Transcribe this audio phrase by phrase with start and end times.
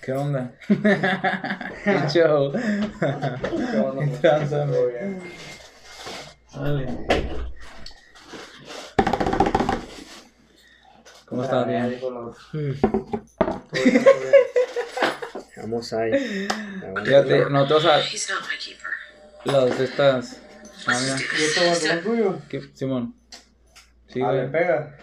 [0.00, 0.52] ¿Qué onda?
[0.66, 2.52] ¿Qué show?
[2.52, 4.94] ¿Qué tranza, güey?
[6.54, 6.86] Dale.
[11.26, 11.66] ¿Cómo estás?
[11.66, 12.00] Bien.
[15.56, 16.48] Vamos ahí.
[17.04, 17.50] Fíjate,
[18.30, 19.01] not my keeper.
[19.44, 20.40] Las de estas.
[20.86, 21.16] Ah, mira.
[22.48, 22.60] ¿Qué?
[22.74, 23.14] Simón.
[24.08, 24.38] Sí, A güey.
[24.38, 24.96] ver, pega.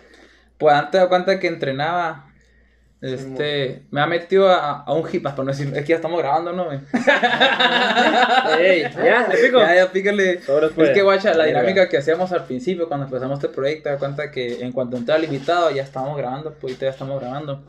[0.58, 2.26] Pues antes de cuenta que entrenaba.
[3.02, 6.20] Este, me ha metido a, a un hip, para no decir, es que ya estamos
[6.20, 6.80] grabando, ¿no, güey?
[8.60, 9.26] Ey, ¿ya?
[9.30, 9.60] ¿Le pico?
[9.60, 10.42] Ya, ya, pícale.
[10.42, 10.90] Sobres, pues.
[10.90, 14.32] Es que, guacha, la dinámica que hacíamos al principio cuando empezamos este proyecto, da cuenta
[14.32, 17.64] que en cuanto entraba el invitado ya estábamos grabando, pues ya estamos grabando.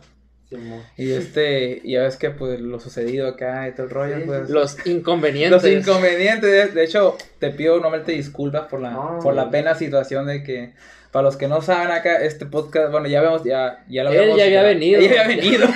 [0.96, 4.22] Y este, y ya ves que pues lo sucedido acá y todo el rollo, Sí,
[4.26, 4.50] pues.
[4.50, 5.62] Los inconvenientes.
[5.62, 10.26] Los inconvenientes, de, hecho, te pido nuevamente disculpas por la, No, por la pena situación
[10.26, 10.72] de que,
[11.12, 14.32] para los que no saben acá, este podcast, bueno, ya vemos, ya, ya lo Él
[14.36, 15.00] ya había venido.
[15.00, 15.68] Él ya había venido.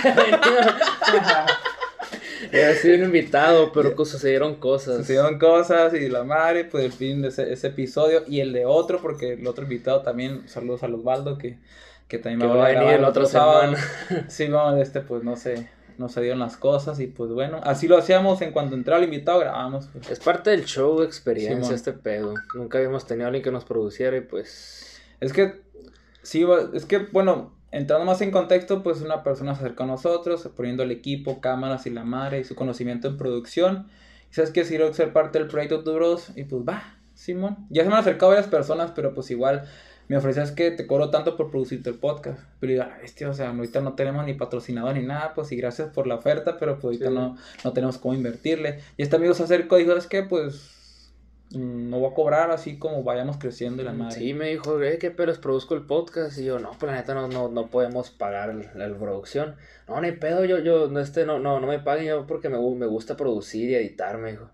[2.49, 4.99] Había sido un invitado, pero que sucedieron cosas.
[4.99, 8.67] Sucedieron cosas y la madre, pues el fin de ese, ese episodio y el de
[8.67, 11.59] otro, porque el otro invitado también, saludos a Osvaldo, que,
[12.09, 13.75] que también Que me va a venir el otro sábado.
[14.29, 17.89] Sí, vamos, este, pues no sé, no se dieron las cosas y pues bueno, así
[17.89, 19.89] lo hacíamos en cuanto entraba el invitado, grabamos.
[19.93, 20.11] pues.
[20.11, 21.75] Es parte del show, experiencia, Simón.
[21.75, 22.35] este pedo.
[22.55, 25.01] Nunca habíamos tenido a alguien que nos produciera y pues.
[25.21, 25.63] Es que,
[26.23, 29.87] sí, va- es que, bueno, entrando más en contexto, pues una persona se acercó a
[29.87, 33.89] nosotros, poniendo el equipo, cámaras y la madre y su conocimiento en producción.
[34.31, 37.67] Y sabes que si ser parte del proyecto Duros y pues va, Simón.
[37.71, 39.65] Ya se me han acercado varias personas, pero pues igual
[40.09, 42.39] me ofrecías que te cobro tanto por producirte el podcast.
[42.61, 45.89] Pero "Ay, bestia, o sea, ahorita no tenemos ni patrocinador ni nada, pues y gracias
[45.91, 47.15] por la oferta, pero pues ahorita Sí.
[47.15, 48.81] no, no tenemos cómo invertirle.
[48.97, 51.13] Y este amigo se acercó y dijo, es que pues
[51.53, 54.17] mm, no voy a cobrar así como vayamos creciendo y la madre.
[54.19, 56.37] Sí, me dijo, eh, ¿qué pedos produzco el podcast?
[56.39, 59.55] Y yo, no, pues la neta no, no, no podemos pagar la producción.
[59.89, 62.59] No, ni pedo, yo, yo, no, este, no, no, no me paguen yo porque me,
[62.59, 64.51] me gusta producir y editar, me dijo.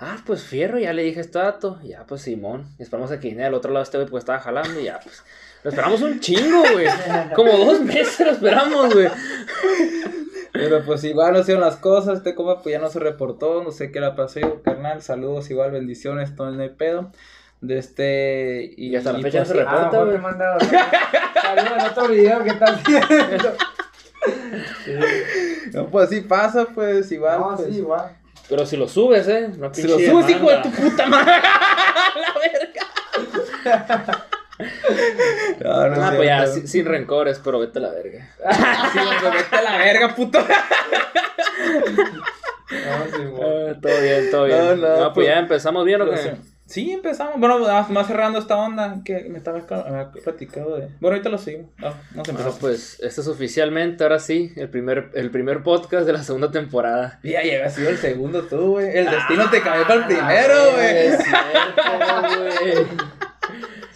[0.00, 1.80] Ah, pues fierro, ya le dije este dato.
[1.82, 2.66] Ya, pues Simón.
[2.78, 5.00] Y esperamos a que viniera al otro lado este güey porque estaba jalando y ya,
[5.00, 5.22] pues.
[5.64, 6.86] Lo esperamos un chingo, güey.
[7.34, 9.08] Como dos meses lo esperamos, güey.
[10.52, 13.70] Pero pues igual no hicieron las cosas, este compa pues ya no se reportó, no
[13.70, 17.12] sé qué le pasó, yo, carnal, saludos, igual, bendiciones, todo en el pedo.
[17.60, 18.72] De este...
[18.76, 20.20] Y, Y hasta la y, fecha pues, no se reporta, te güey.
[21.42, 23.52] saludos en otro video que estás viendo.
[25.72, 27.40] No, pues así pasa, pues igual.
[27.40, 28.16] No, pues, sí, igual.
[28.48, 29.48] Pero si lo subes, eh.
[29.56, 31.32] No Si lo subes, hijo de tu puta madre.
[32.14, 34.24] la verga.
[35.60, 38.28] No, no es Ah, pues ya, sin, sin rencores, pero vete a la verga.
[38.92, 40.38] Sí, güey, vete a la verga, puto.
[42.70, 43.68] No, sí, igual.
[43.76, 44.58] Ah, todo bien, todo bien.
[44.58, 46.34] No, No, no, pues pues- ya empezamos bien o qué?
[46.68, 46.92] Sí.
[46.92, 47.40] Empezamos.
[47.40, 49.60] Bueno, más, más cerrando esta onda que me estaba
[50.22, 50.86] platicado de.
[51.00, 51.70] Bueno, ahorita lo seguimos.
[51.78, 52.58] No, no se Ah, empezó.
[52.60, 57.20] pues este es oficialmente, ahora sí, el primer, el primer podcast de la segunda temporada.
[57.24, 58.96] Ya llega sido el segundo tú, güey.
[58.96, 60.96] El destino te cambió para el primero, güey.
[61.06, 62.86] Es cierto, güey.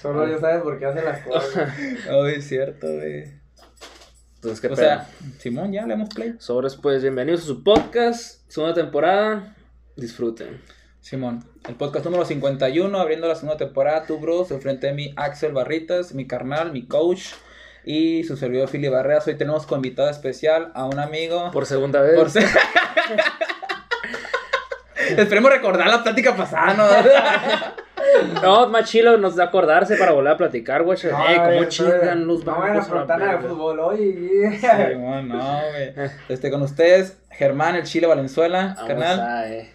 [0.00, 1.72] Solo Dios sabe por qué hace las cosas.
[2.10, 3.24] Ay, es cierto, güey.
[4.36, 4.76] Entonces, ¿qué O pedo?
[4.76, 5.06] sea,
[5.38, 6.34] Simón, ya le hemos play.
[6.38, 9.54] Sobres, pues bienvenidos a su podcast, segunda temporada.
[9.96, 10.60] Disfruten.
[11.02, 15.52] Simón, el podcast número 51, abriendo la segunda temporada, tú, bros, enfrente de mí, Axel
[15.52, 17.24] Barritas, mi carnal, mi coach
[17.84, 19.26] y su servidor Fili Barreras.
[19.26, 21.50] Hoy tenemos como invitado especial a un amigo.
[21.50, 22.14] Por segunda vez.
[22.14, 22.44] Por ser-
[25.18, 26.86] Esperemos recordar la plática pasada, ¿no?
[28.42, 30.98] No, más chilo nos da acordarse para volver a platicar, güey.
[31.10, 34.58] No, eh, cómo chingan los No a a la nada de fútbol hoy.
[34.60, 35.94] Simón, no, güey.
[36.28, 39.20] Este, con ustedes, Germán, el Chile Valenzuela, Vamos carnal.
[39.20, 39.72] a, eh.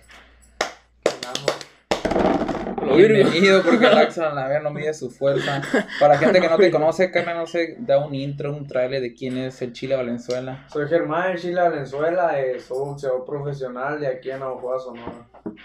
[2.95, 5.61] Bienvenido, porque el Axel a la ver no mide su fuerza.
[5.99, 9.13] Para gente que no te conoce, carnal, no sé, da un intro, un trailer de
[9.13, 10.65] quién es el Chile Valenzuela.
[10.71, 12.39] Soy Germán de Chile, Venezuela.
[12.39, 15.27] eh, soy boxeador profesional de aquí en Navajo, Sonora.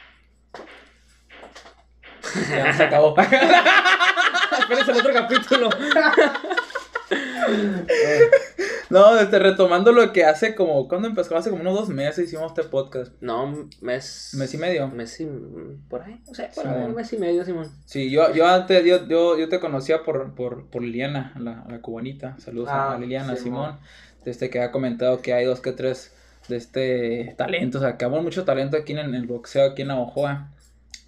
[2.51, 3.15] Ya se acabó.
[4.59, 5.69] Espérense el otro capítulo.
[8.91, 11.37] No, este, retomando lo que hace como, ¿cuándo empezó?
[11.37, 13.13] Hace como unos dos meses hicimos este podcast.
[13.21, 14.35] No, un mes.
[14.37, 14.89] Mes y medio.
[14.89, 15.29] Mes y.
[15.89, 17.71] Por ahí, o sea, por ahí, un mes y medio, Simón.
[17.87, 21.81] Sí, yo, yo antes, yo, yo, yo te conocía por, por, por Liliana, la, la
[21.81, 22.37] cubanita.
[22.39, 23.77] Saludos a Ah, Liliana, Simón.
[23.77, 23.79] Simón.
[24.25, 26.13] Desde que ha comentado que hay dos que tres
[26.49, 27.83] de este talentos.
[27.83, 30.51] Acabamos mucho talento aquí en el boxeo, aquí en Navajoa.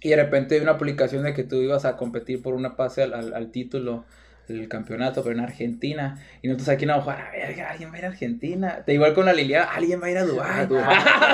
[0.01, 3.03] Y de repente vi una publicación de que tú ibas a competir por una pase
[3.03, 4.05] al, al, al título
[4.47, 6.19] del campeonato, pero en Argentina.
[6.41, 8.83] Y nosotros aquí en Navajoa, a verga, alguien va a ir a Argentina.
[8.85, 10.67] De igual con la Liliana, alguien va a ir a Dubái.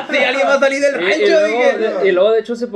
[0.09, 1.77] Sí, alguien va a salir del Y, y rancho, luego, dije.
[1.77, 2.67] de, y luego, de hecho, hace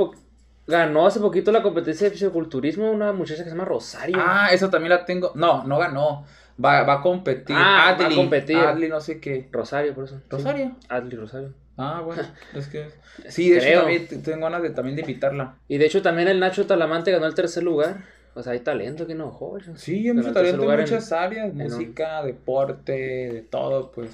[0.66, 4.16] ganó hace poquito la competencia de fisiculturismo una muchacha que se llama Rosario.
[4.20, 5.32] Ah, eso también la tengo.
[5.34, 6.26] No, no ganó.
[6.62, 7.54] Va, va a competir.
[7.56, 8.56] Ah, va a Adli, competir.
[8.56, 9.48] Adli, no sé qué.
[9.52, 10.16] Rosario, por eso.
[10.18, 10.22] sí.
[10.30, 10.74] ¿Rosario?
[10.88, 11.52] Adli Rosario.
[11.76, 12.22] Ah, bueno.
[12.54, 12.88] Es que.
[13.28, 13.80] Sí, de hecho Creo.
[13.82, 15.56] también t- tengo ganas de, también de invitarla.
[15.68, 17.98] Y de hecho también el Nacho Talamante ganó el tercer lugar.
[18.36, 19.76] O sea, hay talento que no joven.
[19.78, 21.52] Sí, hay mucho talento en muchas áreas.
[21.54, 24.10] Música, deporte, de todo, pues.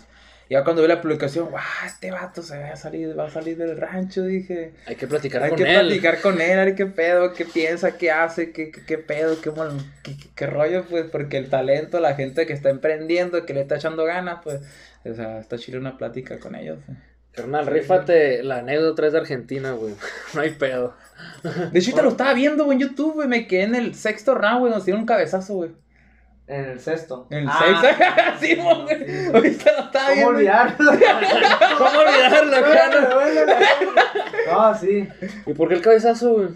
[0.49, 1.63] Ya cuando vi la publicación, ¡guau!
[1.87, 4.75] Este vato se va a salir, va a salir del rancho, dije.
[4.87, 5.87] Hay que platicar Hay con que él.
[5.87, 9.41] platicar con él, a ver qué pedo, qué piensa, qué hace, qué, qué, qué pedo,
[9.41, 9.51] qué,
[10.03, 13.77] qué, qué- rollo, pues, porque el talento, la gente que está emprendiendo, que le está
[13.77, 14.61] echando ganas, pues,
[15.07, 16.79] o sea, está chile una plática con ellos.
[16.89, 16.93] eh.
[17.33, 19.95] Carnal, rífate la anécdota es de Argentina, güey.
[20.35, 20.95] No hay pedo.
[21.43, 24.35] De hecho, ahorita lo estaba viendo, güey, en YouTube, güey, me quedé en el sexto
[24.35, 25.71] round, güey, nos dieron un cabezazo, güey.
[26.49, 27.27] En el sexto.
[27.31, 28.05] En el Ah, sexto,
[28.41, 30.91] sí, güey, ahorita lo estaba ¿Cómo olvidarlo?
[31.79, 33.09] ¿Cómo olvidarlo.
[34.53, 35.09] No, sí.
[35.47, 36.49] ¿Y por qué el cabezazo, güey?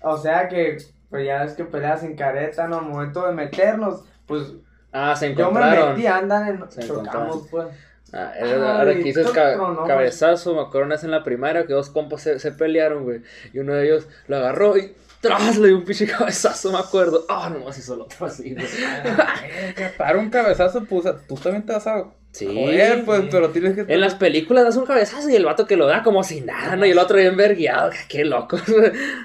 [0.00, 0.78] O sea que,
[1.10, 2.78] pues ya es que peleas sin careta, ¿no?
[2.78, 4.52] Al momento de meternos, pues
[4.92, 5.94] Ah, se yo me encontraron.
[5.94, 7.66] metí, andan, en, Se chocamos, pues.
[8.12, 9.56] Ah, era- ahora que ca-
[9.86, 13.22] cabezazo, me acuerdo una vez en la primaria que dos compas se, se pelearon, güey.
[13.52, 17.24] Y uno de ellos lo agarró y tras le dio un pinche cabezazo, me acuerdo.
[17.28, 18.66] Ah, nomás hizo el otro así, güey.
[19.98, 22.46] Para un cabezazo, pues, tú también te vas a Sí.
[22.46, 23.28] joder, pues, sí.
[23.30, 23.92] pero tienes que...
[23.92, 26.76] En las películas das un cabezazo y el vato que lo da como si nada,
[26.76, 26.86] ¿no?
[26.86, 27.90] Y el otro bien vergueado.
[28.08, 28.56] Qué loco.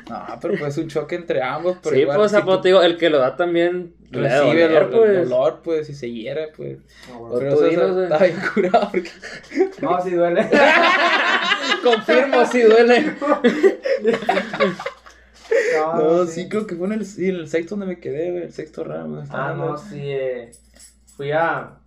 [0.09, 2.97] No, pero pues un choque entre ambos, pero sí, igual, pues, si pues, digo, el
[2.97, 5.29] que lo da también recibe el, doler, el pues.
[5.29, 6.79] dolor, pues, y se hiere, pues.
[7.07, 7.39] No, O bueno.
[7.39, 8.03] Pero tú eso, dinos, eso güey.
[8.03, 9.11] está bien curado, porque...
[9.81, 10.49] No, sí duele.
[11.83, 13.15] Confirmo, sí duele.
[15.95, 18.43] No, sí, creo que fue en el, sí, en el sexto donde me quedé, güey,
[18.43, 19.23] el sexto round.
[19.23, 19.99] estaba Ah, no, sí.
[20.01, 20.51] eh,
[21.15, 21.77] fui a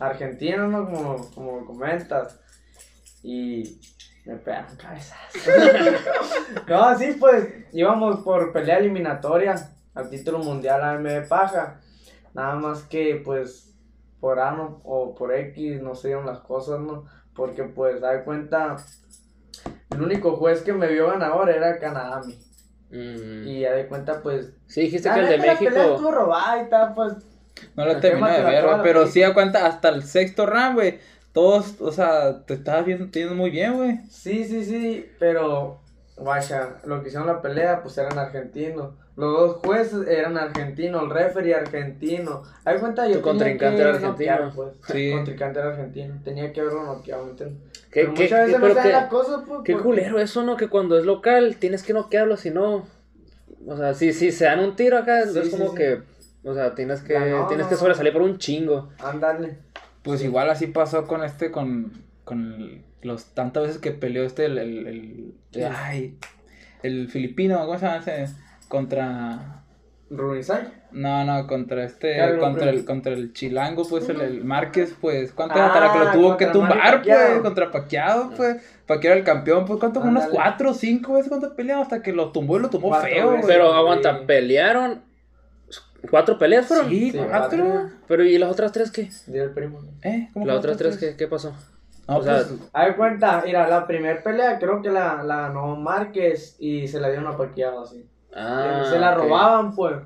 [0.00, 0.86] Argentina, ¿no?
[0.86, 2.40] Como, como comentas.
[3.22, 3.80] Y
[4.24, 5.18] me pegaron cabezas.
[6.68, 9.54] no, sí, pues íbamos por pelea eliminatoria
[9.94, 11.80] al título mundial AMB Paja.
[12.34, 13.74] Nada más que, pues,
[14.20, 17.04] por A no- o por X no se dieron las cosas, ¿no?
[17.34, 18.76] Porque, pues, da cuenta,
[19.90, 22.38] el único juez que me vio ganador era Kanadami.
[22.90, 23.46] Mm.
[23.46, 24.52] Y ya de cuenta, pues.
[24.66, 25.94] Sí, dijiste que el de neta, la pelea México.
[25.94, 27.12] estuvo robada y tal, pues.
[27.76, 29.28] No lo terminé de te la ver, güey, la pero sí película.
[29.28, 30.98] a cuenta hasta el sexto round, güey.
[31.32, 33.98] Todos, o sea, te estabas viendo, teniendo muy bien, güey.
[34.10, 35.80] Sí, sí, sí, pero,
[36.16, 38.94] guacha, lo que hicieron la pelea, pues eran argentinos.
[39.16, 42.42] Los dos jueces eran argentinos, el referee argentino.
[42.64, 44.32] Hay cuenta, yo Tu contrincante tenía era que argentino.
[44.32, 44.68] noquear, pues.
[44.96, 45.10] Sí.
[45.12, 46.14] Contrincante era argentino.
[46.24, 47.58] Tenía que haberlo noqueado, ¿me entiendes?
[47.90, 49.60] ¿Qué, Pero qué, muchas veces qué- no pero dan qué- las cosas, pues.
[49.64, 50.56] Qué porque- culero eso, ¿no?
[50.56, 52.86] Que cuando es local tienes que noquearlo, si no.
[53.66, 55.76] O sea, si, si se dan un tiro acá, Sí, es sí, como sí.
[55.76, 56.02] que.
[56.44, 58.88] O sea, tienes que, no, tienes no, que sobresalir por un chingo.
[59.04, 59.58] Ándale.
[60.02, 61.92] Pues igual así pasó con este, con,
[62.24, 65.60] con el- los tantas veces que peleó este, el, el, el- Sí.
[65.62, 66.16] ay,
[66.82, 68.26] el filipino, ¿cómo se llama ese?
[68.68, 69.64] Contra,
[70.10, 70.68] Runizai.
[70.92, 75.56] no, no, contra este, contra el, contra el chilango, pues, el, el Márquez, pues, ¿cuánto
[75.58, 79.24] Ah, hasta la que lo tuvo que tumbar, pues, contra Paqueado, pues, Paqueado era el
[79.24, 80.00] campeón, pues, ¿cuánto?
[80.00, 80.32] Unos Ándale.
[80.34, 83.30] cuatro o cinco veces cuánto pelearon hasta que lo tumbó y lo tumbó Cuatro feo,
[83.30, 83.44] veces.
[83.46, 83.54] güey.
[83.56, 83.76] Pero sí.
[83.76, 85.02] aguanta, pelearon.
[86.08, 86.88] ¿Cuatro peleas fueron?
[86.88, 87.64] Sí, Sí, cuatro.
[87.64, 87.90] cuatro.
[88.08, 89.10] Pero ¿y las otras tres qué?
[89.26, 89.80] Dile el primo.
[90.02, 90.28] ¿Eh?
[90.32, 91.52] ¿Cómo ¿Las que otras tres qué, qué pasó?
[92.08, 95.42] No, O sea, pues, A ver, cuenta, mira, la primera pelea creo que la, la
[95.42, 98.04] ganó Márquez y se la dieron a Paquiao así.
[98.34, 99.96] Ah, se la robaban, pues.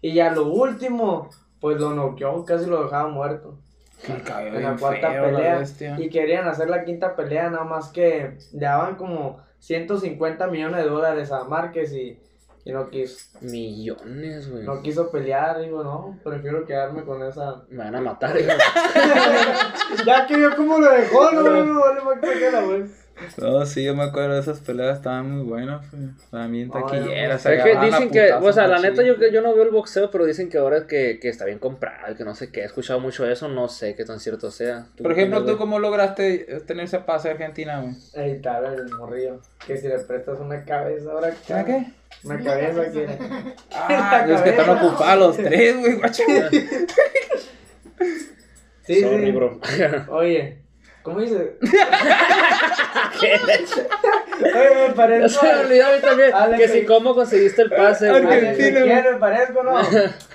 [0.00, 1.28] Y ya lo último,
[1.60, 3.58] pues lo noqueó, casi lo dejaba muerto.
[4.08, 5.58] En la cuarta feo la pelea.
[5.58, 5.96] bestia.
[6.00, 10.88] Y querían hacer la quinta pelea, nada más que le daban como 150 millones de
[10.88, 12.18] dólares a Márquez y,
[12.64, 13.38] y no quiso.
[13.40, 14.64] Millones, güey.
[14.64, 17.62] No quiso pelear, digo, no, prefiero quedarme con esa.
[17.70, 18.50] Me van a matar, hijo.
[20.06, 22.99] ya que vio cómo lo dejó, no, no, no, vale más que la güey.
[23.38, 25.84] No, sí, yo me acuerdo de esas peleas, estaban muy buenas.
[26.30, 27.46] También Ay, taquilleras.
[27.46, 30.24] Es que dicen que, o sea, la neta yo, yo no veo el boxeo, pero
[30.24, 33.00] dicen que ahora que, que está bien comprado, y que no sé qué, he escuchado
[33.00, 34.86] mucho eso, no sé qué tan cierto sea.
[34.96, 37.94] ¿Tú Por ejemplo, ¿tú cómo lograste tener ese pase a Argentina, güey?
[38.16, 39.40] Ahí está el morrillo.
[39.66, 41.34] Que si le prestas una cabeza ahora.
[41.46, 41.92] ¿Sabes qué?
[42.24, 43.06] Una cabeza que.
[43.74, 46.22] Ah, es que están ocupados los tres, güey, guacho.
[48.82, 49.30] Sí, sí.
[49.30, 49.60] bro.
[50.08, 50.62] Oye,
[51.02, 51.58] ¿cómo dice?
[54.42, 55.40] Oye, me parezco.
[55.40, 58.10] Se me olvidó a mí también Ale, que si cómo conseguiste el pase.
[58.56, 59.80] ¿Quién me parezco, no?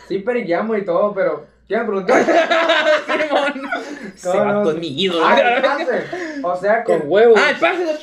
[0.07, 1.47] Sí, periqueamos y todo, pero.
[1.67, 2.13] ¿Quién me preguntó?
[4.15, 4.45] Simón.
[4.45, 5.25] Vato es mi ídolo.
[5.25, 6.03] Ah, el pase.
[6.43, 6.99] O sea que.
[6.99, 7.41] Con huevos.
[7.43, 7.97] Ah, el pase.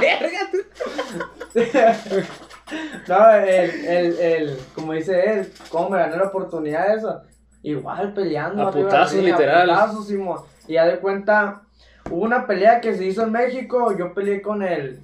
[0.00, 0.58] Verga, tú.
[3.06, 7.22] No, el, el, el, como dice él, cómo me gané la oportunidad esa.
[7.62, 8.68] Igual peleando.
[8.68, 9.68] A putazos, literal.
[9.68, 10.38] A putazos, Simón.
[10.68, 11.62] Y ya de cuenta,
[12.10, 13.96] hubo una pelea que se hizo en México.
[13.96, 15.00] Yo peleé con el.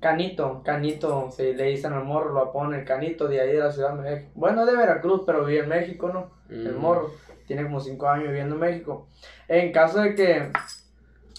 [0.00, 3.70] Canito, Canito, se le dicen al morro, lo pone el Canito de ahí de la
[3.70, 4.30] Ciudad de México.
[4.34, 6.30] Bueno, de Veracruz, pero vive en México, ¿no?
[6.48, 6.80] El Mm.
[6.80, 7.10] morro.
[7.46, 9.08] Tiene como 5 años viviendo en México.
[9.46, 10.50] En caso de que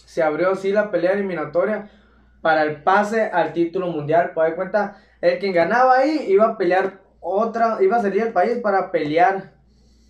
[0.05, 1.89] se abrió sí la pelea eliminatoria
[2.41, 6.57] para el pase al título mundial, pues de cuenta, el quien ganaba ahí iba a
[6.57, 9.53] pelear otra, iba a salir del país para pelear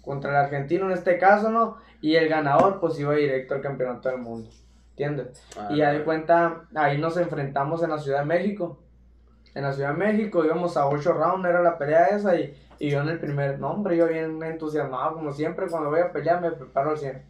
[0.01, 1.77] contra el argentino en este caso, ¿no?
[2.01, 4.49] Y el ganador pues iba directo al campeonato del mundo,
[4.91, 5.43] ¿entiendes?
[5.57, 8.79] Ah, Y ya de cuenta, ahí nos enfrentamos en la Ciudad de México.
[9.53, 12.35] En la Ciudad de México íbamos a 8 rounds, era la pelea esa.
[12.35, 15.99] Y, y yo en el primer, no, hombre, yo bien entusiasmado, como siempre, cuando voy
[15.99, 17.21] a pelear me preparo al 100.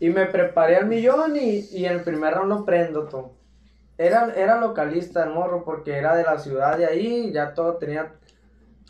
[0.00, 3.32] Y me preparé al millón y, y en el primer round lo prendo todo.
[3.96, 8.12] Era, era localista el morro porque era de la ciudad de ahí, ya todo tenía,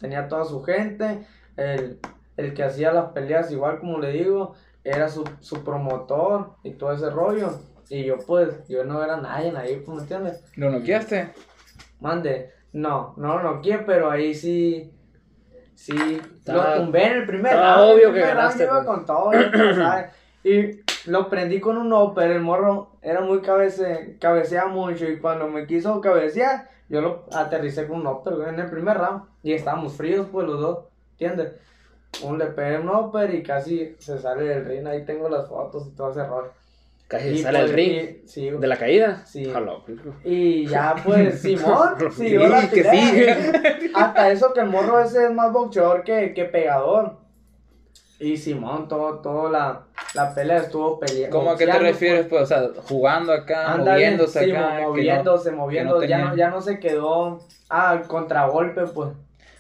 [0.01, 1.27] tenía toda su gente.
[1.57, 2.01] El,
[2.37, 6.93] el que hacía las peleas, igual como le digo, era su, su promotor y todo
[6.93, 7.51] ese rollo.
[7.89, 10.43] Y yo pues, yo no era nadie ahí, pues, ¿me entiendes?
[10.57, 11.31] ¿Lo noqueaste?
[12.01, 14.93] Mande, no, no lo noqué, pero ahí sí,
[15.75, 15.95] sí,
[16.39, 18.85] Estaba- lo tumbé en el primer round, obvio el que ganaste, pues.
[18.85, 19.31] con todo,
[19.75, 20.11] sabes.
[20.43, 25.49] y lo prendí con un upper, el morro era muy cabece, cabeceaba mucho y cuando
[25.49, 29.95] me quiso cabecear, yo lo aterricé con un upper en el primer round y estábamos
[29.95, 30.79] fríos pues los dos,
[31.13, 31.53] ¿entiendes?
[32.23, 35.87] Un le pegué un upper y casi se sale del ring, ahí tengo las fotos
[35.89, 36.51] y todo ese rollo.
[37.09, 37.93] Casi Y, sale el pues, ring.
[38.25, 39.25] y- sí, ¿De la caída?
[39.27, 39.53] Sí.
[40.25, 42.85] Y ya pues Simón siguió la Sí, que
[43.81, 43.93] sí.
[43.95, 47.17] Hasta eso que el morro ese es más boxeador que, que pegador.
[48.21, 49.83] Y Simón, todo, todo la,
[50.15, 51.37] la pelea estuvo peleando.
[51.37, 52.27] ¿Cómo a qué te refieres?
[52.27, 54.47] Pues, o sea, jugando acá, moviéndose acá.
[54.77, 56.09] que no- moviéndose, moviéndose.
[56.09, 57.41] ya, no, ya no se quedó.
[57.69, 59.11] Ah, contragolpe, pues.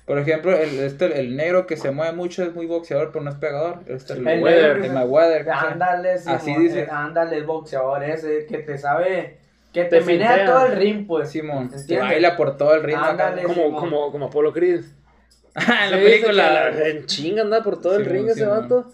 [0.06, 3.30] Por ejemplo, el, este, el negro que se mueve mucho es muy boxeador, pero no
[3.30, 3.80] es pegador.
[3.86, 5.50] Este, el, El Mayweather, negro el Mayweather.
[5.50, 6.80] Ándale, Así Simón, dice.
[6.80, 9.38] eh, Ándale, el boxeador ese que te sabe.
[9.72, 11.30] Que te, Te menea todo el ring, pues.
[11.30, 13.08] Simón, te baila por todo el acá.
[13.10, 13.42] Ándale.
[13.44, 13.74] Como, Simón.
[13.80, 14.82] como, como Apolo Creed.
[15.54, 16.70] en la Sí, película.
[16.72, 18.60] que En chinga anda por todo el Sí, ring sí, ese man.
[18.68, 18.92] vato.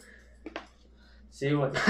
[1.30, 1.70] Sí, güey.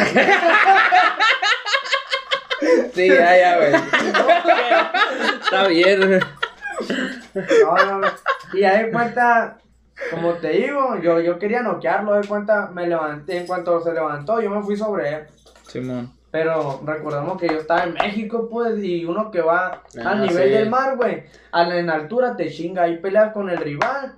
[2.94, 3.72] Sí, ya, ya, güey.
[5.44, 6.00] Está bien.
[7.34, 8.08] No, no, no.
[8.52, 9.58] Y ahí de cuenta,
[10.10, 14.40] como te digo, yo, yo quería noquearlo, de cuenta, me levanté, en cuanto se levantó,
[14.40, 15.22] yo me fui sobre él.
[15.66, 16.12] Simón.
[16.30, 20.48] Pero recordemos que yo estaba en México, pues, y uno que va Ah, al nivel
[20.48, 20.54] sí.
[20.54, 24.14] del mar, güey, a la- en altura te chinga, ahí peleas con el rival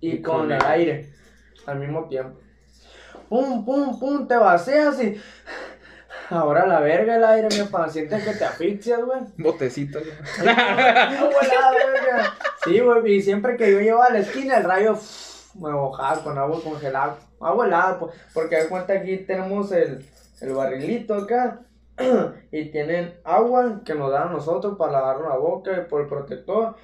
[0.00, 1.12] y, Y con, con el el- aire
[1.66, 2.38] al mismo tiempo.
[3.28, 5.20] Pum, pum, pum, te vacías y...
[6.30, 9.20] Ahora la verga el aire, mi papá, sientes que te asfixias, güey.
[9.38, 10.00] Botecito.
[10.42, 12.34] Verga.
[12.64, 14.96] Sí, güey, y siempre que yo llevaba a la esquina, el rayo
[15.58, 17.16] me mojaba con agua congelada.
[17.40, 20.06] Agua helada, pues, porque de cuenta aquí tenemos el,
[20.40, 21.60] el barrilito acá.
[22.52, 26.76] Y tienen agua que nos dan a nosotros para lavarnos la boca por el protector.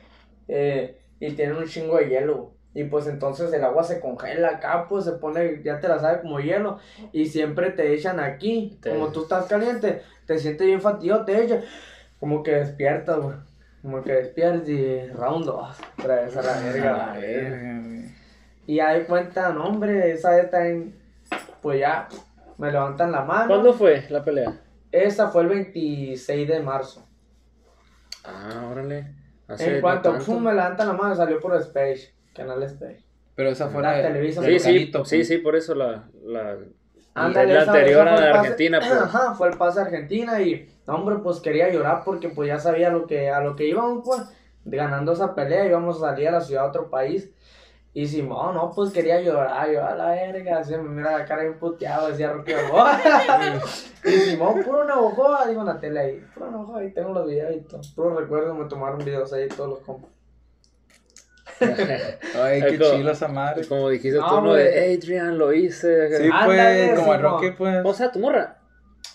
[0.48, 2.52] eh, y tienen un chingo de hielo.
[2.74, 6.20] Y pues entonces el agua se congela acá, pues se pone, ya te la sabes,
[6.20, 6.78] como hielo.
[7.12, 8.78] Y siempre te echan aquí.
[8.82, 11.62] Te- Como tú estás caliente, te sientes bien fatigado, te echan.
[12.20, 13.36] Como que despiertas, güey.
[13.82, 15.76] Como que despiertas y round 2.
[15.98, 16.94] Otra vez a la verga.
[16.94, 17.80] A la verga.
[18.66, 20.94] Y ya de cuenta, no, hombre, esa vez también,
[21.62, 22.06] pues ya,
[22.58, 23.46] me levantan la mano.
[23.48, 24.60] ¿Cuándo fue la pelea?
[24.92, 27.06] Esa fue el 26 de marzo.
[28.24, 29.14] Ah, órale.
[29.46, 30.26] Hace en no cuanto tanto.
[30.26, 33.04] pum, me levantan la mano, salió por Space, canal Space.
[33.34, 36.56] Pero esa fue La Televisa del Sí, sí, Canito, sí, sí, por eso la, la,
[37.14, 38.92] anterior a la Argentina, pues.
[39.02, 42.58] Ajá, fue el pase a Argentina y, no, hombre, pues quería llorar porque pues ya
[42.58, 44.22] sabía lo que, a lo que íbamos, pues,
[44.64, 47.30] ganando esa pelea, íbamos a salir a la ciudad a otro país.
[47.94, 51.42] Y Simón, no, pues quería llorar, yo a la verga, así me mira la cara
[51.42, 53.00] bien puteado, decía Rocky Balboa.
[54.04, 57.56] y Simón, puro Navajoa, digo en la tele ahí, puro Navajoa, ahí tengo los videos
[57.56, 60.17] y todo, puro recuerdo, me tomaron videos ahí todos los compas.
[62.42, 63.66] Ay, qué chilo esa madre.
[63.66, 64.54] Como dijiste No, tú, ¿no?
[64.54, 66.18] De Adrian, lo hice.
[66.18, 67.22] Sí, pues, como el.
[67.22, 67.84] Rocky, pues.
[67.84, 68.58] O sea, tu morra.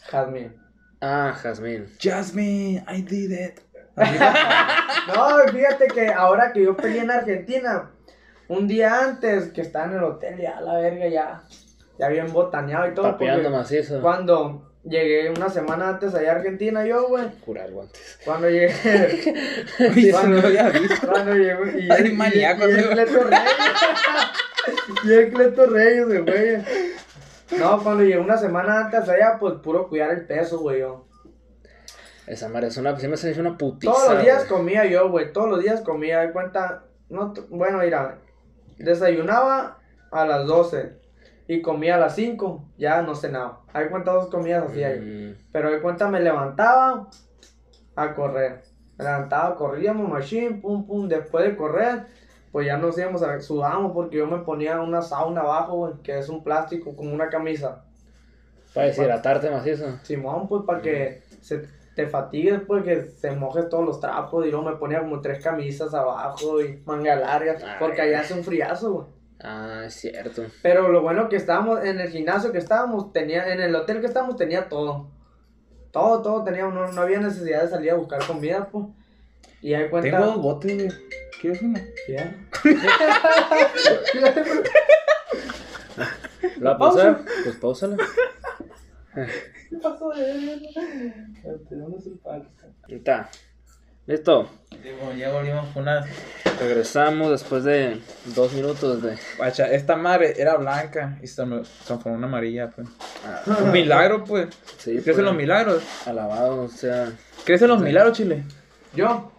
[0.09, 0.55] Jazmín.
[1.01, 1.87] Ah, Jazmín.
[1.99, 3.59] Jasmine, I did it.
[5.07, 7.91] No, fíjate que ahora que yo peleé en Argentina,
[8.47, 11.43] un día antes que estaba en el hotel, ya la verga, ya,
[11.99, 13.11] ya bien botaneado y todo.
[13.11, 14.01] Papeando macizo.
[14.01, 18.19] Cuando llegué una semana antes allá a Argentina, yo, güey, Curar guantes.
[18.25, 18.67] cuando llegué,
[19.79, 21.07] eso no había visto.
[21.07, 22.89] cuando llegué, y, Ay, y- maníaco, y, y el.
[22.89, 23.43] Cleto Reyes,
[25.05, 27.59] y el Cleto Reyes, güey.
[27.59, 31.07] No, cuando llegué una semana antes allá, pues puro cuidar el peso, güey, yo.
[32.25, 33.91] Esa madre es una, siempre se me hizo una putiza.
[33.93, 35.33] Todos los días comía yo, güey.
[35.33, 36.21] Todos los días comía.
[36.21, 36.85] De cuenta.
[37.09, 38.17] No, bueno, mira.
[38.77, 40.93] Desayunaba a las 12
[41.47, 42.63] y comía a las 5.
[42.77, 43.61] Ya no cenaba.
[43.73, 45.01] Hay cuenta dos comidas hacía yo.
[45.01, 47.09] Mm, Pero de cuenta me levantaba
[47.95, 48.61] a correr.
[48.97, 51.07] Me levantaba, corríamos, machine, pum, pum.
[51.07, 52.05] Después de correr,
[52.51, 56.19] pues ya nos íbamos a sudamos porque yo me ponía una sauna abajo, güey, que
[56.19, 57.85] es un plástico como una camisa.
[58.73, 59.97] Para deshidratarte macizo.
[60.03, 64.45] Simón, pues para que se te fatigues, pues que se mojes todos los trapos.
[64.45, 68.43] Y luego me ponía como tres camisas abajo y manga larga, porque allá hace un
[68.43, 69.22] friazo, güey.
[69.39, 70.45] Ah, es cierto.
[70.61, 74.07] Pero lo bueno que estábamos en el gimnasio que estábamos, tenía, en el hotel que
[74.07, 75.09] estábamos, tenía todo.
[75.91, 78.85] Todo, todo teníamos, no, no había necesidad de salir a buscar comida, pues.
[79.61, 80.11] Y ahí cuenta.
[80.11, 80.89] Tengo dos botes, güey.
[81.39, 81.79] ¿Quieres uno?
[82.07, 82.47] Bien.
[86.57, 87.19] ¿Lo va a Pausa.
[87.43, 87.97] Pues pausala.
[89.13, 90.69] ¿Qué pasó de
[91.69, 92.49] Tenemos el palco.
[92.87, 93.29] Está.
[94.05, 94.49] Listo.
[95.17, 96.05] Ya volvimos una.
[96.59, 98.01] Regresamos después de
[98.35, 99.17] dos minutos de.
[99.37, 101.35] Guacha, esta madre era blanca y se
[101.85, 102.89] transformó en amarilla, pues.
[103.47, 104.47] Un milagro, pues.
[104.77, 105.83] Sí, ¿Crees pues, en los milagros?
[106.05, 107.13] Alabado, o sea.
[107.45, 108.43] ¿Crees en los milagros, Chile?
[108.93, 109.31] Yo.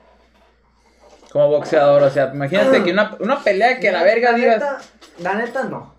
[1.31, 4.61] Como boxeador, o sea, imagínate que una, una pelea que a la verga la digas.
[4.61, 4.79] Neta,
[5.19, 5.94] la neta no.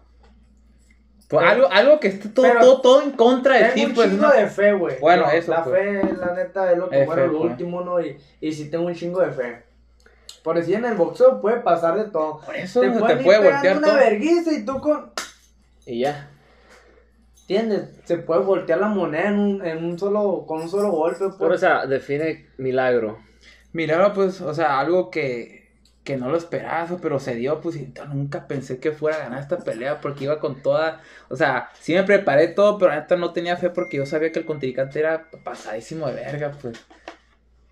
[1.27, 4.09] Pues, algo, algo que esté todo, todo, todo en contra de Tengo ti, un pues.
[4.09, 4.33] chingo ¿no?
[4.33, 4.99] de fe, güey.
[4.99, 5.75] Bueno, No, eso, La pues.
[5.75, 7.99] fe, la neta, es lo que fe, lo último, ¿no?
[7.99, 9.63] Y, y sí tengo un chingo de fe.
[10.43, 12.39] Por decir, en el boxeo puede pasar de todo.
[12.45, 15.11] Por eso te puede voltear una vergüenza y tú con...
[15.87, 16.29] Y ya.
[17.41, 17.89] ¿Entiendes?
[18.05, 21.35] Se puede voltear la moneda en un, en un solo, con un solo golpe, pues.
[21.39, 23.19] Pero, o sea, define milagro.
[23.73, 25.64] Milagro, pues, o sea, algo que,
[26.05, 29.19] que no lo esperaba, pero se dio, pues, y yo nunca pensé que fuera a
[29.21, 33.17] ganar esta pelea porque iba con toda, o sea, sí me preparé todo, pero neta
[33.17, 36.77] no tenía fe porque yo sabía que el contrincante era pasadísimo de verga, pues.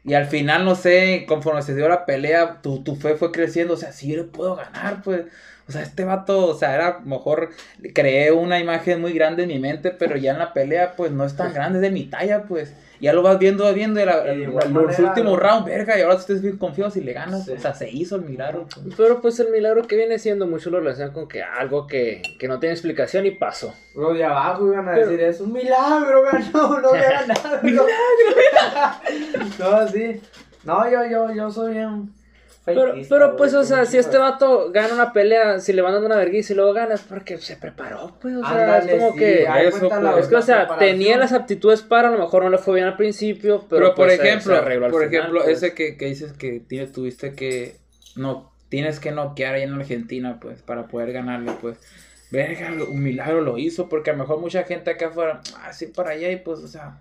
[0.05, 3.75] Y al final, no sé, conforme se dio la pelea, tu, tu fe fue creciendo,
[3.75, 5.25] o sea, sí le puedo ganar, pues.
[5.67, 7.51] O sea, este vato, o sea, era mejor
[7.93, 11.23] creé una imagen muy grande en mi mente, pero ya en la pelea, pues no
[11.25, 12.73] es tan grande, es de mi talla, pues.
[12.99, 16.01] Ya lo vas viendo, vas viendo, y la- el- igual los últimos rounds, verga, y
[16.03, 17.45] ahora estás bien confiado si le ganas.
[17.45, 17.51] Sí.
[17.51, 18.65] O sea, se hizo el milagro.
[18.73, 18.95] pues.
[18.95, 22.47] Pero pues el milagro que viene siendo mucho lo relacionan con que algo que, que
[22.47, 23.73] no tiene explicación y pasó.
[23.95, 27.59] Los de abajo iban a Pero- decir, es un milagro, ganó, no había ganado.
[29.59, 30.21] no, sí.
[30.63, 32.13] No, yo, yo, yo soy bien
[32.65, 36.07] Pero, pero pues, o sea, si este vato gana una pelea, si le van dando
[36.07, 39.17] una vergüenza y luego ganas, porque se preparó, pues, o sea, Ándale, es como sí,
[39.19, 39.47] que...
[39.47, 40.17] haz Eso, cuenta pues.
[40.17, 40.77] Es que, o sea, preparación.
[40.77, 43.95] tenía las aptitudes para, a lo mejor no le fue bien al principio, pero, Pero,
[43.95, 45.57] por pues, se- ejemplo, se arregló al por final, ejemplo, pues.
[45.57, 47.81] ese que, que dices que tienes, tuviste que
[48.15, 51.77] no tienes que noquear ahí en Argentina, pues, para poder ganarle, pues.
[52.31, 56.11] Verga, un milagro lo hizo, porque a lo mejor mucha gente acá afuera, así para
[56.11, 56.97] allá, y pues, o sea,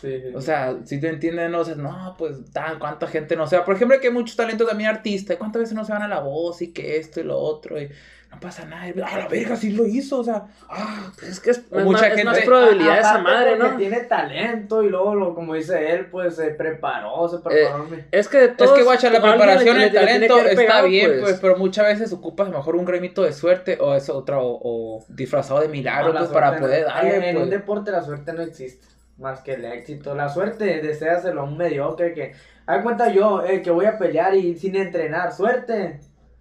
[0.00, 3.34] Sí, sí, o sea, si te entienden, no, o sea, no, pues, tan, cuánta gente
[3.34, 3.64] no sea.
[3.64, 6.20] Por ejemplo, que hay muchos talentos también artistas, ¿cuántas veces no se van a la
[6.20, 7.80] voz y que esto y lo otro?
[7.80, 7.88] Y
[8.30, 11.40] no pasa nada, y, ah, la verga, sí lo hizo, o sea, ah, Pues es
[11.40, 13.76] que es, O es mucha más, es más gente- probabilidad de esa madre, ¿no?
[13.76, 17.84] tiene talento y luego, lo, como dice él, pues se preparó, se preparó.
[17.84, 21.20] mi- Es que de Es todos, que, guacha, la preparación, el talento está pegado, bien,
[21.22, 21.38] pues.
[21.40, 24.60] pero muchas veces ocupas a lo mejor un gremito de suerte o eso otra, o,
[24.62, 27.50] o disfrazado de milagro, No, pues, para suerte no- poder darle, En, en un pues.
[27.52, 28.84] deporte la suerte no existe,
[29.18, 30.14] más que el éxito.
[30.14, 32.32] La suerte, deséaselo a un mediocre que...
[32.66, 36.00] Haz cuenta yo, eh, que voy a pelear y sin entrenar, suerte.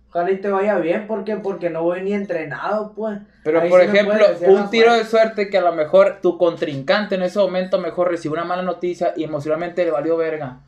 [0.10, 1.36] Ojalá y te vaya bien, ¿por qué?
[1.36, 3.20] Porque no voy ni entrenado, pues.
[3.44, 7.16] Pero, Ahí por sí ejemplo, un tiro de suerte que a lo mejor tu contrincante
[7.16, 10.62] en ese momento mejor recibe una mala noticia y emocionalmente le valió verga.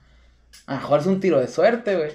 [0.68, 2.12] A lo mejor es un tiro de suerte, güey.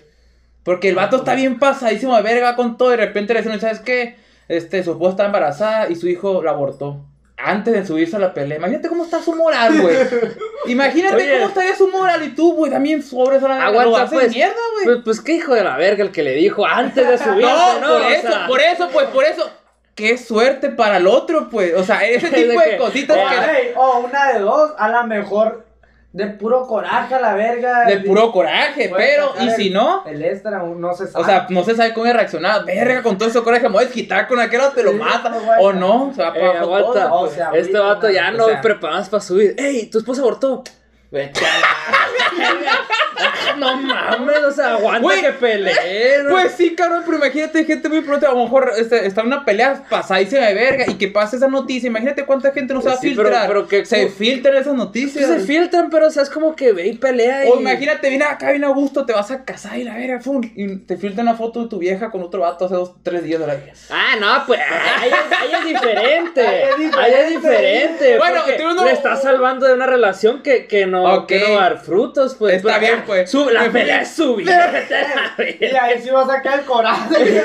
[0.62, 3.58] Porque el vato está bien pasadísimo de verga con todo y de repente le dicen,
[3.58, 4.16] ¿sabes qué?
[4.48, 7.04] Este, su esposa está embarazada y su hijo la abortó.
[7.44, 8.58] Antes de subirse a la pelea.
[8.58, 9.96] Imagínate cómo está su moral, güey.
[10.66, 11.32] Imagínate Oye.
[11.34, 14.34] cómo estaría su moral y tú, güey, también sobres a la Aguanta, lo haces pues.
[14.34, 14.84] mierda, güey.
[14.84, 17.80] Pues, pues qué hijo de la verga el que le dijo antes de subirse, No,
[17.80, 17.86] ¿no?
[17.88, 19.50] por O eso, sea, por eso, pues, por eso.
[19.94, 21.74] Qué suerte para el otro, pues.
[21.74, 23.58] O sea, ese Es tipo de de que- cositas Eh, que.
[23.68, 25.66] Ey, o una de dos, a la mejor
[26.12, 27.84] de puro coraje a la verga.
[27.86, 31.24] De puro coraje, pero, y el- si no, El extra aún no se sabe.
[31.24, 32.64] o sea, no se sabe cómo iba a reaccionar.
[32.66, 34.98] Verga, con todo ese coraje, me voy a desquitar con aquel otro, te lo Sí,
[34.98, 35.30] mata.
[35.30, 35.38] no.
[35.60, 37.08] O no, se va Eh, para abajo aguanta.
[37.08, 39.54] todo, O sea, Este vato ya o no sea- preparadas para subir.
[39.58, 39.86] ¡Ey!
[39.86, 40.62] Tu esposa abortó.
[41.12, 42.72] Vete a la-
[43.58, 46.26] No mames, o sea, aguanta Güey, que peleen.
[46.30, 49.44] Pues sí, cabrón, pero imagínate gente muy pronto, a lo mejor este, está en una
[49.44, 51.86] pelea pasadísima de verga y que pase esa noticia.
[51.86, 53.46] Imagínate cuánta gente no se va a Sí, pero- filtrar.
[53.48, 55.26] pero que- se filtran esas noticias.
[55.28, 57.44] se filtran, pero o sea, es como que ve y pelea.
[57.46, 57.50] Y...
[57.50, 60.40] O imagínate, viene acá, viene a gusto, te vas a casar y la verga, fum,
[60.56, 63.38] y te filtra una foto de tu vieja con otro vato hace dos, tres días
[63.38, 63.72] de la vida.
[63.90, 66.42] Ah, no, pues ahí es, ahí es diferente.
[66.52, 66.98] Ahí es diferente.
[66.98, 68.18] Ahí es diferente.
[68.18, 71.70] Bueno, tú no- le estás salvando de una relación que, que, no, no va a
[71.70, 72.56] dar frutos, pues.
[72.56, 73.34] Está Pero bien, acá, pues.
[73.52, 74.70] la Me- pelea es su vida.
[74.70, 77.14] vete a la Y ahí sí va a sacar el coraje.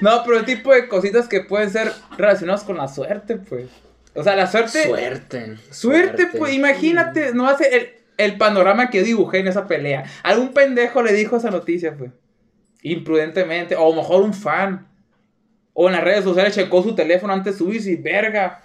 [0.00, 3.66] No, pero el tipo de cositas que pueden ser relacionadas con la suerte, pues.
[4.14, 4.84] O sea, la suerte.
[4.84, 5.56] Suerte.
[5.70, 7.90] Suerte, pues, imagínate, no hace el.
[8.18, 10.04] el panorama que yo dibujé en esa pelea.
[10.22, 12.10] Algún pendejo le dijo esa noticia, pues.
[12.82, 13.76] Imprudentemente.
[13.76, 14.86] O a lo mejor un fan.
[15.72, 18.62] O en las redes sociales checó su teléfono antes de subirse y verga.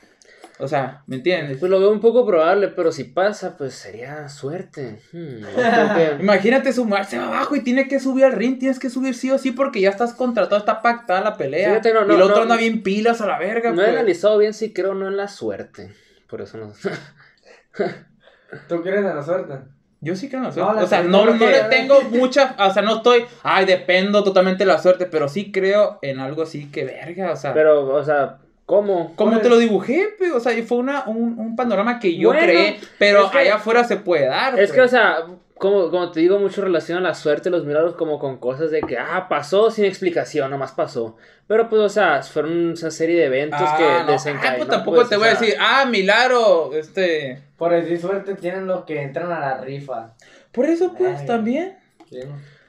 [0.61, 1.57] O sea, ¿me entiendes?
[1.57, 5.01] Pues lo veo un poco probable, pero si pasa, pues sería suerte.
[5.11, 5.43] Hmm,
[6.21, 9.51] Imagínate sumarse abajo y tiene que subir al ring, tienes que subir sí o sí
[9.51, 11.69] porque ya estás contratado, está pactada la pelea.
[11.69, 12.41] Fíjate, no, no, y el otro no.
[12.43, 13.95] anda bien pilas a la verga, no he pues.
[13.97, 15.93] analizado bien si creo o no en la suerte.
[16.29, 16.71] Por eso no.
[18.67, 19.53] ¿Tú crees en la suerte?
[20.01, 20.75] Yo sí creo en la No, suerte.
[20.77, 22.55] la o sea, no, no no le tengo mucha.
[22.59, 23.25] O sea, no estoy.
[23.43, 25.05] Ay, dependo totalmente de la suerte.
[25.05, 27.31] Pero sí creo en algo así que verga.
[27.31, 27.53] O sea.
[27.53, 29.13] Pero, o sea, ¿cómo?
[29.15, 32.15] como ¿cuál te lo dibujé, pues, o sea, y fue una, un, un panorama que
[32.17, 34.53] yo Bueno, creé, pero es que- allá afuera se puede dar.
[34.59, 34.71] Es pues.
[34.73, 35.17] que, o sea,
[35.57, 38.97] como, como te digo, mucho relaciona la suerte, los milagros, como con cosas de que,
[38.97, 41.17] ah, pasó sin explicación, nomás pasó.
[41.47, 44.11] Pero, pues, o sea, fueron una serie de eventos Ah, que no.
[44.13, 44.53] desencadenaron.
[44.53, 47.41] Ah, pues tampoco pues, te o voy a decir, ah, milagro, este.
[47.57, 50.13] Por decir suerte tienen los que entran a la rifa.
[50.51, 51.25] Por eso, pues, Ay.
[51.27, 51.77] también.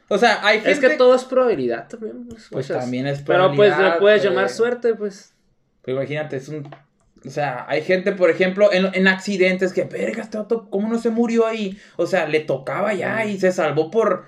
[0.09, 0.73] O sea, hay gente.
[0.73, 2.27] Es que todo es probabilidad también.
[2.29, 5.33] Pues, Pues también es Pero, pues, le probabilidad, puedes llamar suerte, pues.
[5.83, 6.69] Pero imagínate, es un.
[7.25, 10.99] O sea, hay gente, por ejemplo, en, en accidentes que, verga, este vato, ¿cómo no
[10.99, 11.79] se murió ahí?
[11.97, 14.25] O sea, le tocaba ya y se salvó por.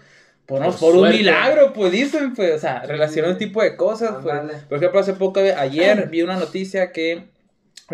[0.47, 3.21] Por, Por por un milagro, pues dicen, pues, o sea, sí.
[3.21, 4.35] ese tipo de cosas, pues.
[4.69, 7.31] Por ejemplo, hace poco, ayer vi una noticia que.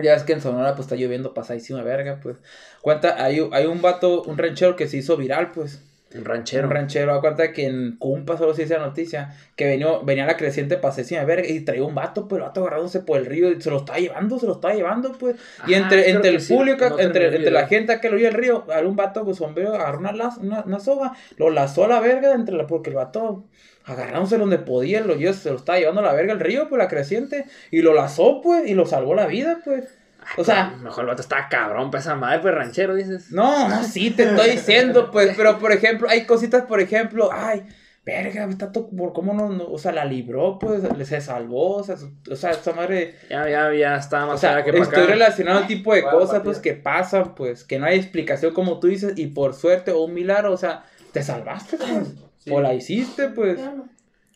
[0.02, 2.36] Ya ves que en Sonora, pues, está lloviendo pasadísima verga, pues.
[2.80, 5.82] Cuenta, hay, un- hay un vato, un ranchero que se hizo viral, pues.
[6.12, 6.66] Un ranchero.
[6.66, 10.26] Un ranchero, da cuenta que en Cumpa solo se dice la noticia, que venía, venía
[10.26, 13.26] la creciente pasecina de verga y traía un vato, pues el vato agarrándose por el
[13.26, 15.36] río y se lo estaba llevando, se lo estaba llevando, pues.
[15.68, 18.28] Y entre, entre el sí, público, no entre, el entre la gente que lo vio
[18.28, 22.00] el río, algún vato con sombrero agarró una, una, una soga, lo lazó a la
[22.00, 23.44] verga entre la, porque el vato
[23.84, 26.78] agarrándose donde podía, lo, yo, se lo estaba llevando a la verga el río, pues
[26.78, 29.99] la creciente, y lo lazó, pues, y lo salvó la vida, pues.
[30.36, 33.30] O sea, Mejor el vato está cabrón, pesa madre, pues ranchero, dices.
[33.32, 37.64] no, no, sí, te estoy diciendo, pues, pero por ejemplo, hay cositas, por ejemplo, ay,
[38.04, 41.82] verga, está por cómo no, no, o sea, la libró, pues, le- se salvó, o
[41.84, 41.96] sea,
[42.30, 45.02] o sea, esa madre, Ya, ya, ya está o más sea, allá que para estoy
[45.02, 45.12] acá.
[45.12, 46.52] relacionando el tipo de Bueno, cosas, partido.
[46.52, 50.02] pues, que pasan, pues, que no hay explicación como tú dices, y por suerte o
[50.04, 52.50] un milagro, o sea, te salvaste, pues, Sí.
[52.52, 53.60] o la hiciste, pues,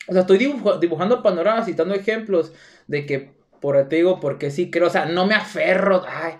[0.07, 0.37] o sea, estoy
[0.79, 2.53] dibujando panoramas, citando ejemplos
[2.87, 6.33] de que, por te digo, porque sí creo, o sea, no me aferro, ay,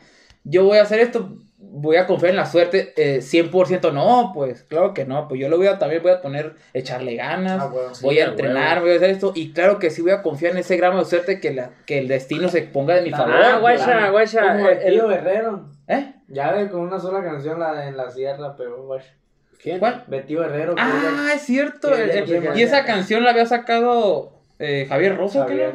[0.43, 4.63] yo voy a hacer esto, voy a confiar en la suerte, eh, 100%, no, pues,
[4.63, 7.67] claro que no, pues yo lo voy a, también voy a poner, echarle ganas, Ah,
[7.67, 7.89] bueno.
[8.01, 8.85] voy Sí, a a entrenar, huevo.
[8.85, 11.05] voy a hacer esto, y claro que sí voy a confiar en ese gramo de
[11.05, 13.35] suerte que, la, que el destino se ponga de mi Ah, favor.
[13.35, 14.41] Ah, guacha, guacha.
[14.53, 15.69] Como el tío Herrero.
[15.87, 16.13] ¿Eh?
[16.27, 19.13] Ya ves, con una sola canción la de En la Sierra pegó, guacha.
[19.61, 19.79] ¿Quién?
[19.79, 20.03] ¿Cuál?
[20.07, 20.75] Betío Herrero.
[20.77, 25.73] Ah, es cierto, el- el- y esa canción la había sacado eh, Javier Rosso, creo.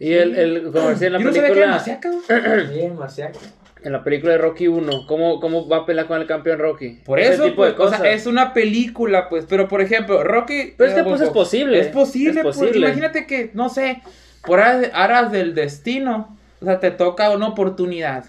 [0.00, 1.78] Y el, el, como decía en la Yo no sabía que era
[2.26, 3.32] película,
[3.82, 7.00] en la película de Rocky 1, ¿cómo, cómo va a pelear con el campeón Rocky?
[7.04, 8.00] Por Ese eso, tipo de pues, o cosas.
[8.00, 10.72] sea, es una película, pues, pero por ejemplo, Rocky...
[10.76, 11.78] Pero es que eh, pues es posible.
[11.78, 12.86] Es posible, Es pues, posible.
[12.86, 14.02] imagínate que, no sé,
[14.46, 18.24] por aras aras del destino, o sea, te toca una oportunidad.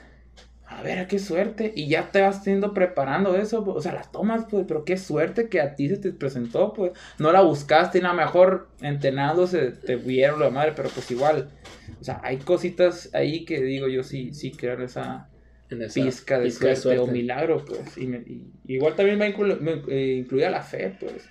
[0.81, 4.11] A ver, qué suerte, y ya te vas siendo preparando eso, pues, o sea, las
[4.11, 7.99] tomas, pues, pero qué suerte que a ti se te presentó, pues, no la buscaste,
[7.99, 11.51] y nada mejor entrenando se te vieron lo de madre, pero pues igual,
[11.99, 15.29] o sea, hay cositas ahí que digo yo sí, sí creo en esa
[15.69, 17.97] En esa pizca de pizca suerte, o milagro, pues.
[17.97, 21.29] Y, me- y- igual también me, inclu- me, eh, incluía la fe, pues.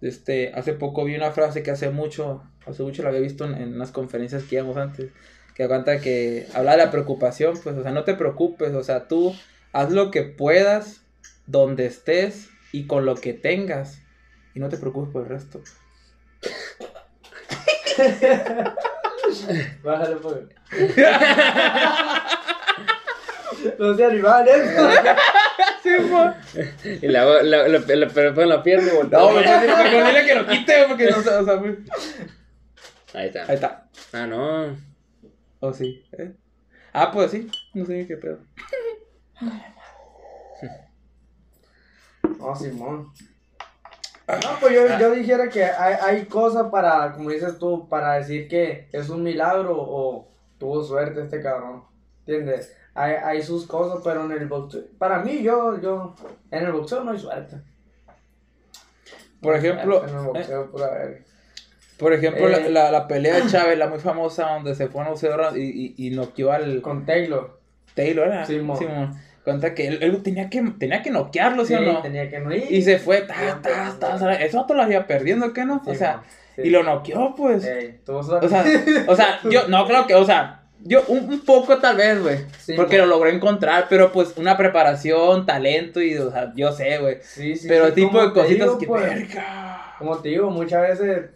[0.00, 3.54] Este, hace poco vi una frase que hace mucho, hace mucho la había visto en,
[3.54, 5.10] en unas conferencias que íbamos antes,
[5.60, 9.08] que aguanta que habla de la preocupación, pues, o sea, no te preocupes, o sea,
[9.08, 9.36] tú
[9.74, 11.02] haz lo que puedas,
[11.44, 14.00] donde estés y con lo que tengas,
[14.54, 15.60] y no te preocupes por el resto.
[19.84, 20.36] Bájale, pues.
[23.78, 24.62] no sean rivales.
[26.84, 28.96] Y le hago, le, le, le, le pongo la pierna y.
[29.08, 31.40] No, mejor dile que lo quite, porque no, o sea,
[33.14, 33.44] Ahí está.
[33.46, 33.88] ahí está.
[34.12, 34.89] Ah, no.
[35.60, 36.04] ¿O sí?
[36.12, 36.34] ¿eh?
[36.92, 38.38] Ah, pues sí, no sé ni qué pedo.
[42.38, 43.12] No, Simón.
[44.26, 48.48] No, pues yo, yo dijera que hay, hay cosas para, como dices tú, para decir
[48.48, 51.84] que es un milagro o tuvo suerte este cabrón.
[52.20, 52.76] ¿Entiendes?
[52.94, 56.14] Hay, hay sus cosas, pero en el boxeo, para mí, yo, yo,
[56.50, 57.56] en el boxeo no hay suerte.
[59.40, 61.24] Por ejemplo, En el eh, boxeo, pura verga.
[62.00, 62.70] Por ejemplo la, Eh.
[62.70, 65.94] la, la pelea de Chávez, la muy famosa, donde se fue a 11 horas y,
[65.96, 67.60] y, y noqueó al Con Taylor.
[67.94, 68.44] Taylor, ¿era?
[68.46, 69.14] Simón.
[69.44, 72.02] Cuenta que él, él tenía que tenía que noquearlo, ¿sí, Sí, o no?
[72.02, 72.64] tenía que no ir.
[72.70, 75.82] Y se fue, ta, ta, ta, ta, eso otro lo había perdiendo, ¿qué no?
[75.86, 76.22] O sea,
[76.56, 76.62] Sí.
[76.64, 77.64] y lo noqueó, pues.
[77.64, 78.00] Ey.
[78.06, 78.40] O sea,
[79.06, 82.38] o sea, yo, no, claro que, o sea, Yo, un, un poco tal vez, güey.
[82.58, 86.98] Sí, porque lo logré encontrar, pero pues una preparación, talento y, o sea, yo sé,
[86.98, 87.18] güey.
[87.22, 89.94] Sí, sí, pero tipo de te cositas digo, que, pues, verga.
[89.98, 91.30] Como te digo, muchas veces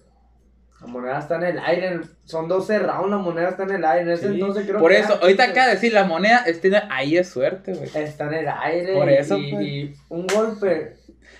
[0.84, 2.00] la moneda está en el aire.
[2.24, 4.02] Son 12 rounds, la moneda está en el aire.
[4.02, 5.60] En ese Sí, entonces creo Por que eso, ahorita 15.
[5.60, 7.88] acá decir la moneda, este, ahí es suerte, güey.
[7.94, 8.94] Está en el aire.
[8.94, 9.66] Por eso, y, pues.
[9.66, 10.96] y un golpe.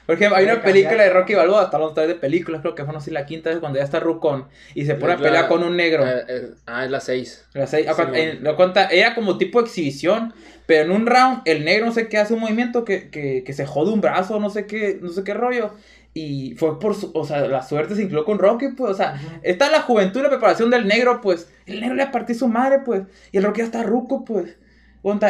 [0.07, 2.85] Por ejemplo, hay una película de Rocky Balboa, hasta los tres de películas, creo que
[2.85, 5.49] fue, no sé, la quinta vez cuando ya está Rucón y se pone a pelear
[5.49, 6.07] con un negro.
[6.07, 7.47] Eh, eh, ah, es la 6.
[7.55, 10.35] La seis- Sí, en- lo cuenta, era como tipo exhibición,
[10.67, 13.53] pero en un round el negro no sé qué hace un movimiento que, que, que
[13.55, 15.73] se jode un brazo, no sé qué, no sé qué rollo.
[16.15, 19.21] Y fue por su, o sea, la suerte se incluyó con Rocky, pues, o sea,
[19.43, 22.81] está la juventud y la preparación del negro, pues, el negro le partió su madre,
[22.85, 24.57] pues, y el Rocky ya está ruco, pues.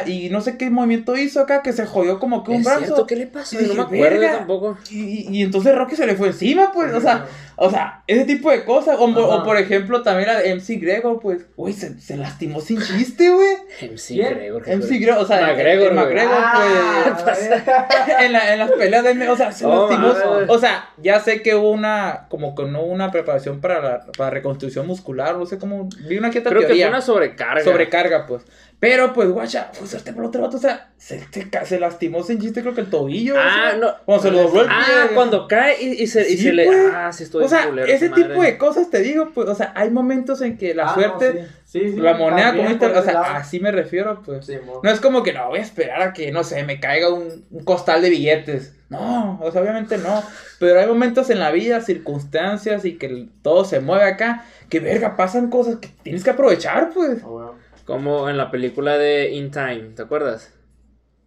[0.06, 2.80] Y no sé qué movimiento hizo acá, que se jodió como que un ¿Es brazo.
[2.84, 3.06] cierto?
[3.06, 3.60] ¿Qué le pasó?
[3.60, 4.78] Y no me acuerdo.
[4.90, 8.50] Y, y entonces Rocky se le fue encima, pues, o sea, o sea, ese tipo
[8.52, 8.96] de cosas.
[9.00, 13.30] O, por ejemplo, también la de MC Gregor, pues, uy, se, se lastimó sin chiste,
[13.30, 13.56] güey.
[13.90, 14.34] MC ¿Quién?
[14.34, 14.62] Gregor.
[14.68, 16.04] MC Gregor, o sea, McGregor, el güey.
[16.04, 17.50] McGregor, Ah, pues,
[18.20, 20.14] en, la- en las peleas de, o sea, se Oh, lastimó.
[20.54, 24.06] O sea, ya sé que hubo una, como que no hubo una preparación para la
[24.16, 27.64] para reconstrucción muscular, no sé cómo, vi una quieta Creo que fue una sobrecarga.
[27.64, 28.42] Sobrecarga, pues.
[28.86, 32.22] Pero, pues, guacha, fue suerte por el otro vato, o sea, se, se, se lastimó
[32.22, 33.34] sin chiste, creo que el tobillo.
[33.38, 33.94] Ah, o sea, no.
[34.04, 34.76] Cuando se lo dobló el pie.
[34.78, 36.66] Ah, cuando cae y, y se, y se le.
[36.66, 36.78] pues.
[36.92, 38.52] Ah, sí, estoy O sea, culero, ese tipo madre.
[38.52, 41.46] de cosas te digo, pues, o sea, hay momentos en que la Ah, no, suerte,
[41.64, 43.24] sí, sí, sí, la moneda, también como por o sea, lado.
[43.36, 44.50] así me refiero, pues.
[44.82, 47.46] No es como que no, voy a esperar a que, no sé, me caiga un,
[47.50, 48.76] un costal de billetes.
[48.90, 50.22] No, o sea, obviamente no.
[50.60, 54.78] Pero hay momentos en la vida, circunstancias y que el- todo se mueve acá, que
[54.80, 57.22] verga, pasan cosas que tienes que aprovechar, pues.
[57.22, 57.53] Bueno.
[57.84, 60.50] Como en la película de In Time, ¿te acuerdas?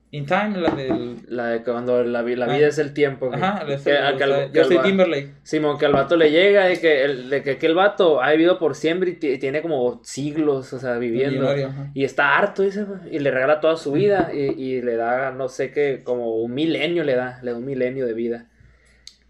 [0.10, 1.18] In time, la del.
[1.28, 2.56] La de cuando la, vi- la Ah.
[2.56, 3.28] vida es el tiempo.
[3.28, 3.42] güey.
[3.42, 5.34] Ajá, la Que- a que al- que yo al soy va- Timberlake.
[5.44, 8.32] Simón, que al vato le llega de que el, de que, que el vato ha
[8.32, 11.54] vivido por siempre y ti- tiene como siglos, o sea, viviendo.
[11.94, 15.50] Y está harto, dice, y le regala toda su vida y, y le da, no
[15.50, 18.46] sé qué, como un milenio le da, le da un milenio de vida.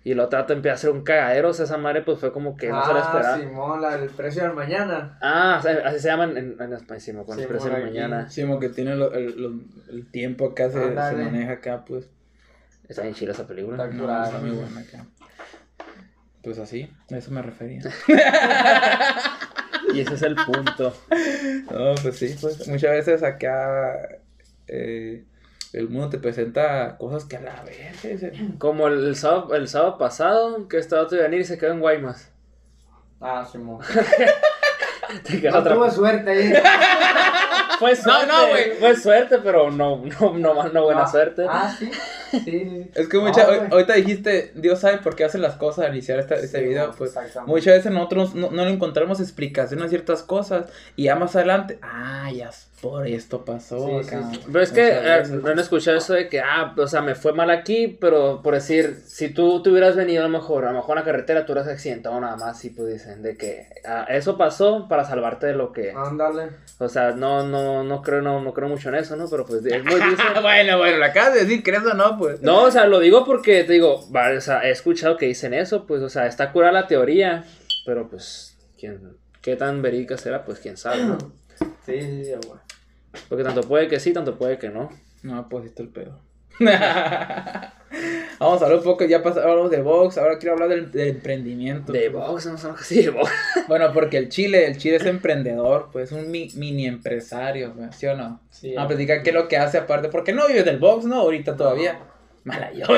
[0.07, 2.31] Y el otro vato empieza a hacer un cagadero, o sea, esa madre pues fue
[2.31, 3.37] como que no se la ah, esperaba.
[3.39, 5.17] Simón, la del precio del mañana.
[5.21, 7.77] Ah, o sea, así se llaman en, en España, sí, me acuerdo, Sí, Precio por
[7.77, 7.93] de aquí.
[7.93, 8.27] mañana.
[8.33, 12.09] Como que tiene lo- el, lo- el tiempo acá, se, se maneja acá, pues.
[12.87, 13.83] Está bien chida esa película.
[13.83, 14.25] Está No, curada.
[14.27, 15.05] está muy buena acá.
[16.41, 17.81] Pues así, a eso me refería.
[19.93, 20.93] Y ese es el punto.
[21.71, 23.93] No, pues sí, pues muchas veces acá
[24.67, 25.23] eh,
[25.79, 28.31] el mundo te presenta cosas que a la vez.
[28.57, 31.71] Como el, el sábado, el sábado pasado, que estaba otro de venir y se quedó
[31.71, 32.31] en Guaymas.
[33.21, 33.79] Ah, Simón.
[35.23, 36.53] Te quedó No otra- tuve suerte ahí.
[37.79, 38.71] Fue suerte, no, güey.
[38.79, 41.45] Fue suerte, pero no, no, no, no buena Ah, suerte.
[41.47, 41.89] Ah, sí.
[42.31, 42.91] Sí, sí, sí.
[42.95, 43.71] Es que mucha, No, hoy- güey.
[43.71, 47.15] ahorita dijiste, Dios sabe por qué hacen las cosas al iniciar esta- este video, pues
[47.45, 51.79] muchas veces nosotros no, no le encontramos explicación a ciertas cosas y ya más adelante,
[51.81, 52.49] ah, ya
[52.81, 54.01] por esto pasó.
[54.03, 54.29] Sí, acá".
[54.31, 54.47] sí, sí.
[54.51, 57.15] Pero es que Muchas eh, no han escuchado eso de que, ah, o sea, me
[57.15, 60.71] fue mal aquí, pero por decir, si tú te hubieras venido a lo mejor, a
[60.71, 63.67] lo mejor en la carretera tú hubieras accidentado nada más, y pues dicen, de que
[63.85, 66.49] ah, eso pasó para salvarte de lo que, Ándale.
[66.77, 69.27] o sea, no, no, no creo, no, no creo mucho en eso, ¿no?
[69.27, 72.16] Pero pues es muy dicen, bueno, bueno, lo acabas de decir, ¿crees o no?
[72.17, 72.41] Pues.
[72.41, 75.85] No, o sea, lo digo porque te digo, o sea, he escuchado que dicen eso,
[75.85, 77.45] pues, o sea, está curada la teoría,
[77.85, 80.45] pero pues, ¿quién, ¿qué tan verídica será?
[80.45, 81.17] Pues quién sabe, ¿no?
[81.87, 82.59] Sí, sí, sí, güey.
[83.29, 84.89] Porque tanto puede que sí, tanto puede que no.
[85.23, 86.19] No, pues esto el pedo.
[88.39, 91.91] Vamos a hablar un poco, ya pasamos de box, ahora quiero hablar del, del emprendimiento.
[91.91, 93.31] De box, no son así de box.
[93.67, 98.05] Bueno, porque el Chile, el Chile es emprendedor, pues un mi- mini empresario, güey, ¿sí
[98.05, 98.41] o no?
[98.51, 101.05] Sí, Vamos a platicar qué es lo que hace aparte, porque no vive del box,
[101.05, 101.15] ¿no?
[101.21, 101.99] Ahorita todavía.
[102.43, 102.85] Mala yo.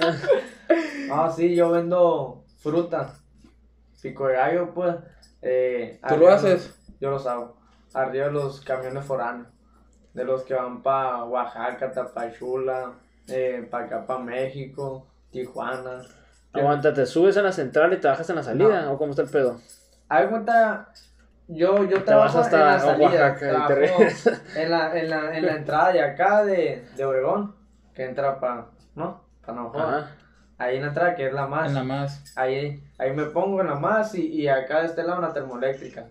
[0.00, 0.14] no.
[1.10, 3.14] Ah, sí, yo vendo fruta.
[4.00, 4.96] Pico de gallo, pues.
[5.42, 6.74] Eh, ¿Tú lo haces?
[7.00, 7.56] Yo los hago.
[7.94, 9.48] Arriba de los camiones foráneos.
[10.14, 12.92] De los que van para Oaxaca, Tapachula,
[13.28, 16.02] eh, para acá, para México, Tijuana.
[16.52, 18.82] Aguanta, ¿te subes en la central y te bajas en la salida?
[18.82, 18.92] No.
[18.92, 19.58] ¿O cómo está el pedo?
[20.08, 20.88] Haz cuenta,
[21.48, 25.46] yo, yo Te trabajo hasta en la salida, Oaxaca te en la, en, la, en
[25.46, 27.54] la entrada de acá de, de Obregón,
[27.94, 29.24] que entra para, ¿no?
[29.40, 30.06] Para Navajo.
[30.58, 31.72] Ahí en la entrada, que es la más.
[31.72, 32.36] Nada más.
[32.36, 36.06] Ahí, ahí me pongo en la más y, y acá de este lado una termoeléctrica.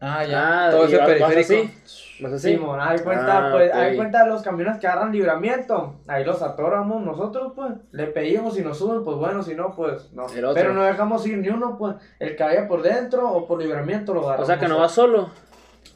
[0.00, 0.66] Ah, ya.
[0.66, 1.40] Ah, Todo ese periférico.
[1.54, 1.74] así.
[2.22, 2.54] ¿Vas así?
[2.56, 3.76] Sí, haz cuenta, Ah, pues, ok.
[3.76, 8.54] haz de cuenta los camiones que agarran libramiento, ahí los atoramos nosotros, pues, le pedimos
[8.54, 10.26] si nos suben, pues bueno, si no, pues, no.
[10.28, 10.54] El otro.
[10.54, 14.12] Pero no dejamos ir ni uno, pues, el que vaya por dentro o por libramiento
[14.12, 14.44] lo agarramos.
[14.44, 15.30] O sea que no vas solo.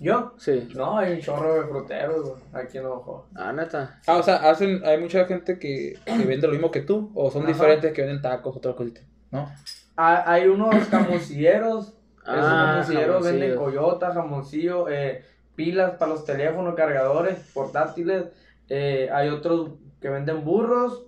[0.01, 0.33] ¿Yo?
[0.39, 0.69] Sí.
[0.75, 3.27] No, hay un chorro de fruteros, güey, aquí en Ojo.
[3.35, 4.01] Ah, neta.
[4.07, 7.31] Ah, o sea, hacen, hay mucha gente que, que vende lo mismo que tú, o
[7.31, 7.53] son Ajá.
[7.53, 9.49] diferentes que venden tacos, otras cositas, ¿no?
[9.97, 13.81] Ah, Hay unos camosilleros, Esos Ah, jamoncilleros venden jamoncillo.
[13.81, 18.25] coyota, jamoncillo, eh, pilas para los teléfonos, cargadores, portátiles.
[18.71, 21.05] eh, hay otros que venden burros,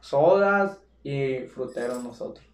[0.00, 2.44] sodas y fruteros nosotros.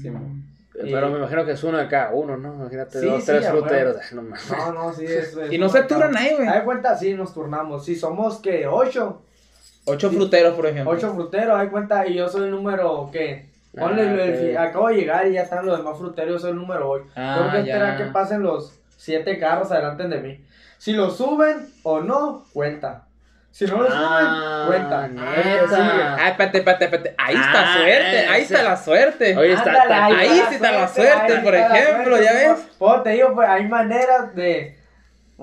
[0.00, 0.44] Sí, man.
[0.82, 2.54] Y- Pero me imagino que es uno de cada uno, ¿no?
[2.54, 3.96] Imagínate Sí, dos, sí, tres fruteros.
[4.12, 4.22] No.
[4.22, 5.36] No, no, sí, es.
[5.36, 6.48] es Y no se turan ahí, güey.
[6.48, 7.84] Hay cuenta, sí, nos turnamos.
[7.84, 9.22] Si somos que ocho,
[9.84, 10.92] Ocho fruteros, por ejemplo.
[10.92, 13.49] ocho fruteros, hay cuenta, y yo soy el número que.
[13.78, 16.56] Ponle, Ah, el- el- acabo de llegar y ya están los demás fruteros, soy el
[16.56, 17.04] número 8.
[17.14, 20.44] Ah, Tengo que esperar que pasen los siete carros adelante de mí.
[20.78, 23.04] Si lo suben o no, cuenta.
[23.52, 25.08] Si no lo Ah, suben, cuenta.
[25.08, 26.16] neta.
[26.20, 27.14] Ah, espérate, espérate, espérate.
[27.18, 28.54] Ahí está Ah, suerte, ahí ese.
[28.54, 29.36] está la suerte.
[29.36, 32.66] Oye, está- Ándale, está- ahí está la ahí suerte, por la ejemplo, suerte, ¿ya ves?
[32.78, 34.78] Pues te digo, pues hay maneras de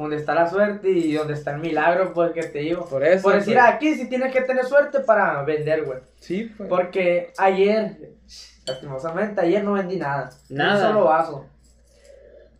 [0.02, 2.86] donde está la suerte y donde está el milagro, pues que te digo.
[2.86, 3.24] Por eso.
[3.24, 3.66] Por decir, pues.
[3.66, 6.00] aquí sí tienes que tener suerte para vender, güey.
[6.20, 6.70] Sí, pues.
[6.70, 8.14] Porque ayer,
[8.66, 10.30] lastimosamente, ayer no vendí nada.
[10.50, 10.74] Nada.
[10.74, 11.46] Ni un solo vaso.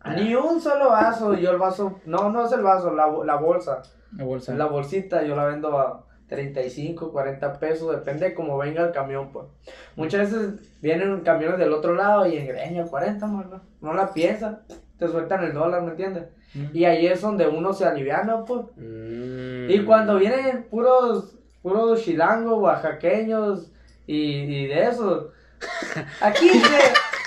[0.00, 0.12] Ah.
[0.14, 1.34] Ni un solo vaso.
[1.34, 3.82] Yo el vaso, no, no es el vaso, la, la bolsa.
[4.16, 4.54] La bolsa.
[4.54, 9.30] La bolsita yo la vendo a 35, 40 pesos, depende de cómo venga el camión,
[9.30, 9.46] pues.
[9.94, 14.62] Muchas veces vienen camiones del otro lado y en Greña 40, no, no la piensan,
[14.98, 16.24] te sueltan el dólar, ¿me entiendes?
[16.54, 16.66] Mm.
[16.72, 18.66] Y ahí es donde uno se aliviana, pues.
[18.76, 19.70] Mm.
[19.70, 23.70] Y cuando vienen puros, puros chilangos, oaxaqueños
[24.06, 25.26] y, y de esos,
[26.20, 26.66] a 15,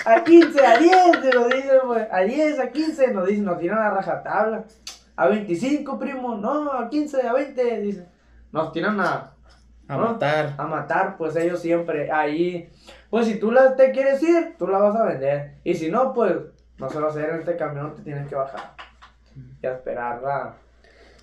[0.04, 3.58] a 15, a 10, te lo dicen, pues, a 10, a 15, nos dicen, nos
[3.58, 4.64] tiran a rajatabla.
[5.14, 8.08] A 25, primo, no, a 15, a 20, dicen.
[8.50, 9.34] Nos tiran a,
[9.88, 10.12] A ¿no?
[10.12, 10.54] matar.
[10.56, 12.70] a matar, pues ellos siempre, ahí,
[13.10, 15.58] pues si tú la, te quieres ir, tú la vas a vender.
[15.64, 16.34] Y si no, pues,
[16.78, 18.74] no se va a hacer en este camión, te tienes que bajar.
[19.62, 20.54] Y a esperar la,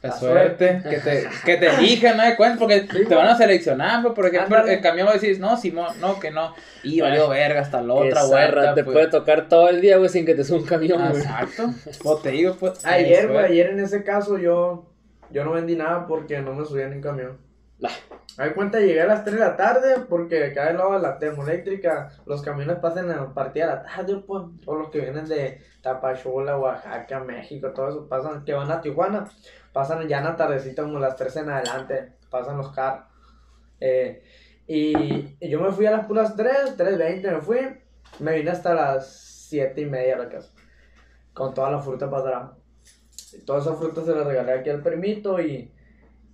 [0.02, 0.82] La La suerte.
[0.90, 2.24] Que te, que te elijan, ¿no?
[2.24, 4.76] De cuenta, porque te van a seleccionar, pues, por ejemplo, Ándale.
[4.76, 6.56] el camión va a decir, no, Simón, no, que no.
[6.84, 8.74] Y valió verga hasta la otra vuelta.
[8.76, 8.94] te pues.
[8.94, 11.22] puede tocar todo el día, güey, sin que te suba un camión, güey.
[11.22, 11.74] Exacto.
[12.06, 12.86] O te digo, pues.
[12.86, 14.86] Ayer, ay, güey, ayer en ese caso yo,
[15.32, 17.49] yo no vendí nada porque no me subía en un camión.
[17.84, 18.20] Ah.
[18.40, 21.20] Hay cuenta, llegué a las 3 de la tarde porque acá del lado de la
[21.20, 24.44] termoeléctrica los camiones pasan a partir de la tarde, pues.
[24.66, 29.30] O los que vienen de Tapachula, Oaxaca, México, todo eso pasan, que van a Tijuana,
[29.74, 33.08] pasan ya en la tardecita como las 3 en adelante, pasan los carros.
[33.82, 34.24] Eh,
[34.68, 37.58] y, yo me fui a las puras 3, 3.20 me fui,
[38.20, 40.54] me vine hasta las 7 y media a la casa,
[41.34, 42.52] con toda la fruta para atrás.
[43.34, 45.74] Y toda esa fruta se la regalé aquí al permito y...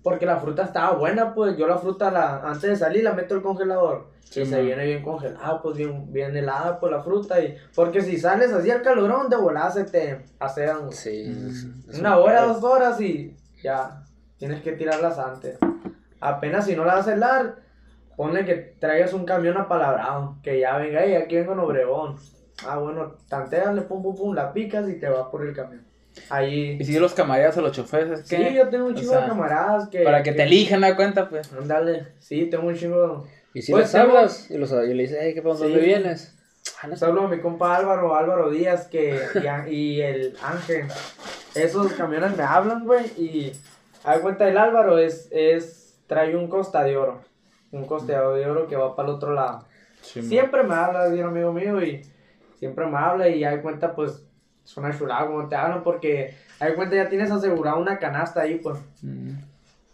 [0.06, 3.34] Porque la fruta estaba buena, pues yo la fruta la, antes de salir la meto
[3.34, 4.06] al congelador.
[4.20, 7.40] Sí, y se viene bien congelada, pues bien, bien helada pues la fruta.
[7.40, 11.24] Y, porque si sales así al calorón, de volada se te asean Sí.
[11.26, 11.98] Mm.
[11.98, 14.04] una un hora, dos horas y ya.
[14.38, 15.58] Tienes que tirarlas antes.
[16.20, 17.56] Apenas si no la vas a helar,
[18.16, 20.36] ponle que traigas un camión apalabrado.
[20.40, 22.16] Que ya venga, y aquí vengo en Obregón.
[22.64, 25.84] Ah, bueno, tanteale, pum, pum, pum, la picas y te vas por el camión.
[26.30, 26.76] Ahí.
[26.80, 28.36] Y si los camaradas o los choferes, es que.
[28.36, 30.00] Sí, yo tengo un o chingo sea, de camaradas que.
[30.02, 30.96] Para que te elijan, ¿no?
[30.96, 31.52] cuenta, pues.
[31.52, 33.26] Ándale, sí, tengo un chingo.
[33.54, 35.64] Y si Pues, les tengo- hablas y, los, y le dices, hey, ¿qué pasa?
[35.64, 36.34] ¿Dónde vienes?
[36.82, 40.86] Ah, no saludo a mi compa Álvaro, Álvaro Díaz, que, y, a- y el Ángel.
[41.54, 43.52] Esos camiones me hablan, güey, y
[44.04, 47.22] a cuenta el Álvaro es, es, trae un costa de oro.
[47.72, 49.64] Un costa de oro que va para el otro lado.
[50.02, 52.02] Siempre me habla, es un amigo mío, y
[52.58, 54.22] siempre me habla, y hay cuenta, pues,
[54.66, 58.56] es una chulada como te hablan, porque hay cuenta ya tienes asegurada una canasta ahí,
[58.56, 58.78] pues.
[59.02, 59.30] Mm.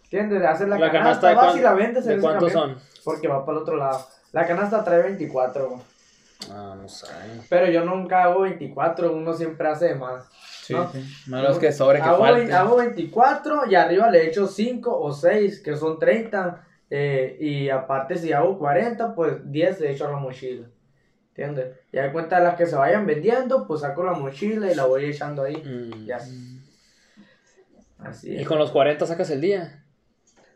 [0.05, 0.43] ¿Entiendes?
[0.43, 2.51] Haces la, La canasta, canasta de, vas cuán- y la vendes en ¿de ese cuántos
[2.51, 2.77] son?
[3.03, 4.05] Porque va para el otro lado.
[4.31, 5.81] La canasta trae 24, güey.
[6.51, 7.07] Ah, no sé.
[7.49, 10.25] Pero yo nunca hago 24, uno siempre hace de más.
[10.63, 10.91] Sí, ¿no?
[10.91, 11.03] sí.
[11.27, 12.53] Malos que sobre, que hago, falte.
[12.53, 16.63] hago 24 y arriba le echo 5 o 6, que son 30.
[16.89, 20.67] eh, y aparte, si hago 40, pues 10 le echo a la mochila.
[21.35, 21.77] ¿Entiendes?
[21.91, 24.85] Y hay cuenta de las que se vayan vendiendo, pues saco la mochila y la
[24.85, 25.55] voy echando ahí.
[25.57, 26.05] Mm.
[26.05, 26.19] Ya.
[27.99, 28.47] Así Y es.
[28.47, 29.83] con los 40 sacas el día.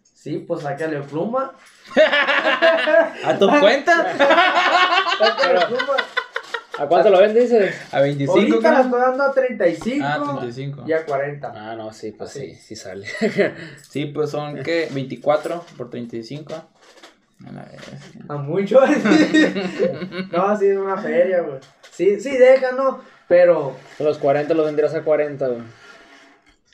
[0.04, 1.54] Sí, pues sácale pluma.
[3.26, 4.14] ¿A tu cuenta?
[5.20, 5.94] Sácale pluma.
[6.80, 7.76] ¿A cuánto lo vendes, dices?
[7.92, 8.34] A 25.
[8.38, 10.84] Ahorita la estoy dando a 35 Ah, 35.
[10.86, 11.54] y a 40.
[11.56, 12.54] Ah, no, sí, pues Así.
[12.54, 13.08] sí, sí sale.
[13.90, 14.88] Sí, pues son, ¿qué?
[14.92, 16.54] 24 por 35.
[17.46, 17.82] A la vez.
[18.30, 18.80] A mucho.
[20.32, 21.60] no, sí, es una feria, güey.
[21.92, 25.62] Sí, sí, déjanos, pero, los 40 los vendrías a 40, güey.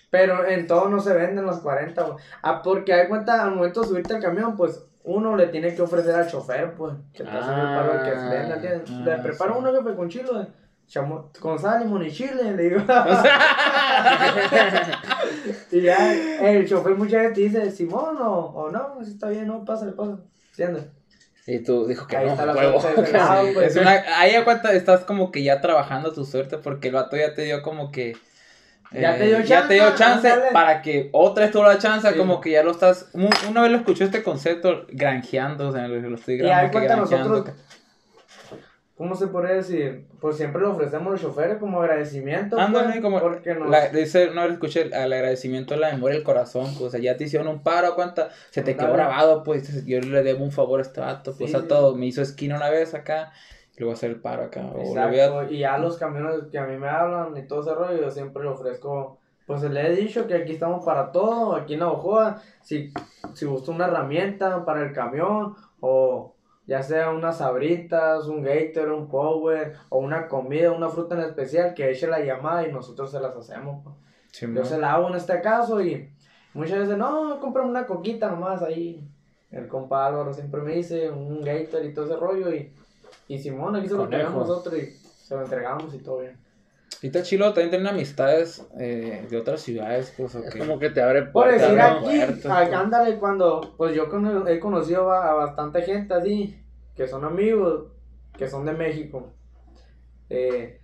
[0.10, 2.18] pero en todo no se venden los 40, güey.
[2.42, 5.82] Ah, porque hay cuenta, al momento de subirte al camión, pues, uno le tiene que
[5.82, 8.90] ofrecer al chofer, pues, que te hace el paro de que Ah, venda, ¿entiendes?
[8.90, 9.60] ah, le preparo sí.
[9.60, 10.48] uno jefe con chile, güey.
[10.88, 12.82] Chamo- con sal, limón y chile, le digo.
[15.72, 19.48] y ya, el chofer muchas veces te dice, Simón, o, o no, si está bien,
[19.48, 20.18] no, pásale, pásale,
[20.58, 20.86] ¿entiendes?
[21.46, 22.80] Y tú dijo que Ahí no, está la huevo.
[22.80, 23.76] suerte lado, Sí, pues.
[23.76, 27.18] es una, ahí a cuenta estás como que ya trabajando tu suerte porque el vato
[27.18, 28.12] ya te dio como que
[28.92, 31.78] eh, Ya te dio ya te dio chance, chance para que otra vez tú la
[31.80, 32.18] chance Sí.
[32.18, 36.16] como que ya lo estás una vez lo escuché este concepto granjeando o sea lo,
[36.16, 37.30] estoy Y grabando ahí cuenta granjeando.
[37.30, 37.56] nosotros,
[39.04, 40.06] ¿cómo se podría decir?
[40.22, 42.58] Pues siempre le ofrecemos a los choferes como agradecimiento.
[42.58, 43.70] Ándale, pues, como porque nos...
[43.70, 47.02] la- dice, vez escuché el, el agradecimiento a la memoria del corazón, pues, o sea,
[47.02, 50.54] ya te hicieron un paro, cuánta, se te quedó grabado, pues, yo le debo un
[50.54, 53.34] favor a este vato, pues, Sí, a todo, me hizo esquina una vez acá,
[53.76, 54.94] y a hacer el paro acá, o
[55.40, 58.10] a- y a los camiones que a mí me hablan y todo ese rollo, yo
[58.10, 61.90] siempre le ofrezco, pues le he dicho que aquí estamos para todo, aquí en la
[61.90, 62.94] Ojoa, si,
[63.34, 66.33] si gusta una herramienta para el camión, o
[66.66, 71.74] ya sea unas sabritas, un gator, un power, o una comida, una fruta en especial,
[71.74, 73.84] que eche la llamada y nosotros se las hacemos.
[73.84, 73.96] pues.
[74.32, 76.10] Sí, Yo se la hago en este caso y
[76.54, 79.08] muchas veces, no, cómprame una coquita nomás ahí.
[79.52, 82.74] El compa Álvaro siempre me dice un gator y todo ese rollo y,
[83.28, 86.43] y Simón, aquí se lo entregamos nosotros y se lo entregamos y todo bien.
[87.02, 90.80] Y está chilo también tener amistades eh, de otras ciudades, pues, o Es que- como
[90.80, 91.84] que te abre Por puertas, decir ¿no?
[91.84, 94.08] aquí, puertas, acá, ándale, cuando, pues yo
[94.48, 96.58] he conocido a, a bastante gente así,
[96.96, 97.88] que son amigos,
[98.38, 99.34] que son de México.
[100.30, 100.80] Eh,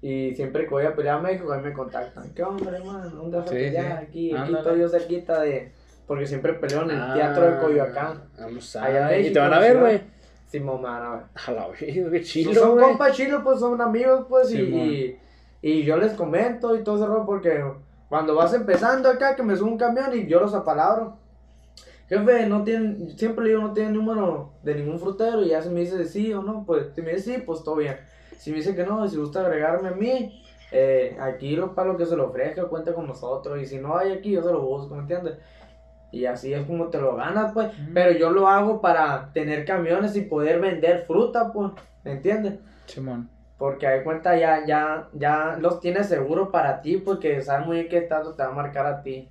[0.00, 2.32] y siempre que voy a pelear a México, ahí me contactan.
[2.34, 3.08] ¿Qué hombre, hermano?
[3.10, 3.86] ¿Dónde vas a Sí, pelear?
[4.00, 4.04] sí.
[4.06, 4.58] Aquí, aquí Ándale.
[4.58, 5.72] estoy yo cerquita de...
[6.06, 8.24] Porque siempre peleo en el Ah, teatro de Coyoacán.
[8.38, 9.16] Vamos Allá a...
[9.16, 10.00] en Y te van a ver, güey.
[10.48, 11.22] Simón, me van a ver.
[11.46, 12.84] A la vida, qué chido, Pues son güey.
[12.84, 15.16] compas chilos, pues son amigos, pues, y.
[15.62, 17.64] y, yo les comento y todo ese rollo, porque
[18.08, 21.16] cuando vas empezando acá, que me sube un camión y yo los apalabro.
[22.08, 25.70] Jefe, no tienen, siempre le digo, no tienen número de ningún frutero, y ya si
[25.70, 27.96] me dice sí o no, pues, si me dice sí, pues todo bien.
[28.36, 30.42] Si me dice que no, si gusta agregarme a mí,
[30.72, 33.96] eh, aquí lo, para lo que se lo ofrezca, cuenta con nosotros, y si no
[33.96, 35.38] hay aquí, yo se lo busco, ¿me entiendes?
[36.12, 37.72] Y así es como te lo ganas, pues.
[37.94, 41.72] Pero yo lo hago para tener camiones y poder vender fruta, pues.
[42.04, 42.58] ¿Me entiendes?
[42.84, 43.31] Simón.
[43.62, 47.88] Porque hay cuenta ya, ya, ya los tienes seguro para ti, porque sabes muy bien
[47.88, 49.28] qué tanto te va a marcar a ti.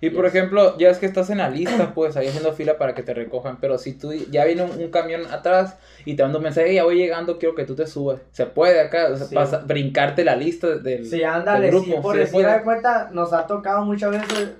[0.00, 0.32] Y por Yes.
[0.36, 3.12] ejemplo, ya es que estás en la lista, pues ahí haciendo fila para que te
[3.14, 3.56] recojan.
[3.60, 6.76] Pero si tú ya viene un, un camión atrás y te manda un mensaje, "Hey,
[6.76, 8.20] ya voy llegando, quiero que tú te subas.
[8.30, 9.34] Se puede acá, Sí.
[9.34, 11.04] pasa- brincarte la lista del.
[11.04, 12.52] Sí, ándale, del sí, grupo, por sí, decir puede.
[12.58, 14.50] de cuenta, nos ha tocado muchas veces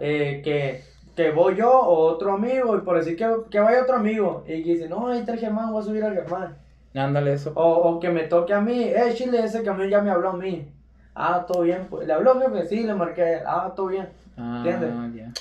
[0.00, 0.82] eh, que,
[1.14, 4.62] que voy yo o otro amigo, y por decir que, que vaya otro amigo, y
[4.62, 6.56] que dice, no, ahí está el Germán, voy a subir al Germán.
[6.94, 7.52] Ándale eso.
[7.54, 10.36] O, o que me toque a mí, eh, Chile, ese camión ya me habló a
[10.36, 10.70] mí.
[11.14, 12.06] Ah, todo bien, pues.
[12.06, 12.66] ¿Le habló, jefe?
[12.66, 13.42] Sí, le marqué a él.
[13.46, 14.08] Ah, todo bien.
[14.36, 14.90] Ah, ¿entiendes?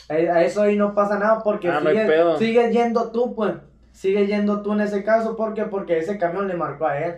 [0.07, 0.15] ya.
[0.15, 1.79] Eh, A eso ahí no pasa nada porque Ah,
[2.37, 3.53] sigues, yendo tú, pues.
[3.93, 7.15] Sigues yendo tú en ese caso porque porque ese camión le marcó a él.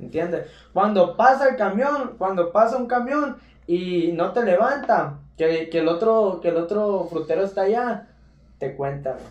[0.00, 0.46] ¿Entiendes?
[0.72, 5.88] Cuando pasa el camión, cuando pasa un camión y no te levanta, que, que el
[5.88, 8.08] otro que el otro frutero está allá,
[8.58, 9.12] te cuenta.
[9.12, 9.24] güey.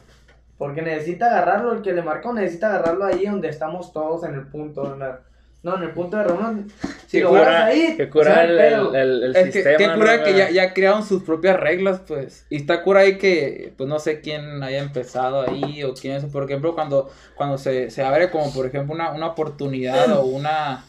[0.65, 4.47] Porque necesita agarrarlo, el que le marcó necesita agarrarlo ahí donde estamos todos en el
[4.47, 5.19] punto, en la-
[5.61, 6.67] no, en el punto de reunión.
[7.07, 8.93] Si Que lo cura- agarras ahí, Que cura o sea, el, pedo.
[8.95, 9.77] el, el, el Es que, sistema.
[9.77, 12.45] que cura ¿no, que ya, ya crearon sus propias reglas, pues.
[12.49, 16.23] Y está cura ahí que, pues no sé quién haya empezado ahí o quién es.
[16.25, 20.85] Por ejemplo, cuando, cuando se, se abre como, por ejemplo, una, una oportunidad o una.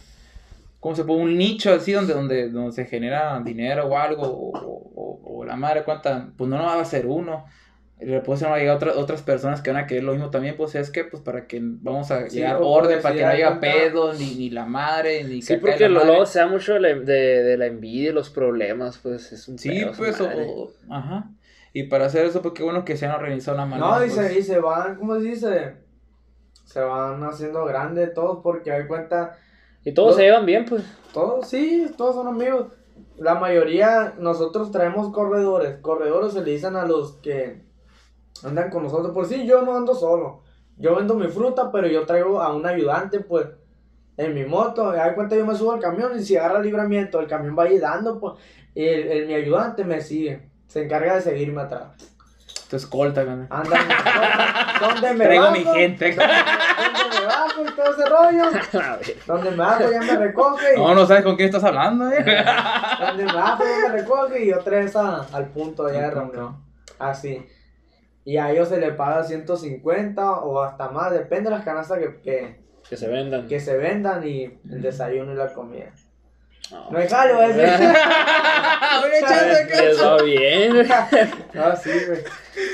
[0.81, 1.20] ¿Cómo se puede?
[1.20, 4.22] Un nicho así donde, donde, donde se genera dinero o algo.
[4.25, 4.51] O,
[4.95, 6.29] o- o la madre cuenta.
[6.37, 7.47] Pues no, no va a ser uno.
[8.01, 10.28] Y después se van a llegar otras, otras personas que van a querer lo mismo
[10.30, 13.22] también, pues es que, pues para que vamos a Sí, llegar orden, por para que
[13.22, 16.49] no haya hay cuenta- pedo, ni, ni la madre, ni Sí, porque luego se da
[16.49, 19.92] mucho de la, de, de la envidia y los problemas, pues es un Sí, pedo
[19.97, 21.30] pues, o, ajá.
[21.72, 23.88] Y para hacer eso, pues qué bueno que se han organizado una manera.
[23.99, 25.74] No, y pues, se, y se van, ¿cómo se dice?
[26.64, 29.38] Se van haciendo grandes todos porque hay cuenta,
[29.84, 30.82] Y todos se llevan bien, pues.
[31.12, 32.72] todos, sí, todos son amigos.
[33.18, 35.76] La mayoría, nosotros traemos corredores.
[35.80, 37.62] Corredores se le dicen a los que
[38.43, 39.12] andan con nosotros.
[39.14, 40.41] Por sí, yo no ando solo.
[40.76, 43.47] Yo vendo mi fruta, pero yo traigo a un ayudante, pues,
[44.16, 44.91] en mi moto.
[44.91, 47.64] Hay cuenta, yo me subo al camión y si agarra el libramiento, el camión va
[47.64, 48.35] ahí dando, pues,
[48.74, 50.49] y el, el- mi ayudante me sigue.
[50.66, 51.85] Se encarga de seguirme atrás.
[52.68, 53.47] Tu escolta, güey.
[53.51, 53.78] Anda,
[54.80, 55.55] ¿dónde me Traigo bajo?
[55.57, 56.11] mi gente.
[56.14, 56.35] ¿Dónde,
[57.03, 58.45] dónde me bajo y todo ese rollo?
[59.26, 60.74] Donde me bajo ya me recoge.
[60.74, 62.24] y- No, no sabes con quién estás hablando, eh.
[63.01, 66.57] Donde me bajo ya me recoge y yo tres al punto allá de reunión.
[66.99, 67.47] Así.
[68.25, 72.20] Y a ellos se les paga 150 o hasta más, depende de las canastas que,
[72.22, 73.47] que, Que se vendan.
[73.47, 75.93] que se vendan y el desayuno y la comida.
[76.70, 76.91] No.
[76.91, 77.66] No hay jalo ese.
[79.83, 80.77] Les va bien.
[81.55, 82.20] No, sí, güey.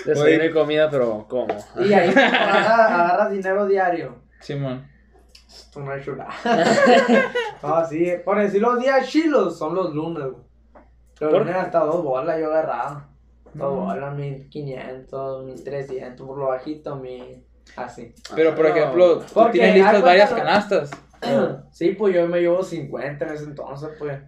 [0.06, 1.48] Desayuno y comida, pero ¿cómo?
[1.80, 4.16] Y ahí agarras, agarras dinero diario.
[4.40, 4.88] Simón.
[5.48, 6.30] Es una chulada.
[7.62, 10.44] no, sí, por decir los días chilos son los lunes, güey.
[11.20, 11.40] Los ¿Por?
[11.40, 13.08] lunes hasta dos bolas yo agarraba.
[13.54, 13.76] Dos Mm.
[13.84, 17.44] bolas, 1500, 1300 por lo bajito, mi.
[17.76, 18.14] Así.
[18.34, 20.90] Pero, por ejemplo, tú Porque tienes listas varias canastas.
[21.70, 24.18] Sí, pues yo me llevo 50 en ese entonces, pues.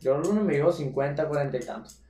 [0.00, 2.02] Yo el lunes me llevo 50, 40 y tantos.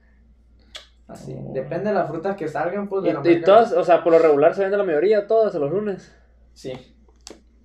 [1.09, 1.37] Así.
[1.37, 1.53] Oh.
[1.53, 3.03] Depende de las frutas que salgan, pues.
[3.03, 3.45] De la Y, y marca.
[3.47, 6.15] todas, o sea, por lo regular se vende la mayoría, todas los lunes.
[6.55, 6.73] Sí.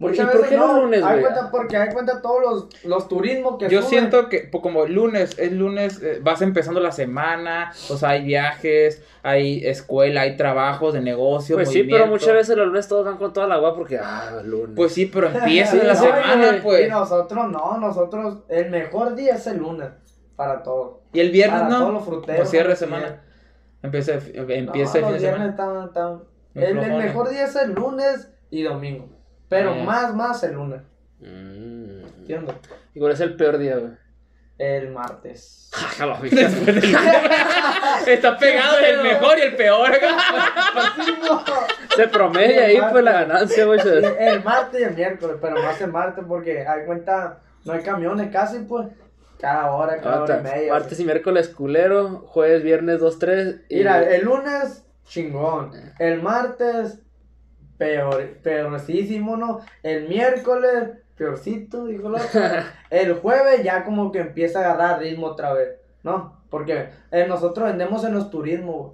[0.02, 1.22] ¿Por- Muchas y por qué los no, lunes, hay güey?
[1.22, 3.90] cuenta porque hay cuenta todos los, los turismos que Yo suben.
[3.90, 8.10] siento que pues, como el lunes, es lunes, eh, vas empezando la semana, o sea,
[8.10, 12.88] hay viajes, hay escuela, hay trabajos de negocio, Pues sí, pero muchas veces los lunes
[12.88, 14.76] todos van con toda la agua porque, ah, el lunes.
[14.76, 16.58] Pues sí, pero empieza la semana, güey.
[16.58, 16.90] Y pues.
[16.90, 19.90] nosotros no, nosotros, el mejor día es el lunes.
[20.36, 21.02] Para todos.
[21.14, 21.92] Y el viernes, Para todos ¿no?
[21.92, 22.38] los fruteros.
[22.38, 23.22] Pues cierre semana.
[23.84, 25.56] Empieza, empieza No, el fin de semana.
[26.56, 29.10] El, mejor día es el lunes y domingo.
[29.52, 29.84] Pero Ah.
[29.84, 30.82] más, más el lunes.
[31.20, 32.06] Mm.
[32.20, 32.56] ¿Entiendes?
[32.96, 33.92] ¿Y cuál es el peor día, güey?
[34.58, 35.70] El martes.
[38.08, 39.92] Está pegado el mejor y el peor.
[41.96, 43.80] Se promedia ahí, pues la ganancia, güey.
[44.20, 48.32] el martes y el miércoles, pero más el martes porque hay cuenta, no hay camiones
[48.32, 48.88] casi, pues.
[49.40, 50.74] Cada hora, cada hora y media.
[50.74, 53.56] Martes y miércoles culero, jueves, viernes 2, 3.
[53.70, 53.78] Y...
[53.78, 55.72] Mira, el lunes, chingón.
[56.00, 57.00] El martes,
[57.82, 59.62] peor, peorcísimo, ¿no?
[59.82, 62.42] El miércoles, peorcito, dijo el otro.
[62.92, 66.44] El jueves ya como que empieza a agarrar ritmo otra vez, ¿no?
[66.52, 68.94] Porque eh, nosotros vendemos en los turismos.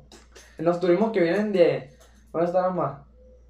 [0.57, 1.89] En los turismos que vienen de...
[2.31, 3.01] ¿Dónde está la más?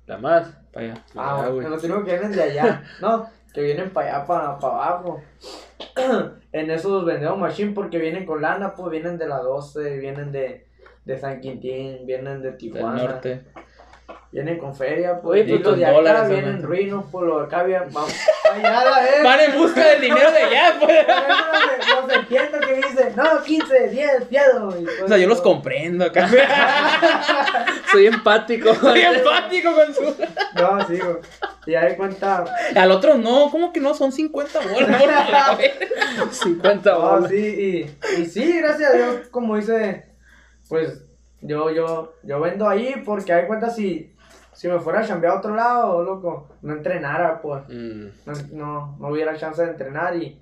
[0.08, 0.58] La más.
[0.74, 1.04] Para allá.
[1.16, 1.66] Ah, güey.
[1.66, 3.30] en los turismos que vienen de allá, ¿no?
[3.54, 5.22] Que vienen para allá, para, abajo.
[6.52, 10.66] en esos vendemos machine porque vienen con lana, pues vienen de la 12, vienen de,
[11.06, 13.04] de San Quintín, vienen de Del Tijuana.
[13.04, 13.44] norte.
[14.32, 15.42] Vienen con feria, pues.
[15.42, 17.90] Oye, y pues, los de acá vienen ruinos, pues los de acá vienen.
[17.94, 18.14] Vamos.
[18.54, 19.24] Vez.
[19.24, 21.06] Van en busca del dinero de allá, pues.
[22.08, 24.70] Los entiendo que dicen, no, 15, 10, fiado.
[24.70, 25.44] pues, O sea, yo los no.
[25.44, 26.28] comprendo acá.
[27.92, 28.74] Soy empático.
[28.76, 30.04] Soy empático con su.
[30.56, 31.16] No, sí, güey.
[31.66, 32.46] Y ahí cuenta.
[32.76, 33.94] Al otro no, ¿cómo que no?
[33.94, 35.02] Son 50 bolas.
[35.02, 35.74] por la vez.
[36.32, 37.30] 50 No, bolas.
[37.30, 40.06] sí, y, y sí, gracias a Dios, como dice,
[40.70, 41.02] pues
[41.42, 44.14] yo, yo, yo vendo ahí porque hay cuenta si,
[44.58, 47.64] si me fuera a chambear a otro lado, loco, no entrenara, pues.
[47.70, 48.08] Mm.
[48.26, 50.42] no, no, no hubiera chance de entrenar y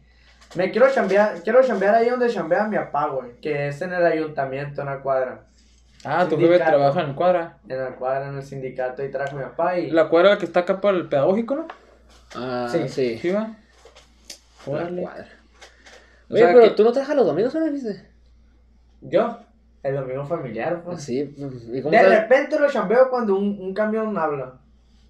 [0.55, 4.05] me quiero chambear, quiero chambear ahí donde chambea mi papá, güey, que es en el
[4.05, 5.41] ayuntamiento, en la cuadra,
[6.07, 7.57] Ah, tu jefe trabaja en cuadra.
[7.67, 9.89] en la cuadra, en el sindicato, y traje a mi papá y...
[9.91, 11.67] La cuadra que está acá para el pedagógico, ¿no?
[12.35, 12.87] Ah, Sí.
[12.87, 13.17] sí.
[13.17, 13.49] Sí, va.
[14.67, 15.27] La cuadra.
[16.29, 18.07] O Oye, sea pero que- tú no trabajas los domingos, ¿no viste?
[19.01, 19.39] Yo,
[19.85, 21.03] el domingo familiar, pues.
[21.03, 21.33] Sí.
[21.37, 22.21] ¿Y cómo De sabes?
[22.21, 24.59] repente lo chambeo cuando un, un camión habla.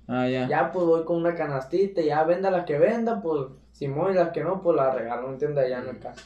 [0.07, 0.47] Ah, ya.
[0.47, 4.29] Ya pues voy con una canastita, ya venda las que venda, pues Simón y las
[4.29, 5.63] que no, pues las regalo, ¿me entiendes?
[5.65, 6.21] Allá en casa.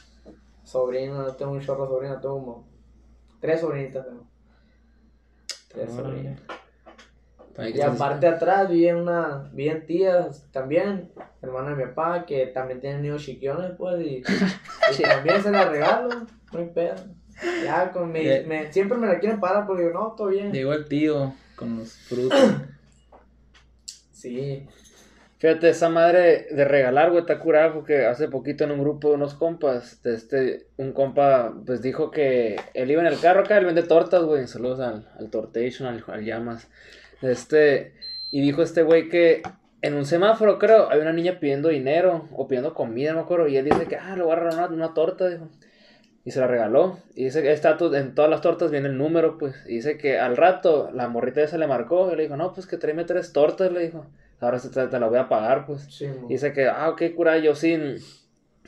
[0.64, 2.68] Sobrina, tengo un chorro sobrina, tengo como
[3.40, 4.26] tres sobrinitas tengo.
[5.68, 6.08] Tres Órale.
[6.16, 6.40] sobrinas.
[7.56, 12.46] Ay, ¿qué Y aparte atrás viven una, viven tías también, hermana de mi papá, que
[12.48, 14.22] también tienen niños chiquiones, pues, y,
[14.98, 16.08] y también se las regalo,
[16.52, 16.96] no hay pedo.
[17.64, 20.52] Ya con mi, me, siempre me la quieren parar porque digo, no, todo bien.
[20.52, 22.38] Llegó el tío con los frutos.
[24.12, 24.66] Sí.
[25.38, 29.14] Fíjate, esa madre de regalar, güey, está curada porque hace poquito en un grupo de
[29.14, 33.56] unos compas, de este, un compa, pues dijo que él iba en el carro acá,
[33.56, 36.68] él vende tortas, güey, saludos al, al Tortation, al, al Llamas,
[37.22, 37.94] este,
[38.30, 39.40] y dijo este güey que
[39.80, 43.48] en un semáforo, creo, hay una niña pidiendo dinero o pidiendo comida, no me acuerdo,
[43.48, 45.48] y él dice que, ah, le voy a regalar una, una torta, dijo.
[46.24, 46.98] Y se la regaló.
[47.14, 49.54] Y dice que está en todas las tortas viene el número, pues.
[49.66, 52.66] Y dice que al rato la morrita esa le marcó y le dijo, no, pues
[52.66, 54.06] que tráeme tres tortas, le dijo.
[54.40, 55.82] Ahora te, te la voy a pagar, pues.
[55.90, 56.06] Sí.
[56.28, 57.96] Y dice que, ah, ok, cura, yo sin,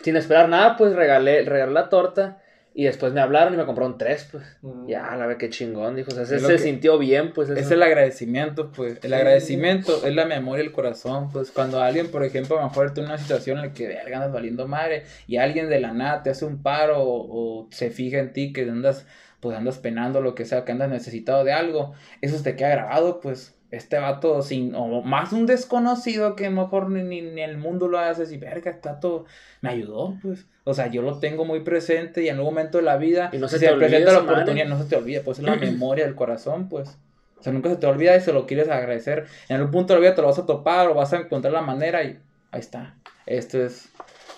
[0.03, 2.41] sin esperar nada, pues regalé, regalé la torta.
[2.75, 4.45] Y después me hablaron y me compraron tres, pues.
[4.62, 4.87] Mm.
[4.89, 6.11] Ya, la ve qué chingón, dijo.
[6.11, 7.51] O sea, se, que- sintió bien, pues.
[7.51, 8.95] Es el agradecimiento, pues.
[9.03, 9.14] El Sí.
[9.14, 11.31] agradecimiento es la memoria y el corazón.
[11.31, 14.16] Pues cuando alguien, por ejemplo, a lo mejor en una situación en la que verga
[14.16, 17.91] andas valiendo madre y alguien de la nada te hace un paro o, o se
[17.91, 19.07] fija en ti que andas,
[19.41, 21.93] pues andas penando lo que sea, que andas necesitado de algo,
[22.23, 23.55] eso te queda grabado, pues.
[23.73, 27.99] Este vato sin, o más un desconocido que mejor ni, ni, ni el mundo lo
[27.99, 29.25] hace, y verga, este vato
[29.62, 30.47] me ayudó, pues.
[30.64, 33.39] O sea, yo lo tengo muy presente y en algún momento de la vida Y
[33.39, 34.43] no se si te olvida presenta la esa madre.
[34.43, 36.97] oportunidad, no se te olvida, pues es la memoria del corazón, pues.
[37.39, 39.27] O sea, nunca se te olvida y se lo quieres agradecer.
[39.49, 41.53] En algún punto de la vida te lo vas a topar o vas a encontrar
[41.53, 42.20] la manera y
[42.53, 42.95] ahí está.
[43.27, 43.89] Esto es.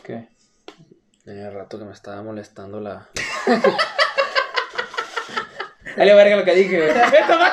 [0.04, 0.28] ¿Qué?
[1.24, 3.08] Tenía rato que me estaba molestando la...
[5.96, 6.88] Dale verga lo que dije.
[6.88, 7.52] Esta ma-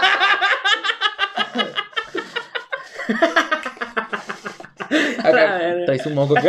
[5.31, 6.35] Acá, traes un moco.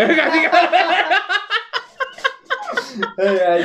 [3.18, 3.64] Ay,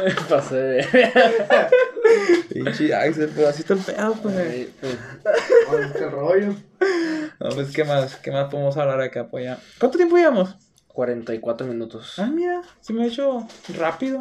[0.28, 1.10] Pasé de...
[2.52, 4.68] Pinche Axel, pues así está el pedo, pues.
[4.80, 6.54] Pues, qué rollo.
[7.38, 8.16] No, pues, ¿qué más?
[8.16, 9.58] ¿Qué más podemos hablar acá, pues ya?
[9.78, 10.56] ¿Cuánto tiempo llevamos?
[10.88, 12.18] 44 minutos.
[12.18, 14.18] Ah, mira, se me ha hecho rápido.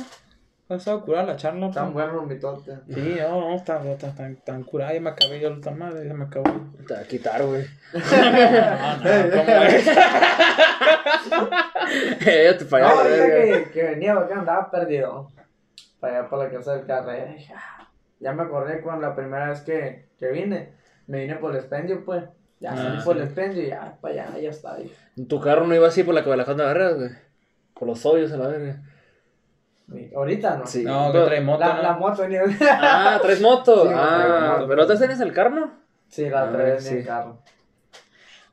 [0.71, 1.71] Ha estado curada la charla.
[1.71, 2.05] Tan pues.
[2.07, 2.77] bueno mi mitote.
[2.87, 4.93] Sí, no, no, está, está tan, tan curada.
[4.93, 6.43] Ya me acabé yo la madre, ya me acabó.
[6.87, 7.65] Te va a quitar, güey.
[7.93, 9.87] No, no, ¿cómo es?
[12.27, 15.31] Eh, te No, ahorita que, que venía acá andaba perdido.
[15.99, 17.35] Para allá, para la casa del carrera.
[17.55, 17.87] Ah,
[18.19, 20.73] Ya me acordé cuando la primera vez que, que vine.
[21.07, 22.23] Me vine por el expendio, pues.
[22.59, 24.75] Ya Ah, salí por el expendio y ya, para allá, ya está.
[24.75, 24.93] dije.
[25.27, 27.09] Tu carro no iba así por la que de Barreras, güey.
[27.73, 28.81] Por los hoyos a la verga.
[30.15, 30.65] Ahorita no.
[30.67, 30.83] Sí.
[30.83, 31.59] No, que trae moto.
[31.61, 31.81] La, ¿no?
[31.81, 32.43] la moto venía.
[32.61, 33.83] Ah, ¿traes moto?
[33.89, 34.67] Sí, ah, moto.
[34.67, 35.71] ¿pero otra tienes el carro?
[36.07, 36.97] sí, la Ah, otra vez en sí.
[36.99, 37.39] el carro.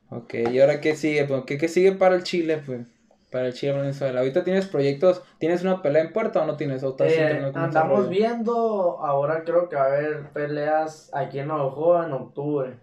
[0.09, 1.25] Ok, ¿y ahora qué sigue?
[1.25, 2.87] Pues, ¿Qué, qué sigue para el Chile, pues?
[3.31, 4.19] Para el Chile Venezuela.
[4.21, 5.21] ¿Ahorita tienes proyectos?
[5.37, 6.81] ¿Tienes una pelea en puerta o no tienes?
[6.83, 12.01] ¿O estás Eh, andamos viendo, ahora creo que va a haber peleas aquí en Navajo
[12.01, 12.79] en octubre.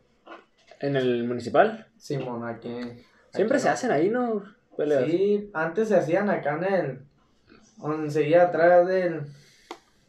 [0.80, 1.86] ¿En el municipal?
[1.96, 2.78] Simón, aquí.
[3.30, 4.42] Siempre aquí se en- hacen ahí, ¿no?
[4.76, 5.04] Peleas.
[5.06, 6.98] Sí, antes se hacían acá en el.
[7.78, 9.22] Donde seguía atrás del.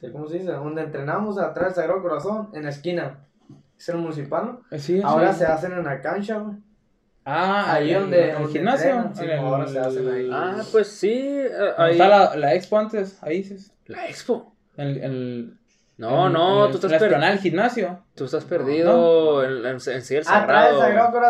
[0.01, 0.51] de- ¿Cómo se dice?
[0.51, 3.19] Donde entrenamos atrás del Sagrado Corazón, en la esquina.
[3.77, 4.61] Es el municipal, ¿no?
[4.71, 5.39] Eh, sí, Ahora sí.
[5.39, 6.55] se hacen en la cancha, güey.
[7.25, 8.89] Ah, ahí en- donde- En el gimnasio.
[8.89, 10.29] entrenan, sí, en el- ahora se hacen ahí.
[10.31, 11.11] Ah, pues sí.
[11.13, 11.93] eh, ahí.
[11.93, 13.71] Está la, la expo antes, ahí dices.
[13.87, 14.53] La expo.
[14.77, 15.57] El- el-
[15.97, 17.99] No, en- no, en tú el- estás, en la per- esplanada del gimnasio.
[18.15, 20.81] tú estás perdido en, en, en sí el sagrado.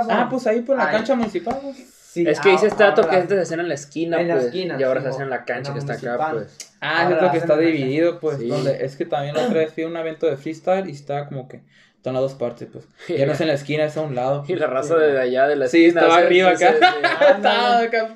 [0.09, 0.95] Ah, pues ahí por la Ahí.
[0.97, 1.94] cancha municipal, pues.
[2.15, 4.21] Sí, Es que dice ah, este dato ahora- que antes se hacían en la esquina,
[4.21, 4.45] En la pues.
[4.45, 6.57] esquina, y ahora sí, se hacen en la cancha que está acá, pues.
[6.79, 8.37] Ah, Ahora es lo que está dividido, pues.
[8.37, 8.47] Sí.
[8.47, 11.27] Donde es que también la otra vez fui a un evento de freestyle y estaba
[11.27, 11.61] como que.
[11.97, 12.87] Están las dos partes, pues.
[13.19, 14.45] Ya no es en la esquina, es a un lado.
[14.47, 16.01] Y la raza de allá de la Sí, esquina.
[16.03, 16.25] estaba ¿sí?
[16.25, 16.75] arriba Sí, acá.
[16.79, 17.25] sí.
[17.35, 18.15] estaba acá.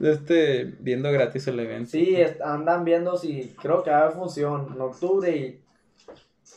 [0.00, 1.90] Este, viendo gratis el evento.
[1.90, 5.62] Sí, andan viendo si creo que va a haber función en octubre y,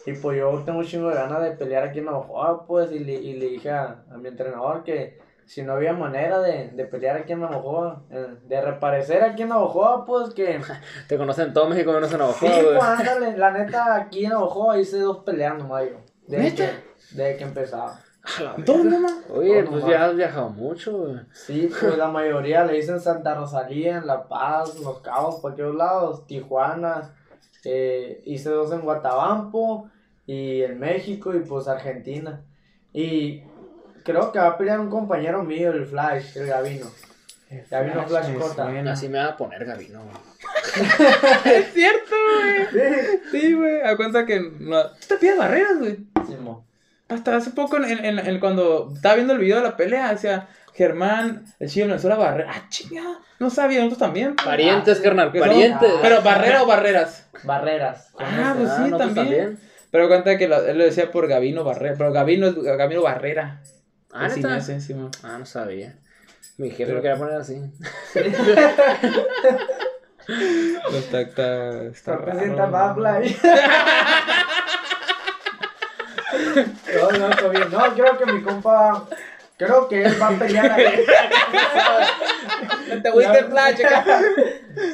[0.05, 2.99] y pues yo tengo un chingo de ganas de pelear aquí en Navajo, pues, y
[2.99, 6.85] le, y le dije a, a mi entrenador que si no había manera de, de
[6.85, 10.59] pelear aquí en Navajo, eh, de reaparecer aquí en Navajo, pues que...
[11.07, 14.75] Te conocen todo México menos en Sí, Navajo, pues ándale, la neta aquí en Navajo
[14.77, 16.69] hice dos peleas nomás yo, desde que,
[17.11, 17.99] desde que empezaba.
[18.39, 18.91] A la ¿Todo verga.
[18.91, 19.13] nomás?
[19.29, 21.15] Oye, pues ya has viajado mucho, güey.
[21.33, 25.75] Sí, pues la mayoría le dicen Santa Rosalía, en La Paz, Los Cabos, por aquellos
[25.75, 27.13] lados, Tijuana,
[27.65, 29.89] eh, hice dos en Guatabampo
[30.25, 32.41] y en México y pues Argentina.
[32.93, 33.43] Y
[34.03, 36.87] creo que va a pelear un compañero mío, el Flash, el Gavino.
[37.69, 38.67] Gavino Flash Cota.
[38.91, 40.15] Así me va a poner Gabino, güey.
[41.55, 43.19] Es cierto, güey.
[43.31, 43.81] Sí, güey.
[43.81, 44.39] A cuenta que.
[44.59, 44.83] No...
[44.91, 45.99] Tú te pides barreras, güey.
[46.27, 46.61] Simón.
[47.09, 50.47] Hasta hace poco, en, en, en- cuando estaba viendo el video de la pelea, decía
[50.73, 52.51] Germán, el chido de Venezuela, barrera.
[52.55, 53.19] Ah, chinga.
[53.39, 54.35] No sabía, nosotros también.
[54.35, 54.47] pues.
[54.47, 55.91] Parientes, Ah, carnal, somos- parientes.
[56.01, 57.27] Pero barrera o barreras.
[57.43, 58.09] Barreras.
[58.17, 59.59] Ah, pues sí, nosotros también.
[59.91, 61.93] Pero cuenta que la- él lo decía por Gavino Barrera.
[61.97, 63.61] Pero Gavino es Gavino Barrera.
[64.13, 65.09] Ah, me hace encima.
[65.23, 65.95] Ah, no sabía.
[66.57, 67.59] Mi jefe Pero- lo quería poner así.
[70.93, 73.35] Está, está, está Representa ahí.
[76.95, 77.69] No, no, está bien.
[77.71, 79.07] No, creo que mi compa.
[79.57, 80.85] Creo que él va a pelear ahí.
[83.03, 83.77] Te fuiste el flash.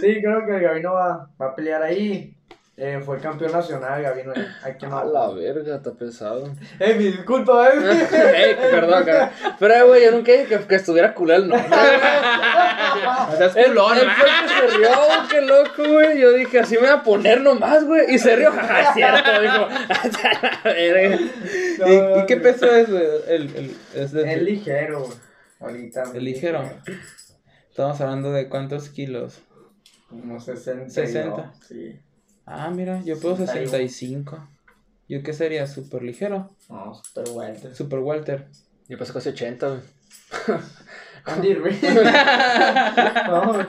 [0.02, 2.36] Sí, creo que el Gabino va, va a pelear ahí.
[2.82, 4.32] Eh, fue campeón nacional, Gabino.
[4.34, 6.50] A la verga, está pesado.
[6.80, 7.74] Eh, mi disculpa, eh.
[8.38, 9.32] Ey, perdón, cara.
[9.60, 11.68] Pero, eh, güey, yo nunca dije que, que estuviera culero el nombre.
[11.68, 14.90] O sea, es Él, culón, fue el que se rió,
[15.30, 16.20] qué loco, güey.
[16.20, 18.14] Yo dije, así me voy a poner nomás, güey.
[18.14, 19.42] Y se rió, jaja, es cierto.
[19.42, 21.18] Dijo, "A la verga".
[21.86, 23.04] ¿Y, y qué peso es, güey?
[23.28, 25.18] El, el, es de- Es ligero, güey.
[25.60, 26.04] Ahorita.
[26.14, 26.64] el ligero.
[27.70, 29.42] Estamos hablando de cuántos kilos.
[30.10, 30.90] Como 60.
[30.90, 31.54] 60.
[31.68, 32.00] Sí.
[32.52, 33.70] Ah, mira, yo puedo 61.
[33.72, 34.48] 65.
[35.08, 35.68] ¿Yo qué sería?
[35.68, 36.56] ¿Super ligero?
[36.68, 37.78] No, super vueltas.
[37.78, 38.48] Super Walter.
[38.88, 39.82] Yo pensé casi 80, güey.
[43.30, 43.66] No, güey.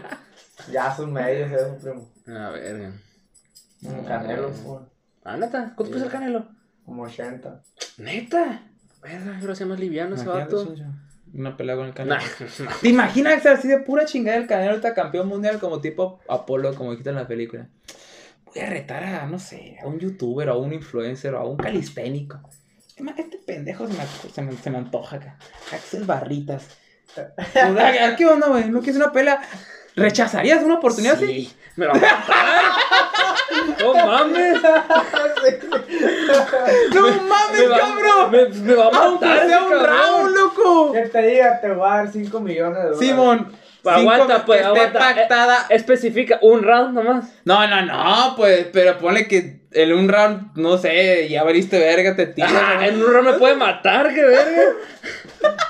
[0.73, 2.09] ya son medios, eso, primo.
[2.39, 2.93] A verga.
[3.83, 4.81] Como Canelo, pues,
[5.25, 6.47] Ah, neta, ¿cuánto pesa el canelo?
[6.85, 7.63] como 80.
[7.99, 8.63] Neta.
[9.03, 10.75] Verga, yo lo hacía más liviano ese vato.
[11.33, 12.17] Una pelea con el canelo.
[12.17, 16.75] Nah, ¿Te imaginas así de pura chingada el canelo ahorita campeón mundial como tipo Apolo,
[16.75, 17.69] como dijiste en la película?
[18.55, 21.45] Voy a retar a, no sé, a un youtuber o a un influencer o a
[21.49, 22.41] un calisténico.
[23.17, 25.39] Este pendejo se me, se me, se me antoja acá.
[25.73, 26.67] Axel Barritas.
[27.17, 28.69] ¿a- ¿Qué onda, güey?
[28.69, 29.41] ¿No quieres una pelea?
[29.97, 31.27] ¿Rechazarías una oportunidad así?
[31.27, 32.19] Sí, me va a matar.
[33.81, 34.59] No mames.
[36.95, 38.31] ¡No mames, Me va- cabrón!
[38.31, 39.47] Me, me va a Aunque matar.
[39.49, 40.61] sea ese un round, loco.
[40.63, 40.93] loco!
[40.93, 42.99] Que te diga, te voy a dar 5 millones de dólares.
[42.99, 43.53] Simón.
[43.85, 44.99] Aguanta, pues, que esté aguanta.
[44.99, 45.67] pactada.
[45.71, 47.25] Especifica un round nomás.
[47.45, 52.17] No, no, no, pues, pero ponle que en un round, no sé, ya abriste verga,
[52.17, 52.53] te tiras.
[52.55, 54.63] Ah, en un round me puede matar, qué verga.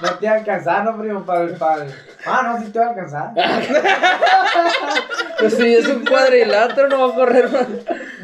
[0.02, 1.94] No te va a alcanzar, no, primo, para el, para el-
[2.26, 3.30] Ah, no, sí te va a alcanzar.
[5.38, 7.66] Pues si es un cuadrilátero, no va a correr más.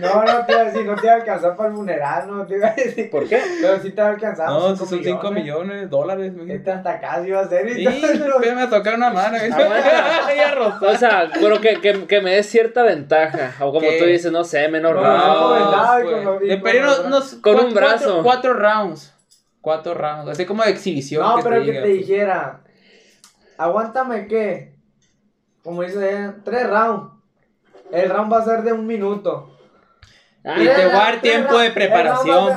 [0.00, 2.46] No, no te iba a decir, no te va a alcanzar para el funeral, no
[2.46, 3.10] te iba a decir.
[3.10, 3.40] ¿Por qué?
[3.62, 4.48] Pero sí te va a alcanzar.
[4.50, 6.34] No, cinco si son 5 millones de dólares.
[6.34, 7.72] me Este hasta casi iba a ser.
[7.72, 8.38] Sí, y todo.
[8.54, 9.38] me a tocar una mano.
[10.80, 13.54] O sea, pero que, que, que me dé cierta ventaja.
[13.64, 13.98] O como ¿Qué?
[13.98, 15.24] tú dices, no sé, menos No, round.
[15.24, 16.14] no, vendado y pues.
[16.16, 18.22] con los- y De con perdió los unos- Con un brazo.
[18.22, 19.12] Cuatro, cuatro rounds.
[19.60, 20.30] Cuatro rounds.
[20.30, 21.22] Así como de exhibición.
[21.22, 22.60] No, que pero te que te dijera,
[23.58, 24.74] aguántame qué,
[25.64, 27.12] como dice tres rounds.
[27.92, 29.55] El round va a ser de un minuto.
[30.46, 32.50] Y te voy a dar tiempo de preparación,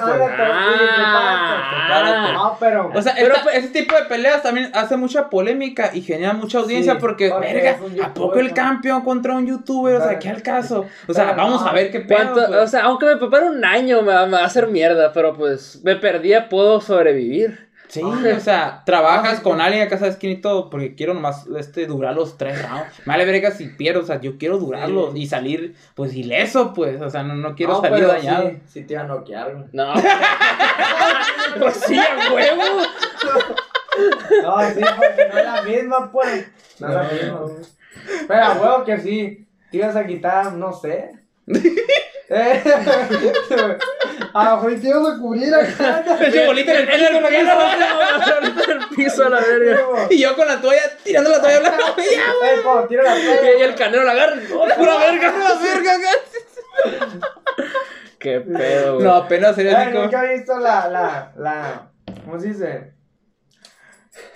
[2.60, 2.92] pero.
[2.94, 6.34] O sea, Pero, esta- pues- ese tipo de peleas también hace mucha polémica y genera
[6.34, 8.54] mucha audiencia Sí, porque, porque verga, ¿a poco el ¿no?
[8.54, 9.96] campeón contra un youtuber?
[9.96, 10.86] O sea, ¿qué al caso?
[11.08, 12.34] O sea, pero vamos no, a ver qué pedo.
[12.34, 12.50] Pues.
[12.50, 15.34] O sea, aunque me prepare un año, me va, me va a hacer mierda, pero
[15.36, 17.68] pues me perdía, puedo sobrevivir.
[17.90, 21.88] Sí, o sea, trabajas con alguien acá sabes quién y todo, porque quiero nomás este,
[21.88, 23.00] durar los tres rounds.
[23.00, 25.22] Me vale verga si pierdo, o sea, yo quiero durarlos Sí.
[25.24, 28.50] y salir, pues, ileso, pues, o sea, no, no quiero No, salir pero dañado.
[28.50, 29.66] Sí, sí te iba a noquear, güey.
[29.74, 29.94] No.
[31.60, 32.64] pues sí, a huevo.
[34.44, 36.48] No, sí, porque no es la misma, pues.
[36.80, 37.56] No es la misma, güey.
[38.28, 39.46] Pero a huevo que sí.
[39.72, 41.12] Te ibas a quitar, no sé.
[44.20, 46.03] Eh, a a cubrir acá.
[46.22, 47.57] Ese bolito en el En el piso,
[48.20, 49.80] piso, en el piso a la verga.
[50.09, 51.61] Y yo con la toalla, tirando la toalla.
[51.61, 53.41] ¡Ya, Eh, cuando tiro la Y toalla.
[53.41, 54.36] ahí el canero la agarra.
[54.53, 55.34] ¡Oh, pura verga!
[55.38, 57.09] la verga, acá!
[58.20, 59.05] Qué pedo, güey.
[59.07, 60.03] No, apenas sería así como...
[60.03, 61.91] nunca he visto la, la, la,
[62.26, 62.93] ¿cómo se dice?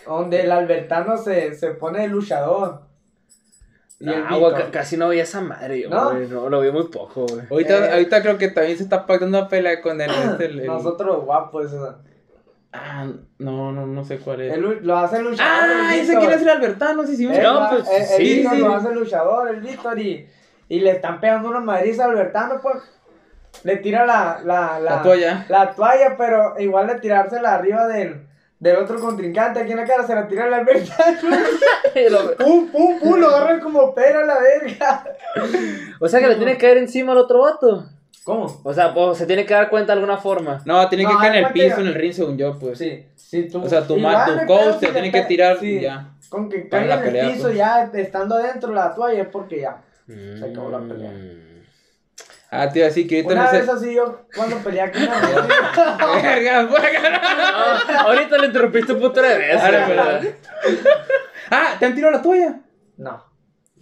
[0.05, 2.82] Donde el Albertano se, se pone de luchador.
[4.11, 6.11] El güey, ca- casi no veía esa madre, yo, ¿No?
[6.11, 6.27] güey.
[6.27, 7.45] No, lo vi muy poco, güey.
[7.49, 7.91] Ahorita, Eh.
[7.93, 10.09] ahorita creo que también se está pactando una pelea con el...
[10.11, 11.99] este, el- el- Nosotros guapos, esa.
[12.73, 14.53] Ah, no, no, no sé cuál es.
[14.53, 15.53] El lo hace el luchador.
[15.53, 17.27] Ah, el ese quiere ser Albertano, sí, sí.
[17.27, 18.59] Él No, pues, el, el sí, Víctor sí.
[18.61, 20.27] lo hace el luchador, el Víctor, y,
[20.69, 22.77] y le están pegando una madriza a Albertano, pues.
[23.63, 25.45] Le tira la, la, la, La toalla.
[25.47, 28.25] La toalla, pero igual de tirársela arriba del,
[28.63, 31.17] del otro contrincante aquí en la cara, se la tira al Albertano.
[31.95, 35.03] Y lo- pum, pum, pum, lo agarran como pera a la verga.
[35.99, 37.85] O sea que le tiene que caer encima al otro vato.
[38.23, 38.61] ¿Cómo?
[38.63, 40.61] O sea, o se tiene que dar cuenta de alguna forma.
[40.65, 42.79] No, tiene que No, caer en el piso, en el ring, según yo, pues.
[42.79, 43.61] Sí, sí, tú.
[43.63, 46.09] O sea, tu, ma- tu coach te tiene que tirar sí, y ya.
[46.29, 47.57] Con que Para caiga la en el pelea, piso pues.
[47.57, 49.81] ya estando dentro de la toalla es porque ya.
[50.07, 51.11] Se acabó la pelea.
[52.55, 53.59] Ah, tío, así que ahorita Una no sé.
[53.61, 55.19] vez así yo, cuando peleé aquí en la
[56.21, 56.69] Verga.
[56.71, 59.63] Ah, ahorita le interrumpiste un puto de veces.
[59.63, 60.21] Ahora.
[61.49, 62.59] Ah, ¿te han tirado la toalla?
[62.97, 63.23] No.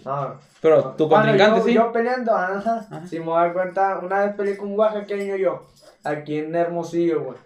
[0.05, 0.39] No.
[0.61, 1.73] Pero tu Cuando contrincante yo, sí.
[1.73, 2.87] Yo peleando, ajá.
[2.89, 3.05] Ajá.
[3.07, 5.67] Si me voy a dar cuenta, una vez peleé con un oaxaqueño yo,
[6.03, 7.37] aquí en Hermosillo, güey.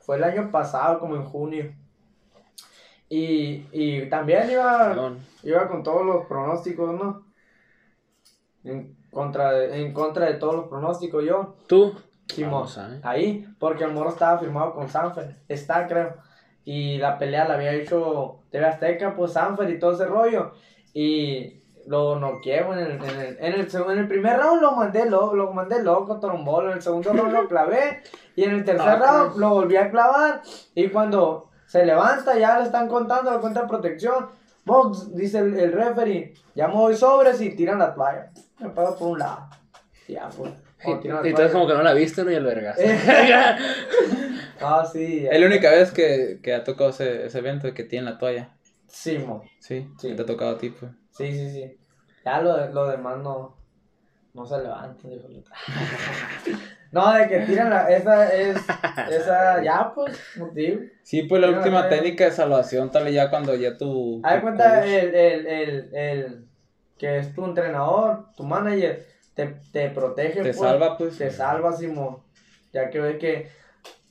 [0.00, 1.74] Fue el año pasado, como en junio.
[3.08, 5.18] Y, y también iba, Perdón.
[5.42, 7.24] iba con todos los pronósticos, ¿no?
[8.64, 11.54] En contra de, en contra de todos los pronósticos yo.
[11.66, 11.94] ¿Tú?
[12.28, 13.00] Simón, ver.
[13.02, 16.16] ahí, porque el moro estaba firmado con Sanfer, está creo,
[16.66, 20.52] y la pelea la había hecho TV Azteca, pues Sanfer y todo ese rollo,
[20.92, 25.08] y lo noqueé en el, en el, en el, en el primer round lo mandé
[25.08, 28.02] loco, lo mandé loco, trombolo, en el segundo round lo clavé,
[28.34, 29.36] y en el tercer Ah, round pues.
[29.38, 30.42] lo volví a clavar,
[30.74, 34.26] y cuando se levanta ya le están contando la cuenta de protección,
[34.66, 38.96] Box, dice el, el referee, ya me voy sobres y tiran la toalla, me pego
[38.96, 39.48] por un lado,
[40.08, 40.52] ya pues.
[40.84, 42.30] Y entonces como que no la viste, ¿no?
[42.30, 42.78] Y el vergas.
[44.60, 45.26] Ah, sí.
[45.30, 48.56] Es la única vez que, que ha tocado ese, ese evento que tiene la toalla.
[48.88, 49.42] Sí, mo.
[49.60, 50.08] Sí, Sí.
[50.08, 50.90] que te ha tocado a ti, pues.
[51.10, 51.76] Sí, sí, sí.
[52.24, 53.54] Ya lo, lo demás no,
[54.32, 55.52] no se levanta, dijo el otro.
[56.92, 58.56] No, de que tiran la, esa es,
[59.10, 60.80] esa, ya pues, motivo.
[61.02, 64.20] Sí, pues la última técnica de salvación, tal vez ya cuando ya tu.
[64.24, 66.44] Haz cuenta coach- el, el, el, el,
[66.98, 71.18] que es tu entrenador, tu manager, te, te protege, Te pues, salva, pues.
[71.18, 72.18] Te salva, Simón.
[72.72, 73.48] Ya que ves que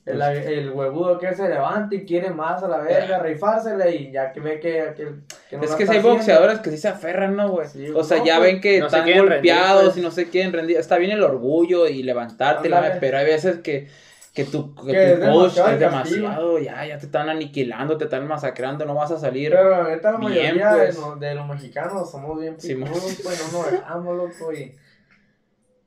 [0.06, 4.12] el, Pues- el huevudo que se levanta y quiere más a la verga, rifársela y
[4.12, 5.08] ya que ve que, que,
[5.50, 6.10] que no Es que si hay haciendo.
[6.10, 7.66] boxeadores que sí se aferran, ¿no, güey?
[7.68, 9.96] Sí, o sea, no, ya pues, ven que no están quieren rendir, golpeados pues.
[9.96, 10.76] y no se quieren rendir.
[10.78, 13.88] Está bien el orgullo y levantarte, la- pero hay veces que,
[14.32, 17.98] que tu, que Que tu es coach demasiado es demasiado, ya, ya te están aniquilando,
[17.98, 19.50] te están masacrando, no vas a salir.
[19.50, 20.94] Pero la neta, la Bien, mayoría pues.
[20.94, 24.52] de, los, de los mexicanos somos bien Sí, picudos, pues no nos dejamos, loco.
[24.52, 24.72] Y...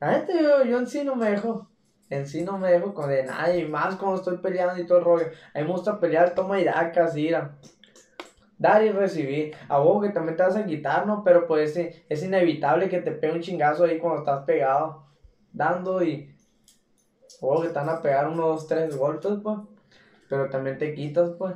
[0.01, 1.68] La neta, yo, yo en sí no me dejo.
[2.09, 5.03] En sí no me dejo con de nadie, más cuando estoy peleando y todo el
[5.05, 5.27] rollo.
[5.53, 7.57] A mí me gusta pelear, toma y daca, así, mira.
[8.57, 9.55] dar y recibir.
[9.67, 11.23] A vos que también te vas a quitar, ¿no?
[11.23, 15.05] Pero pues es, es inevitable que te pegue un chingazo ahí cuando estás pegado,
[15.51, 16.35] dando y.
[17.41, 19.57] O que te van a pegar unos, dos, tres golpes, pues.
[20.29, 21.55] Pero también te quitas, pues.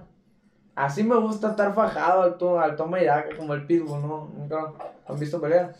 [0.75, 4.31] Así me gusta estar fajado al, to- al toma y daca, como el Pitbull, ¿no?
[4.35, 4.73] ¿Nunca
[5.07, 5.75] han visto pelear?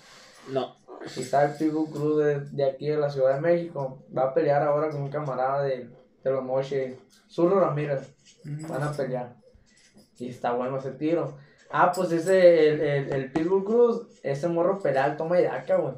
[0.52, 0.76] No.
[1.16, 4.04] Y está el Pitbull Cruz de, de aquí de la Ciudad de México.
[4.16, 5.90] Va a pelear ahora con un camarada de,
[6.24, 7.00] de los Moche,
[7.30, 8.14] Zurro Ramírez.
[8.68, 9.36] Van a pelear.
[10.18, 11.38] Y está bueno ese tiro.
[11.70, 15.96] Ah, pues ese, el, el, el Pitbull Cruz, ese morro pelea toma y daca, güey.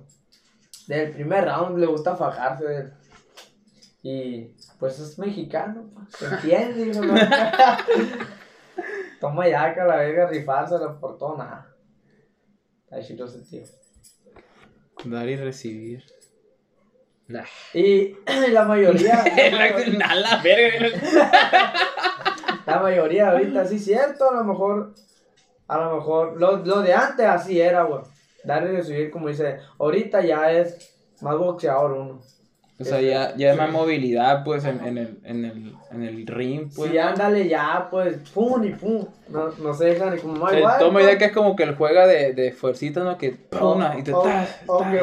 [0.87, 2.91] Del primer round le gusta fajarse.
[4.01, 7.15] Y pues es mexicano, pues, se entiende, hijo, ¿no?
[9.19, 11.73] Toma y daca, la verga, rifársela por todo nada.
[12.83, 13.65] Está chido ese tiro.
[15.03, 16.03] Dar y recibir.
[17.27, 17.45] Nah.
[17.73, 18.15] Y
[18.51, 19.23] la mayoría,
[20.15, 20.87] la verga.
[22.65, 24.93] la mayoría ahorita sí es cierto, a lo mejor,
[25.67, 28.01] a lo mejor, lo, lo de antes así era, güey.
[28.43, 32.21] Dar y recibir, como dice, ahorita ya es más boxeador uno.
[32.77, 36.27] O sea, ya, ya hay más movilidad, pues, en, en, el, en, el, en el
[36.27, 36.91] ring, pues.
[36.91, 39.05] Sí, ándale ya, pues, pum y pum.
[39.29, 41.05] No, no se dejan ni como El igual, toma pues.
[41.05, 43.17] daca es como que el juega de, de fuercita, ¿no?
[43.17, 44.99] Que una y te tas, o que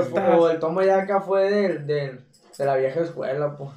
[0.53, 2.21] el toma y daca fue del, del,
[2.59, 3.71] de la vieja escuela, pues.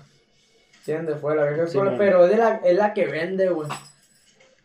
[0.79, 1.17] ¿Entiendes?
[1.21, 3.69] Fue de la vieja escuela, pero es, de la, es la que vende, güey.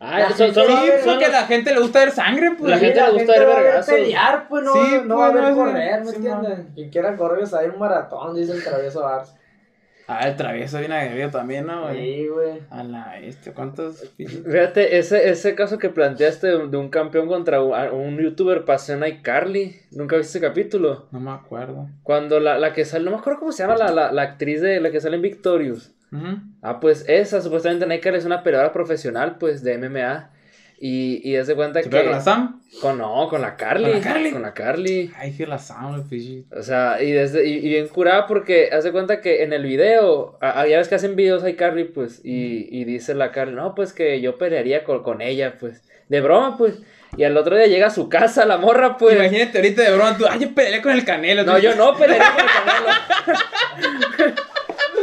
[0.02, 2.10] Ah, La son, son, gente Sí, son porque a los- la gente le gusta ver
[2.10, 2.70] sangre, pues.
[2.70, 3.94] La Sí, gente le gusta ver a ver vergazos.
[3.94, 6.58] pelear, pues no, Sí, no va a pues, ver no, correr, ¿me sí, entiendes?
[6.74, 9.34] Quien quiera correr es ahí un maratón, dice el travieso Arce.
[10.12, 11.96] Ah, el travieso viene aguerrido también, ¿no, güey?
[11.96, 12.58] Sí, güey.
[12.70, 14.10] A la este, ¿cuántos?
[14.16, 18.94] Fíjate, ese, ese caso que planteaste de, de un campeón contra un, un youtuber pasó
[18.94, 19.76] en iCarly.
[19.92, 21.06] ¿Nunca viste ese capítulo?
[21.12, 21.86] No me acuerdo.
[22.02, 24.60] Cuando la, la que sale, no me acuerdo cómo se llama la, la, la actriz
[24.60, 25.92] de la que sale en Victorious.
[26.62, 30.30] Ah, pues esa, supuestamente en iCarly es una peleadora profesional, pues, de MMA.
[30.82, 32.02] Y, y de cuenta ¿Se que...
[32.02, 32.62] con la Sam?
[32.80, 33.84] Con, no, con la Carly.
[33.84, 34.30] ¿Con la Carly?
[34.32, 35.12] Con la Carly.
[35.14, 36.46] Ay, que la Sam, pichi.
[36.56, 40.38] O sea, y, desde, y, y bien curada porque hace cuenta que en el video,
[40.40, 43.54] a- a- ya ves que hacen videos hay Carly, pues, y, y dice la Carly,
[43.54, 46.80] no, pues que yo pelearía con, con ella, pues, de broma, pues.
[47.14, 49.16] Y al otro día llega a su casa la morra, pues.
[49.16, 51.44] Imagínate ahorita de broma, tú, ay, yo peleé con el canelo.
[51.44, 52.50] No, tú- yo no pelearía con el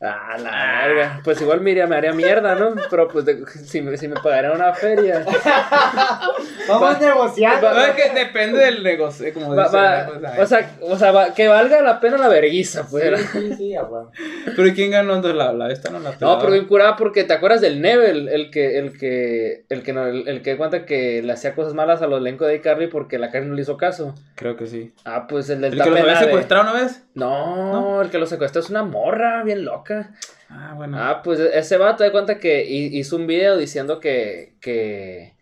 [0.00, 1.20] Ah, la verga.
[1.24, 2.74] Pues igual me, iría- me haría mierda, ¿no?
[2.88, 5.24] Pero pues de- si, me, si me pagaran una feria.
[6.68, 7.70] Vamos negociando.
[7.72, 9.76] No, es que depende del negocio, como va- dice.
[9.76, 10.42] va- ¿no?
[10.42, 13.18] o sea, o sea va- que valga la pena la verguiza, pues.
[13.32, 13.82] Sí, sí, sí, a.
[14.54, 17.32] Pero ¿quién ganó entonces la, la esta no la No, pero bien curada porque te
[17.32, 21.22] acuerdas del Nebel, el que, el que, el que, no, el, el que cuenta que
[21.22, 24.14] le hacía cosas malas al elenco de Carly porque la Carly no le hizo caso.
[24.36, 24.92] Creo que sí.
[25.04, 27.02] Ah, pues el del ¿El que los tapena había de- secuestrado una vez?
[27.14, 29.87] No, el que lo secuestró es una morra bien loca.
[30.50, 30.96] Ah, bueno.
[30.98, 35.34] Ah, pues ese vato de cuenta que hi- hizo un video diciendo que, que,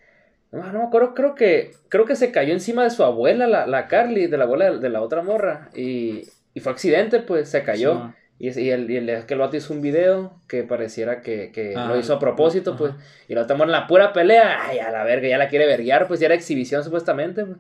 [0.53, 3.67] no, no me acuerdo, creo que, creo que se cayó encima de su abuela, la,
[3.67, 7.49] la Carly, de la abuela de, de la otra morra, y, y fue accidente, pues,
[7.49, 7.95] se cayó.
[7.95, 8.13] Sí.
[8.39, 11.73] Y, y el, y el, que el vato hizo un video que pareciera que, que
[11.75, 12.79] Ah, lo hizo a propósito, ajá.
[12.79, 12.93] pues.
[13.29, 14.59] Y lo estamos en la pura pelea.
[14.67, 17.47] Ay, a la verga, ya la quiere verguiar, pues ya era exhibición supuestamente.
[17.47, 17.57] pues.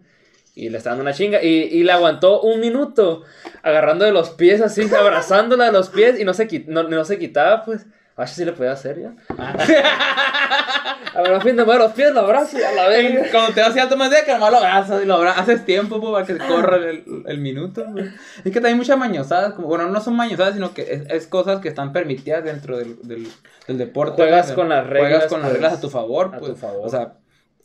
[0.57, 1.41] Y le está dando una chinga.
[1.43, 3.23] Y, y le aguantó un minuto
[3.63, 7.19] agarrando de los pies así, abrazándola de los pies y no se, no, no se
[7.19, 7.87] quitaba, pues.
[8.17, 9.13] A ver si le podía hacer ya.
[11.15, 12.95] A ver, a fin de mover los pies, lo abrazo y a la.
[12.99, 15.99] En- Cuando te vas a tomar de nomás lo abrazas y lo abrazas, haces tiempo
[16.01, 17.87] pues, para que corra el, el minuto.
[17.93, 18.09] pues.
[18.45, 21.61] Es que también muchas mañosadas, como, bueno, no son mañosadas, sino que es, es cosas
[21.61, 23.29] que están permitidas dentro del, del,
[23.67, 24.17] del deporte.
[24.17, 26.47] Juegas pues, con las Juegas reglas, con las pues, reglas a tu favor, a tu
[26.47, 26.59] pues.
[26.59, 26.87] favor.
[26.87, 27.15] O sea,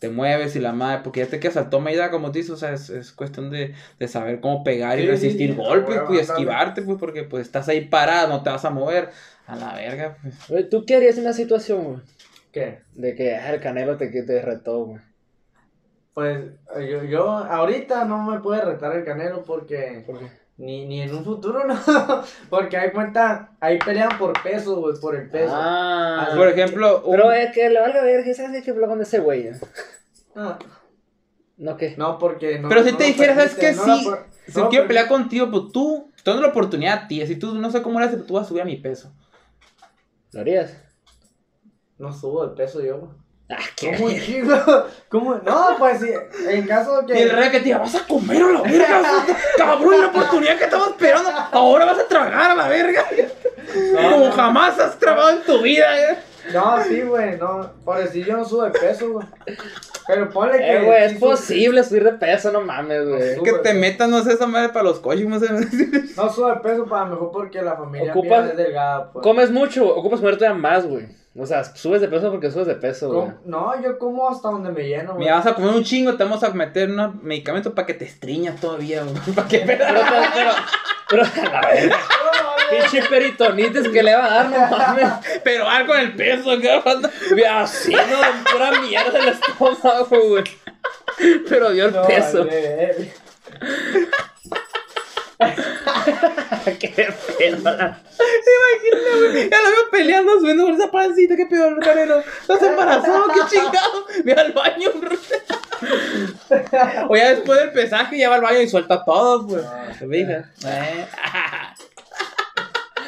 [0.01, 2.39] te mueves y la madre, porque ya te quedas al toma y da, como te
[2.39, 5.55] dices, o sea, es, es cuestión de, de saber cómo pegar y Sí, resistir sí,
[5.55, 9.11] golpes, pues, y esquivarte, pues, porque pues estás ahí parado, no te vas a mover.
[9.47, 10.35] A la verga, pues.
[10.69, 12.01] ¿Tú qué harías en una situación, güey?
[12.51, 12.83] ¿Qué?
[12.93, 15.01] De que ah, el canelo te, te retó, güey.
[16.13, 16.51] Pues
[16.89, 20.40] yo, yo ahorita no me puede retar el canelo porque ¿Por qué?
[20.61, 21.75] Ni, ni en un futuro no.
[22.49, 25.51] porque hay cuenta, ahí pelean por peso, güey, por el peso.
[25.55, 29.19] Ah, Por ejemplo, un- Pero es que le valga ver, que sabes que con ese
[29.19, 29.47] güey.
[29.47, 29.59] eh?
[30.35, 30.57] No,
[31.57, 31.95] ¿No qué?
[31.97, 32.69] no, porque no.
[32.69, 33.71] Pero si no te lo dijera, ¿sabes qué?
[33.73, 37.07] no Sí, por- Si no quiero pelear contigo, pues tú, te doy la oportunidad a
[37.07, 37.25] ti.
[37.25, 39.13] Si tú no sé cómo lo haces, pero tú vas a subir a mi peso.
[40.31, 40.77] ¿Lo harías?
[41.97, 43.11] No subo de peso yo, güey.
[43.51, 44.07] Ah, ¿Cómo?
[45.09, 45.35] ¿Cómo?
[45.43, 46.09] No, pues sí,
[46.47, 47.35] en caso de Y el que.
[47.35, 49.01] rey que te diga, vas a comer a la verga.
[49.57, 51.29] Cabrón, la oportunidad que estamos esperando.
[51.51, 53.03] Ahora vas a tragar a la verga.
[54.01, 56.11] Como jamás has tragado en tu vida.
[56.11, 56.17] eh.
[56.53, 57.69] No, sí, güey, no.
[57.85, 59.27] Por decir yo no subo de peso, güey.
[60.07, 60.77] Pero ponle que.
[60.77, 63.35] Eh, güey, es posible subir de peso, no mames, güey.
[63.37, 65.25] No Que te metas, no sé, esa madre para los coches.
[65.27, 65.47] No sé.
[66.17, 69.23] No subo de peso para mejor porque la familia Ocupas- mía es delgada, pues.
[69.23, 71.07] Comes mucho, ocupas moverte más, güey.
[71.37, 73.31] O sea, subes de peso porque subes de peso, güey.
[73.45, 75.19] No, yo como hasta donde me lleno, güey.
[75.23, 78.03] Mira, vas a comer un chingo, te vamos a meter un medicamento para que te
[78.03, 79.15] estriñas todavía, güey.
[79.35, 80.01] Para que Pero, pero,
[80.33, 80.51] pero,
[81.09, 81.97] pero, a la verga.
[82.69, 85.07] Pinche peritonitis que le va a dar, no mames.
[85.43, 87.09] Pero algo en el peso, cabrón.
[87.33, 90.43] Mira, Así, no, pura mierda el estómago, güey.
[91.49, 92.39] Pero dio el No, peso.
[92.45, 93.13] vale.
[96.79, 97.57] Qué pedo.
[97.63, 102.19] Ya lo veo peleando, subiendo con esa pancita, qué pedo, Canelo.
[102.19, 103.23] ¿Estás embarazado?
[103.29, 104.05] ¿Qué chingado?
[104.23, 104.89] Ve al baño.
[107.09, 109.65] O ya después del pesaje, ya va al baño y suelta todo, pues.
[109.97, 110.45] ¿Te fijas?
[110.65, 111.07] Eh.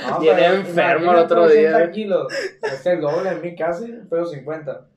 [0.10, 1.92] No, Viene pero enfermo el imagínate otro día, 80 güey.
[1.92, 2.34] kilos.
[2.64, 4.88] Es el doble en mí casi, pero 50.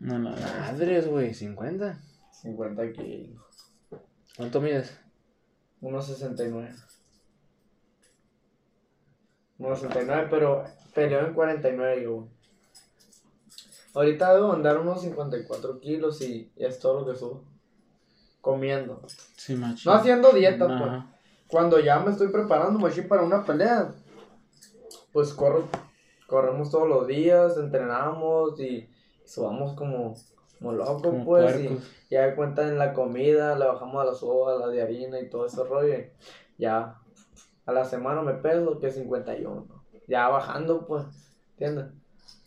[0.00, 0.36] No, no, no.
[0.60, 1.98] Madres, güey, 50.
[2.32, 3.42] 50 kilos.
[4.36, 4.98] ¿Cuánto mides?
[5.80, 6.74] 1.69.
[9.58, 10.64] 1.69, pero
[10.94, 12.28] peleó en 49 yo.
[13.94, 17.44] Ahorita debo andar unos 54 kilos y, y es todo lo que subo.
[18.40, 19.02] Comiendo.
[19.36, 19.88] Sí, macho.
[19.88, 20.80] No haciendo dieta, pues.
[20.80, 21.10] Ajá.
[21.48, 23.94] Cuando ya me estoy preparando, machín, para una pelea,
[25.12, 25.68] pues corro,
[26.26, 28.88] corremos todos los días, entrenamos y
[29.24, 30.16] subamos como,
[30.64, 31.60] como locos, Como pues.
[31.60, 31.78] Y
[32.10, 35.28] ya de cuenta en la comida, le bajamos a la soda, la de harina y
[35.28, 35.94] todo ese rollo.
[35.98, 36.06] y
[36.58, 36.96] ya
[37.66, 39.66] a la semana me peso que 51.
[40.06, 41.04] Ya bajando, pues,
[41.52, 41.86] ¿entiendes?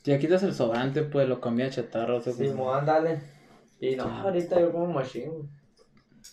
[0.03, 2.21] Ya quitas el sobrante, pues lo comía chatarra.
[2.21, 3.21] Sí, pues, mo, ándale.
[3.79, 5.49] Y no, ahorita yo como machine.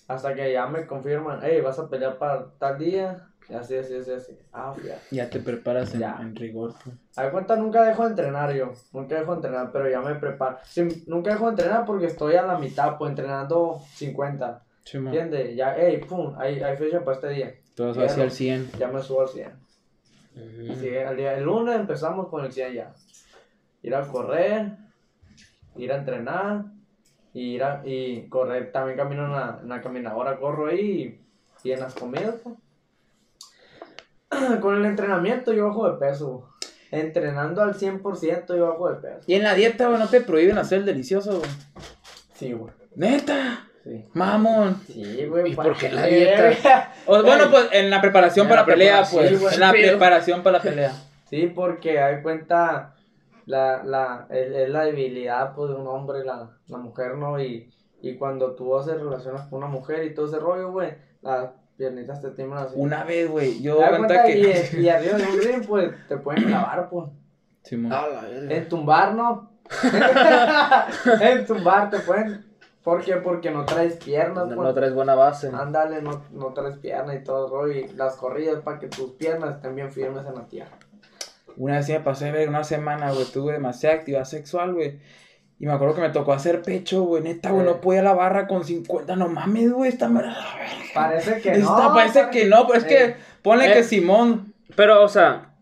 [0.08, 3.28] Hasta que ya me confirman, hey, vas a pelear para tal día.
[3.48, 4.38] Y así, así, así, así.
[4.52, 4.98] Ah, ya.
[5.10, 6.16] Ya te preparas en, Ya.
[6.20, 6.96] en rigor, pues.
[7.16, 8.72] A ver, cuenta, nunca dejo de entrenar yo.
[8.92, 10.58] Nunca dejo de entrenar, pero ya me preparo.
[11.06, 14.62] Nunca dejo de entrenar porque estoy a la mitad, pues entrenando 50.
[14.84, 14.96] Sí.
[14.98, 15.56] ¿Entiendes?
[15.56, 17.54] Ya, hey, pum, hay, hay fecha para este día.
[17.78, 18.70] Hacia el 100.
[18.78, 19.52] Ya me subo al 100.
[20.70, 22.92] Así, al día, el lunes empezamos con el 100 ya.
[23.82, 24.72] Ir a correr,
[25.76, 26.64] ir a entrenar,
[27.34, 28.72] y ir a, y correr.
[28.72, 31.20] También camino en la, en la caminadora, corro ahí
[31.62, 32.36] y, y en las comidas.
[32.42, 32.54] pues.
[34.60, 36.48] Con el entrenamiento yo bajo de peso.
[36.90, 39.24] Entrenando al 100% yo bajo de peso.
[39.26, 41.50] Y en la dieta, güey, no te prohíben hacer el delicioso, güey.
[42.34, 42.72] Sí, güey.
[42.94, 43.68] Neta.
[43.82, 44.04] Sí.
[44.14, 44.80] Mamón.
[44.86, 45.52] Sí, güey.
[45.52, 46.92] ¿Y por qué la dieta?
[47.06, 49.40] O, bueno, pues en la preparación En para la la pelea, pues.
[49.40, 49.54] güey.
[49.54, 50.92] En la Pero- preparación para la pelea.
[51.28, 52.94] Sí, porque hay cuenta
[53.46, 57.40] la, la, es, la debilidad pues, de un hombre, la, la mujer, ¿no?
[57.42, 57.70] Y,
[58.02, 62.20] y cuando tú haces relaciones con una mujer y todo ese rollo, güey, las piernitas
[62.20, 62.74] te tiemblan así.
[62.76, 64.24] Una vez, güey, ¿Te yo cuenta cuenta?
[64.24, 64.70] que.
[64.74, 67.08] Y, y arriba de un ring, pues, te pueden clavar, pues.
[67.70, 69.50] En tumbar, ¿no?
[71.20, 72.44] en tumbar te pueden...
[72.82, 73.16] ¿Por qué?
[73.16, 74.68] Porque no traes piernas, No, pues.
[74.68, 75.48] no traes buena base.
[75.48, 77.72] Ándale, no, no traes piernas y todo rollo.
[77.72, 80.76] Y las corridas para que tus piernas estén bien firmes en la tierra.
[81.56, 85.00] Una vez sí me pasé, ver una semana, güey, tuve demasiada actividad sexual, güey.
[85.64, 87.70] Y me acuerdo que me tocó hacer pecho, güey, neta, güey, Eh.
[87.70, 90.36] no podía la barra con 50, no mames, güey, esta verga.
[90.92, 91.94] Parece que Esta no.
[91.94, 93.16] parece que no, pero es que, Eh.
[93.40, 93.72] ponle Eh.
[93.72, 95.52] que Simón, Pero, o sea,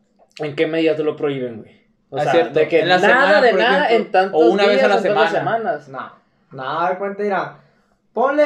[0.41, 1.87] ¿en qué medida te lo prohíben, güey?
[2.11, 2.59] O Ah, sea, cierto.
[2.59, 4.87] de que En la nada semana, de nada ejemplo, en tantos o una vez a
[4.89, 5.31] días, la semana.
[5.31, 5.89] semanas.
[5.89, 6.13] No,
[6.51, 7.57] nada de cuenta, mira.
[8.13, 8.45] Ponle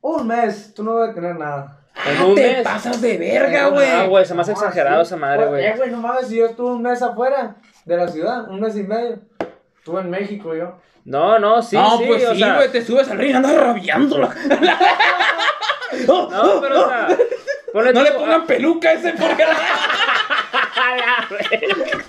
[0.00, 1.78] un mes, tú no debes tener nada.
[2.04, 2.62] En Ah, un te mes.
[2.64, 3.88] pasas de verga, Ah, güey.
[3.88, 5.06] Ah, güey, se me hace No, exagerado sí.
[5.08, 5.64] esa madre, güey.
[5.66, 7.54] Eh, güey, no mames, si yo estuve un mes afuera
[7.84, 9.18] de la ciudad, un mes y medio.
[9.84, 10.78] Estuve en México yo.
[11.04, 13.54] No, no, sí, no, sí, pues o sí, sea, güey, te subes al ring, andas
[13.54, 14.16] rabiando.
[16.06, 17.08] No, pero, o sea,
[17.72, 19.44] ponle no tú, le pongan peluca a ese porque.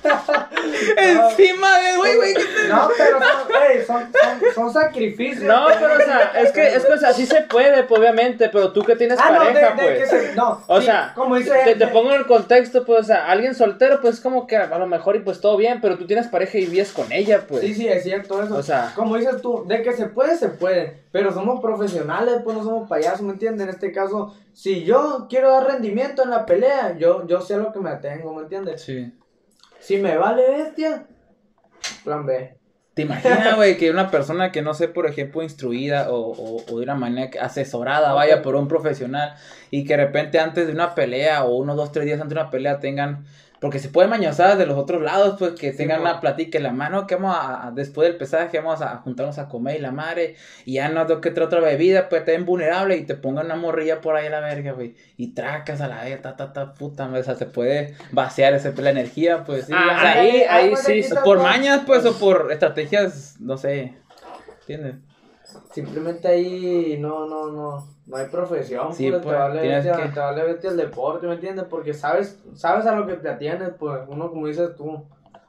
[0.98, 2.34] encima de, güey, güey.
[2.70, 5.44] No, pero son, ey, son, son, son sacrificios.
[5.44, 8.50] No, pero, o sea, es que, es que, o sea, sí se puede, pues, obviamente,
[8.50, 9.98] pero tú que tienes Ah, no, de, pareja, de pues.
[10.00, 10.36] que se.
[10.36, 11.76] No, O sí, sea, como dice.
[11.78, 14.88] te, pongo en el contexto, pues, o sea, alguien soltero, pues, como que a lo
[14.88, 17.62] mejor y pues todo bien, pero tú tienes pareja y vives con ella, pues.
[17.62, 18.56] Sí, sí, es cierto eso.
[18.56, 21.04] O sea- como dices tú, de que se puede, se puede.
[21.12, 23.64] Pero somos profesionales, pues no somos payasos, ¿me entiendes?
[23.68, 27.58] En este caso, si yo quiero dar rendimiento en la pelea, yo, yo sé a
[27.58, 28.82] lo que me atengo, ¿me entiendes?
[28.82, 29.14] Sí.
[29.86, 31.08] Si me vale bestia,
[32.04, 32.58] plan B.
[32.94, 36.78] ¿Te imaginas, güey, que una persona que no sé, por ejemplo, instruida o, o, o
[36.78, 39.36] de una manera que- asesorada vaya por un profesional
[39.70, 42.42] y que de repente antes de una pelea o uno, dos, tres días antes de
[42.42, 43.26] una pelea tengan,
[43.60, 46.72] porque se pueden mañosar de los otros lados, pues que tengan una plática en la
[46.72, 50.36] mano, que vamos a, después del pesaje vamos a juntarnos a comer y la madre,
[50.66, 53.56] y ya no tengo que otra bebida, pues te ven vulnerable y te pongan una
[53.56, 56.74] morrilla por ahí a la verga, güey, y tracas a la verga, ta, ta, ta,
[56.74, 60.44] puta, o sea, se puede vaciar ese, la energía, pues, Sí, Ah, o sea, ahí,
[60.50, 61.04] ahí ah, sí.
[61.24, 63.94] por mañas, pues, o por estrategias, no sé,
[64.62, 64.96] ¿entiendes?
[65.74, 70.10] Simplemente ahí no, no, no, no hay profesión, Sí, pues, pues, te vale vete, que-
[70.10, 71.66] te vale vete al deporte, ¿me entiendes?
[71.70, 75.04] Porque sabes, sabes a lo que te atienes, pues, uno como dices tú,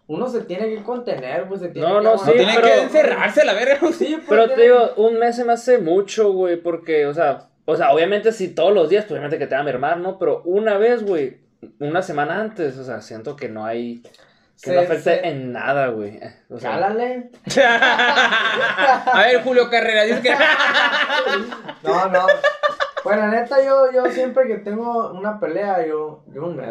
[0.09, 2.67] uno se tiene que contener, pues se tiene No, que no, No Sí, tienen pero-
[2.69, 3.79] que encerrarse la verga.
[3.93, 7.15] Sí, pues, Pero te tiene- digo, un mes se me hace mucho, güey, porque, o
[7.15, 9.99] sea, o sea, obviamente si todos los días, pues obviamente que te va a mermar,
[9.99, 10.19] ¿no?
[10.19, 11.39] Pero una vez, güey,
[11.81, 14.03] una semana antes, o sea, siento que no hay,
[14.63, 16.17] que Se- no afecte se- en nada, güey.
[16.17, 17.31] eh, O sea, Cálale.
[19.13, 20.35] A ver, Julio Carrera, dices que.
[21.83, 22.27] No, no.
[23.03, 26.71] Pues la neta, yo, yo siempre que tengo una pelea, yo, yo un mes.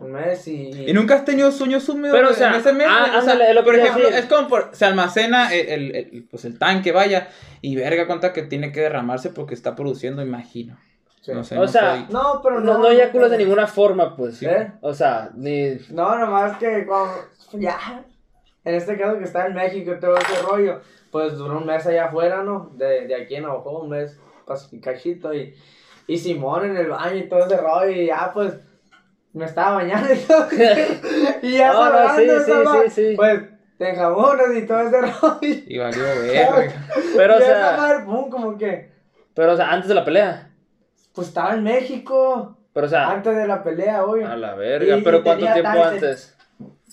[0.00, 0.70] Un mes y.
[0.88, 2.86] ¿Y nunca has tenido sueños húmedos Pero, o en sea, ese mes?
[2.90, 3.10] ah, güey?
[3.10, 4.18] O sea, ándale, es lo que por ejemplo, decir.
[4.18, 7.28] es como por, se almacena el, el- el- pues el tanque, vaya,
[7.60, 10.78] y verga cuenta que tiene que derramarse porque está produciendo, imagino.
[11.20, 11.32] Sí.
[11.32, 12.72] No sé, O no sea, soy- No, pero no.
[12.74, 14.42] no, no eyaculas de ninguna forma, pues.
[14.42, 14.72] ¿Eh?
[14.80, 15.76] O sea, ni...
[15.90, 17.14] No, nomás que cuando.
[17.52, 17.76] Ya.
[18.64, 20.80] En este caso que está en México y todo ese rollo.
[21.10, 22.70] Pues duró un mes allá afuera, ¿no?
[22.74, 24.18] De, de aquí en Ojo, un mes.
[24.82, 25.54] Cachito y.
[26.06, 27.90] Y Simón en el baño y todo ese rollo.
[27.90, 28.54] Y ya, pues.
[29.32, 30.46] Me estaba bañando y todo.
[31.42, 33.14] y ya No, no, sí, sí, estaba, sí, sí.
[33.16, 33.42] Pues
[33.78, 35.38] te enjabonas y todo ese rollo.
[35.42, 36.72] Y valió verga.
[37.16, 38.90] Pero, o y esa sea, madre, pum, como que.
[39.34, 40.49] pero, o sea, antes de la pelea.
[41.14, 42.56] Pues estaba en México.
[42.72, 44.28] Pero, o sea, Antes de la pelea, obvio.
[44.28, 44.96] a la verga.
[44.96, 46.36] Y- Pero, y ¿cuánto tiempo antes?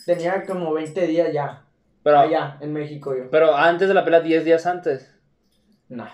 [0.06, 1.64] Tenía como 20 días ya.
[2.04, 3.30] Pero, allá, en México yo.
[3.30, 5.14] pero antes de la pelea, 10 días antes.
[5.90, 6.08] No.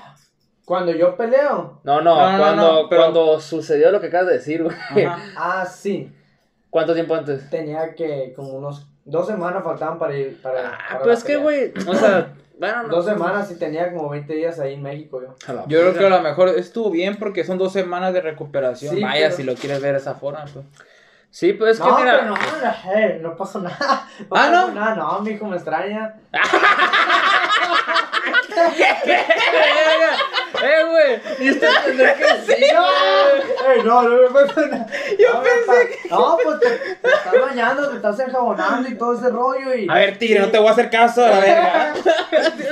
[0.66, 1.80] Cuando yo peleo.
[1.84, 4.76] No, no, No, no, cuando, no, pero- cuando sucedió lo que acabas de decir, güey.
[5.38, 6.12] Ah, sí.
[6.70, 7.50] ¿Cuánto tiempo antes?
[7.50, 11.36] Tenía que como unos dos semanas faltaban para ir para, Ah, para pues la que,
[11.38, 12.90] güey, o sea, bueno, no.
[12.90, 15.36] Dos semanas y tenía como 20 días ahí en México yo.
[15.68, 18.96] Yo creo que a lo mejor estuvo bien porque son dos semanas de recuperación.
[18.96, 20.46] Sí, Vaya, pero- si lo quieres ver de esa forma.
[20.54, 20.66] Pues.
[21.30, 22.20] Sí, pues es no, que mira.
[22.20, 24.08] pero no, no, eh, no pasó nada.
[24.20, 24.72] No Ah, pasó ¿no?
[24.74, 26.16] nada, no, mi hijo me extraña.
[30.64, 31.22] eh, güey.
[31.48, 33.78] Y usted tendrá que sí, No, güey.
[33.80, 34.88] eh, no, no me pasó nada.
[35.20, 36.10] Yo No, pensé que.
[36.10, 39.76] No, pues te, te estás bañando, te estás enjabonando y todo ese rollo.
[39.76, 41.94] Y, A ver, tigre, no te voy a hacer caso a la verga.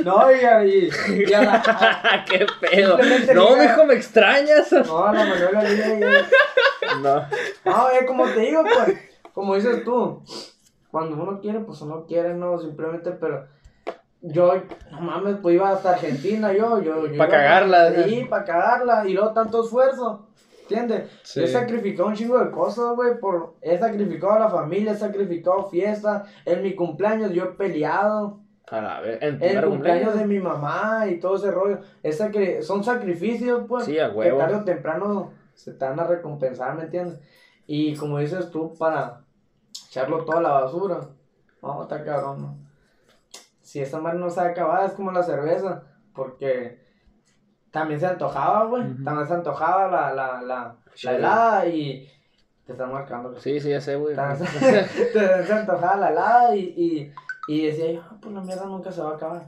[0.04, 0.36] No, y,
[0.70, 0.90] y,
[1.30, 2.26] y a la.
[2.30, 2.98] Qué pedo.
[3.36, 4.72] No, mijo, me extrañas.
[4.72, 7.26] No, a la Manuela y- No.
[7.66, 8.98] No, es como te digo, pues,
[9.34, 10.24] como dices tú,
[10.90, 13.48] cuando uno quiere, pues uno quiere, no, simplemente, pero
[14.22, 14.54] yo,
[14.92, 17.18] no mames, pues iba hasta Argentina, yo, yo, yo.
[17.18, 18.04] Pa' iba- cagarla.
[18.04, 20.28] Sí, para cagarla, y luego tanto esfuerzo,
[20.64, 21.10] ¿entiendes?
[21.24, 21.44] Sí.
[21.44, 25.70] He sacrificado un chingo de cosas, güey, por, he sacrificado a la familia, he sacrificado
[25.70, 30.40] fiestas, en mi cumpleaños yo he peleado, A la ver, en el cumpleaños de mi
[30.40, 34.64] mamá y todo ese rollo, es sacri- son sacrificios, pues, Sí, a que tarde o
[34.64, 37.20] temprano se te van a recompensar, ¿me entiendes?
[37.68, 39.22] Y como dices tú, para
[39.88, 41.00] echarlo todo a la basura,
[41.62, 42.71] no, está cabrón, ¿no?
[43.72, 46.82] Si esa madre no se acabada, es como la cerveza, porque
[47.72, 51.08] también se antojaba, güey, también se antojaba la, la, la, Sí.
[51.08, 52.06] la helada y
[52.66, 53.30] te están marcando.
[53.30, 53.42] güey.
[53.42, 54.14] Sí, sí, ya sé, güey.
[54.14, 57.14] También se, te- se antojaba la helada y, y,
[57.48, 59.48] y decía yo, pues la mierda nunca se va a acabar.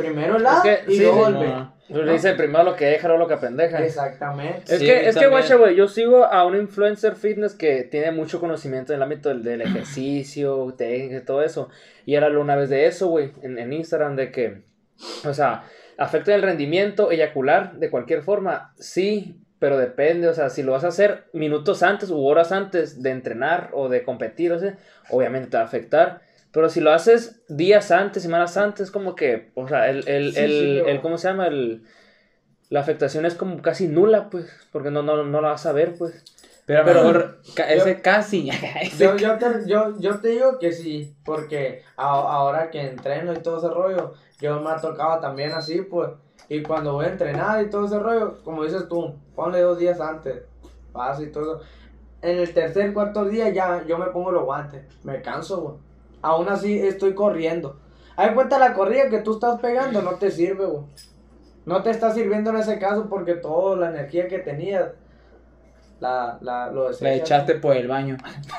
[0.00, 1.80] Primero helada Es que, y sí, luego sí, el no.
[1.90, 3.84] Pues le primero lo que deja, luego lo que pendeja.
[3.84, 4.62] Exactamente.
[4.72, 7.82] Es Sí, que, a es que, guacha, güey, yo sigo a un influencer fitness que
[7.82, 11.68] tiene mucho conocimiento en el ámbito del, del ejercicio, técnica y todo eso.
[12.06, 14.62] Y él habló una vez de eso, güey, en, en Instagram, de que,
[15.24, 15.64] o sea,
[15.98, 20.84] afecta el rendimiento eyacular de cualquier forma, sí, pero depende, o sea, si lo vas
[20.84, 24.78] a hacer minutos antes u horas antes de entrenar o de competir, o sea,
[25.10, 26.22] obviamente te va a afectar.
[26.52, 30.40] Pero si lo haces días antes, semanas antes, como que, o sea, el, el, Sí,
[30.40, 31.46] el, sí, el- ¿cómo se llama?
[31.46, 31.84] El,
[32.70, 35.94] la afectación es como casi nula, pues, porque no, no, no la vas a ver,
[35.96, 36.24] pues.
[36.66, 38.48] Pero Pero- mejor ca- ese casi.
[38.82, 43.32] ese Yo, yo, te, yo, yo te digo que sí, porque a- ahora que entreno
[43.32, 46.10] y todo ese rollo, yo me ha tocado también así, pues.
[46.48, 50.00] Y cuando voy a entrenar y todo ese rollo, como dices tú, ponle dos días
[50.00, 50.42] antes,
[50.92, 51.60] paso y todo.
[52.22, 55.74] En el tercer, cuarto día ya yo me pongo los guantes, me canso, güey.
[56.22, 57.76] Aún así estoy corriendo.
[58.16, 60.84] Hay cuenta la corrida que tú estás pegando, no te sirve, güey.
[61.64, 64.90] No te está sirviendo en ese caso porque toda la energía que tenías,
[66.00, 68.16] la, la, lo La desechas, echaste por el baño.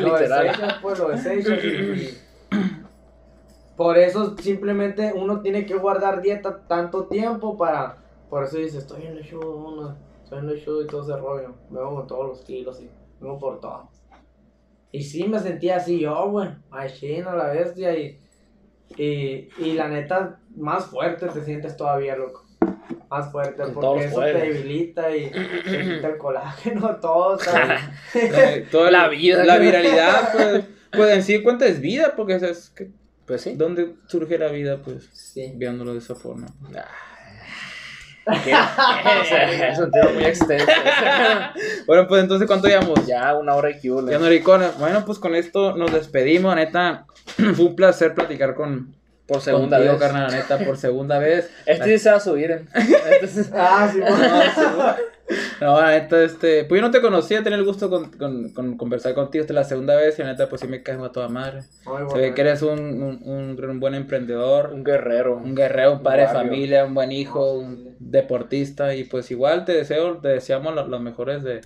[0.00, 2.18] lo desechas, pues lo desechas y, y
[3.76, 7.96] por eso simplemente uno tiene que guardar dieta tanto tiempo para,
[8.28, 11.16] por eso dice, estoy en el show, uno, estoy en el show y todo ese
[11.16, 12.90] rollo, me vengo con todos los kilos y
[13.20, 13.88] vengo por todo.
[14.92, 18.18] Y sí me sentía así yo, güey, machina la bestia y,
[18.96, 22.44] y, y la neta, más fuerte te sientes todavía, loco.
[23.08, 27.80] Más fuerte, Con porque eso te debilita y te quita el colágeno, todo, ¿sabes?
[28.70, 29.44] Toda La vida.
[29.44, 30.64] La viralidad, pues.
[30.92, 32.90] Pues en sí cuenta es vida, porque es que.
[33.26, 33.54] Pues sí.
[33.56, 34.82] ¿Dónde surge la vida?
[34.82, 35.52] Pues sí.
[35.54, 36.48] viéndolo de esa forma.
[38.44, 38.54] ¿Qué?
[39.68, 40.66] es un tema muy extenso.
[41.86, 43.06] Bueno, pues entonces, ¿cuánto llevamos?
[43.06, 44.08] ya una hora y cubo.
[44.10, 44.70] Ya no ricona.
[44.78, 47.06] Bueno, pues con esto nos despedimos, neta.
[47.26, 48.94] Fue un placer platicar con
[49.26, 50.02] Por segunda contigo, vez.
[50.02, 51.50] carnal, neta, por segunda vez.
[51.66, 52.50] Este sí se va a subir.
[52.50, 52.64] ¿eh?
[53.22, 54.16] Este sí- Ah, sí, bueno.
[54.18, 54.94] No,
[55.80, 59.14] la neta, este, pues yo no te conocía, tenía el gusto con, con, con conversar
[59.14, 61.28] contigo, esta es la segunda vez y la neta, pues sí me caes a toda
[61.28, 61.62] madre.
[61.86, 65.36] Muy Se ve que eres un, un, un, un buen emprendedor, Un guerrero.
[65.36, 69.72] un guerrero, un padre de familia, un buen hijo, un deportista y pues igual te
[69.72, 71.60] deseo, te deseamos lo- los mejores de,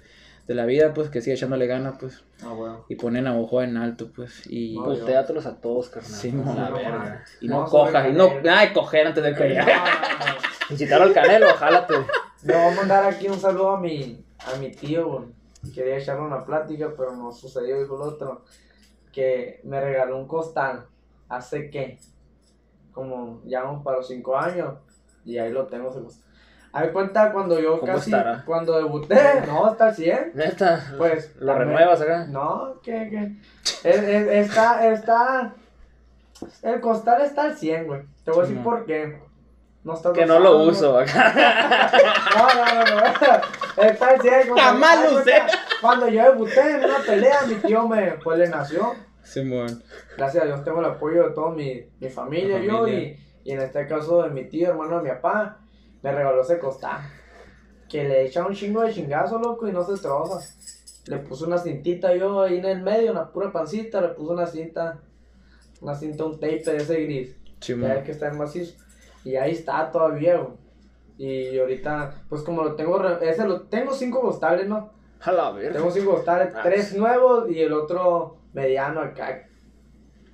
[0.46, 2.84] de la vida, pues que siga echándole ganas, pues, Ah, bueno.
[2.88, 4.74] y ponen a ojo en alto, pues, y...
[4.76, 6.12] No, Puteátelos a todos, carnal.
[6.12, 7.24] Sí, la no, verga.
[7.40, 9.72] Y no No, cojas, y no, nada de coger antes de No, que no, no.
[10.70, 11.94] Incitar al canelo, jálate.
[12.44, 15.24] Le voy a mandar aquí un saludo a mi, a mi tío, güey.
[15.72, 18.42] Quería echarle una plática, pero no sucedió, dijo el otro.
[19.12, 20.86] Que me regaló un costal.
[21.28, 21.98] Hace que,
[22.92, 24.74] como ya vamos para los 5 años.
[25.24, 25.90] Y ahí lo tengo.
[26.72, 28.44] A ver, cuenta cuando yo ¿Cómo casi, estará?
[28.44, 29.16] cuando debuté,
[29.46, 30.32] no, hasta el 100.
[30.34, 30.94] Neta.
[30.98, 32.26] Pues, ¿Lo también- renuevas acá?
[32.26, 33.36] No, que, que.
[33.88, 35.54] Es- es- está, está.
[36.62, 38.02] El costal está al 100, güey.
[38.24, 38.64] Te voy a decir No.
[38.64, 39.22] por qué.
[39.84, 42.22] No está Que no lo uso acá.
[42.34, 43.82] No, no, no, no.
[43.84, 44.48] Está al 100.
[44.48, 45.34] como- Jamás lo usé.
[45.80, 48.94] Cuando yo debuté en una pelea, mi tío me, pues le nació.
[49.22, 49.82] Simón,
[50.16, 52.98] Gracias a Dios tengo el apoyo de toda mi, mi familia, yo familia.
[53.00, 55.58] y, y en este caso de mi tío, hermano de mi papá,
[56.02, 56.98] me regaló ese costal.
[57.88, 60.38] Que le echa un chingo de chingazo, loco, y no se troza.
[61.06, 64.46] Le puse una cintita yo ahí en el medio, una pura pancita, le puse una
[64.46, 64.98] cinta,
[65.80, 67.36] una cinta, un tape de ese gris.
[67.36, 67.90] Ya Simón.
[67.90, 68.74] ves que está en macizo.
[69.24, 70.54] Y ahí está todavía, güey.
[71.16, 74.90] Y ahorita, pues como lo tengo, ese lo tengo cinco costales, ¿no?
[75.20, 75.78] A la verga.
[75.78, 79.48] Tengo cinco costales, Ah, tres nuevos y el otro mediano acá.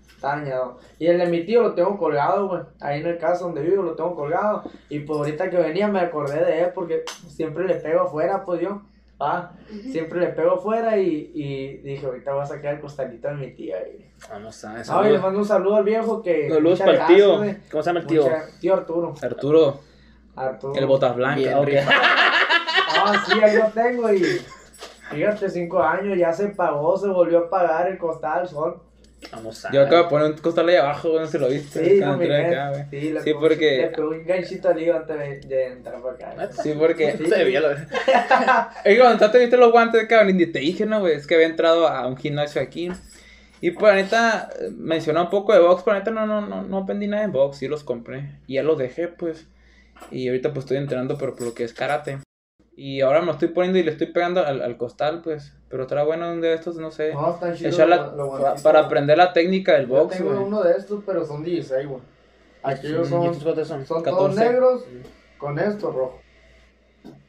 [0.08, 0.78] Está dañado.
[0.98, 2.62] Y el de mi tío lo tengo colgado, güey.
[2.80, 4.64] Ahí en el caso donde vivo lo tengo colgado.
[4.88, 8.60] Y pues ahorita que venía me acordé de él porque siempre le pego afuera, pues
[8.60, 8.82] yo.
[9.20, 9.52] Ah,
[9.92, 13.50] siempre le pego afuera y, y dije, ahorita voy a sacar el costalito de mi
[13.52, 13.76] tía.
[13.86, 14.10] Y...
[14.30, 14.98] Vamos a eso.
[14.98, 16.48] Ah, y le mando un saludo al viejo que.
[16.48, 17.36] Saludos para el tío.
[17.70, 18.22] ¿Cómo se llama el tío?
[18.22, 19.14] Mucha- tío Arturo.
[19.22, 19.80] Arturo,
[20.34, 20.74] Arturo.
[20.74, 21.84] el botas Enrique.
[21.86, 24.24] Ah, sí, ahí lo tengo y.
[25.10, 28.80] Fíjate, cinco años, ya se pagó, se volvió a pagar el costal, sol.
[29.32, 31.84] Vamos a Yo acabo de poner un costal ahí abajo, güey, no se lo viste.
[31.84, 32.84] Sí, no, acá, güey.
[32.90, 36.52] Sí, Sí, porque- Le pegó un ganchito al antes de, entrar para acá.
[36.52, 37.16] Sí, porque.
[37.16, 37.26] Sí.
[37.28, 37.86] Se veía verga.
[38.84, 41.36] Es que cuando entraste viste los guantes, cabrón, y te dije, no, güey, es que
[41.36, 42.90] había entrado a un gimnasio aquí.
[43.60, 46.40] Y pues, la neta, eh, mencionó un poco de box, pero la neta no, no,
[46.40, 48.38] no, no aprendí nada de box, sí los compré.
[48.46, 49.46] Y ya los dejé, pues.
[50.10, 52.18] Y ahorita pues estoy entrenando, pero por lo que es karate.
[52.82, 55.52] Y ahora me lo estoy poniendo y le estoy pegando al, al costal, pues.
[55.68, 57.12] Pero estará bueno un de estos, no sé.
[57.12, 58.62] No, lo- lo pa- guantitos.
[58.62, 62.00] para aprender la técnica del Yo box, tengo uno de estos, pero son 16, güey.
[62.62, 63.84] Aquellos ¿Y son, estos cuántos son?
[63.86, 64.40] son todos 14.
[64.50, 64.84] negros
[65.36, 66.20] con esto rojo.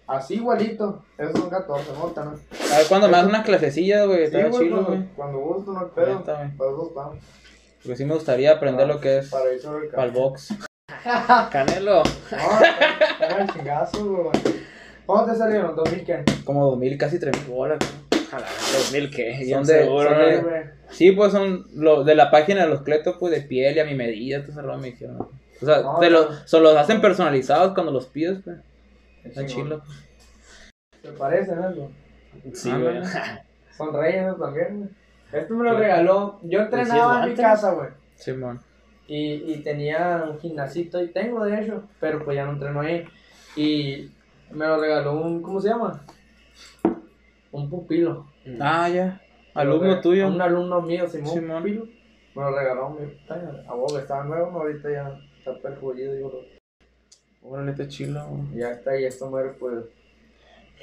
[0.07, 1.03] Así igualito.
[1.18, 2.06] Esos son 14, ¿no?
[2.11, 2.41] También.
[2.73, 5.06] A ver, cuando me das unas clasecillas, güey, Sí, está chido, güey.
[5.18, 6.19] cuando gusto, no hay pedo.
[6.19, 7.18] Estamos.
[7.84, 10.53] Porque sí me gustaría aprender lo que es Para ir sobre el para el box.
[11.52, 12.03] Canelo.
[12.03, 14.70] No, está está el chingazo, güey.
[15.11, 15.75] ¿Cómo te salieron?
[15.75, 16.23] ¿2000 qué?
[16.45, 17.79] Como 2000, casi 3000 bolas.
[17.79, 18.21] güey.
[18.31, 19.49] A la verga, 2000 qué.
[19.51, 20.25] Son de- seguro, son ¿no?
[20.25, 20.61] de- güey.
[20.89, 23.85] Sí, pues son lo, de la página de los cletos, pues de piel y a
[23.85, 25.17] mi medida, todo rollo me dijeron.
[25.19, 26.19] O sea, No, te no.
[26.61, 28.57] los hacen personalizados cuando los pides, pues.
[29.23, 29.65] Está chingón.
[29.67, 29.83] chido.
[29.85, 31.01] pues.
[31.01, 31.91] ¿Te parecen algo?
[32.53, 32.99] Sí, Ah, güey.
[32.99, 33.05] no.
[33.77, 34.89] Son reyes también, güey.
[35.33, 36.39] Este me lo regaló.
[36.43, 37.89] Yo ¿Y entrenaba si en mi casa, güey.
[38.15, 38.59] Simón.
[39.07, 43.05] Y, y tenía un gimnasito y tengo de hecho, pero pues ya no entreno ahí.
[43.55, 44.09] Y
[44.53, 46.06] me lo regaló un, ¿cómo se llama?
[47.52, 48.28] Un pupilo.
[48.60, 49.22] Ah, ya.
[49.56, 50.28] Me Alumno regaló- tuyo.
[50.28, 51.57] Un alumno mío, Simón Simón.
[51.64, 51.86] Pupilo.
[52.36, 53.06] Me lo regaló mi
[53.68, 56.32] a vos, estaba nuevo, no, ahorita ya está perjudido, digo.
[57.44, 57.88] Órale, está
[58.30, 58.60] güey.
[58.60, 59.86] Ya está, y esto muere pues.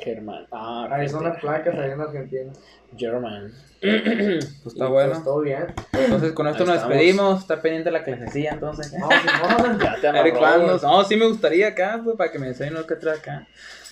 [0.02, 0.46] Germán.
[0.52, 2.52] Ah, Ahí son las placas allá en Argentina.
[2.96, 3.52] German.
[3.80, 5.12] Pues está Y, bueno.
[5.12, 5.66] Pues, todo bien.
[5.92, 6.88] Entonces con esto Ahí nos estamos.
[6.96, 7.40] despedimos.
[7.40, 8.92] Está pendiente la clasecilla, entonces.
[8.94, 9.78] No, Simón.
[9.80, 10.78] Ya te amarró.
[10.82, 13.46] No, sí me gustaría acá, pues, para que me enseñen lo que trae acá.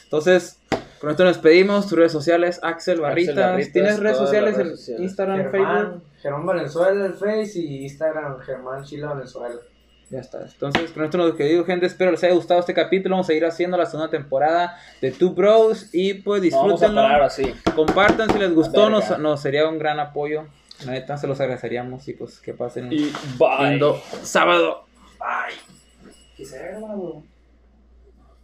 [0.04, 0.58] Entonces,
[1.00, 1.86] con esto nos despedimos.
[1.88, 3.36] Tus redes sociales, Axel Barritas.
[3.36, 5.02] Barritas, ¿Tienes redes sociales redes en sociales.
[5.02, 5.52] Instagram, Facebook?
[5.66, 9.56] Germán, Germán Valenzuela el Face y Instagram Germán Chile Valenzuela.
[10.08, 10.42] Ya está.
[10.42, 11.86] Entonces, con esto nos despedimos, gente.
[11.86, 13.14] Espero les haya gustado este capítulo.
[13.14, 15.92] Vamos a seguir haciendo la segunda temporada de Two Bros.
[15.92, 17.00] Y pues disfrútenlo.
[17.24, 17.54] así.
[17.74, 18.88] Compartan si les gustó.
[18.88, 20.46] Nos, sería un gran apoyo.
[20.84, 22.06] La neta, se los agradeceríamos.
[22.08, 23.70] Y pues que pasen un Y bye.
[23.70, 24.84] lindo sábado.
[26.52, 27.24] Hermano.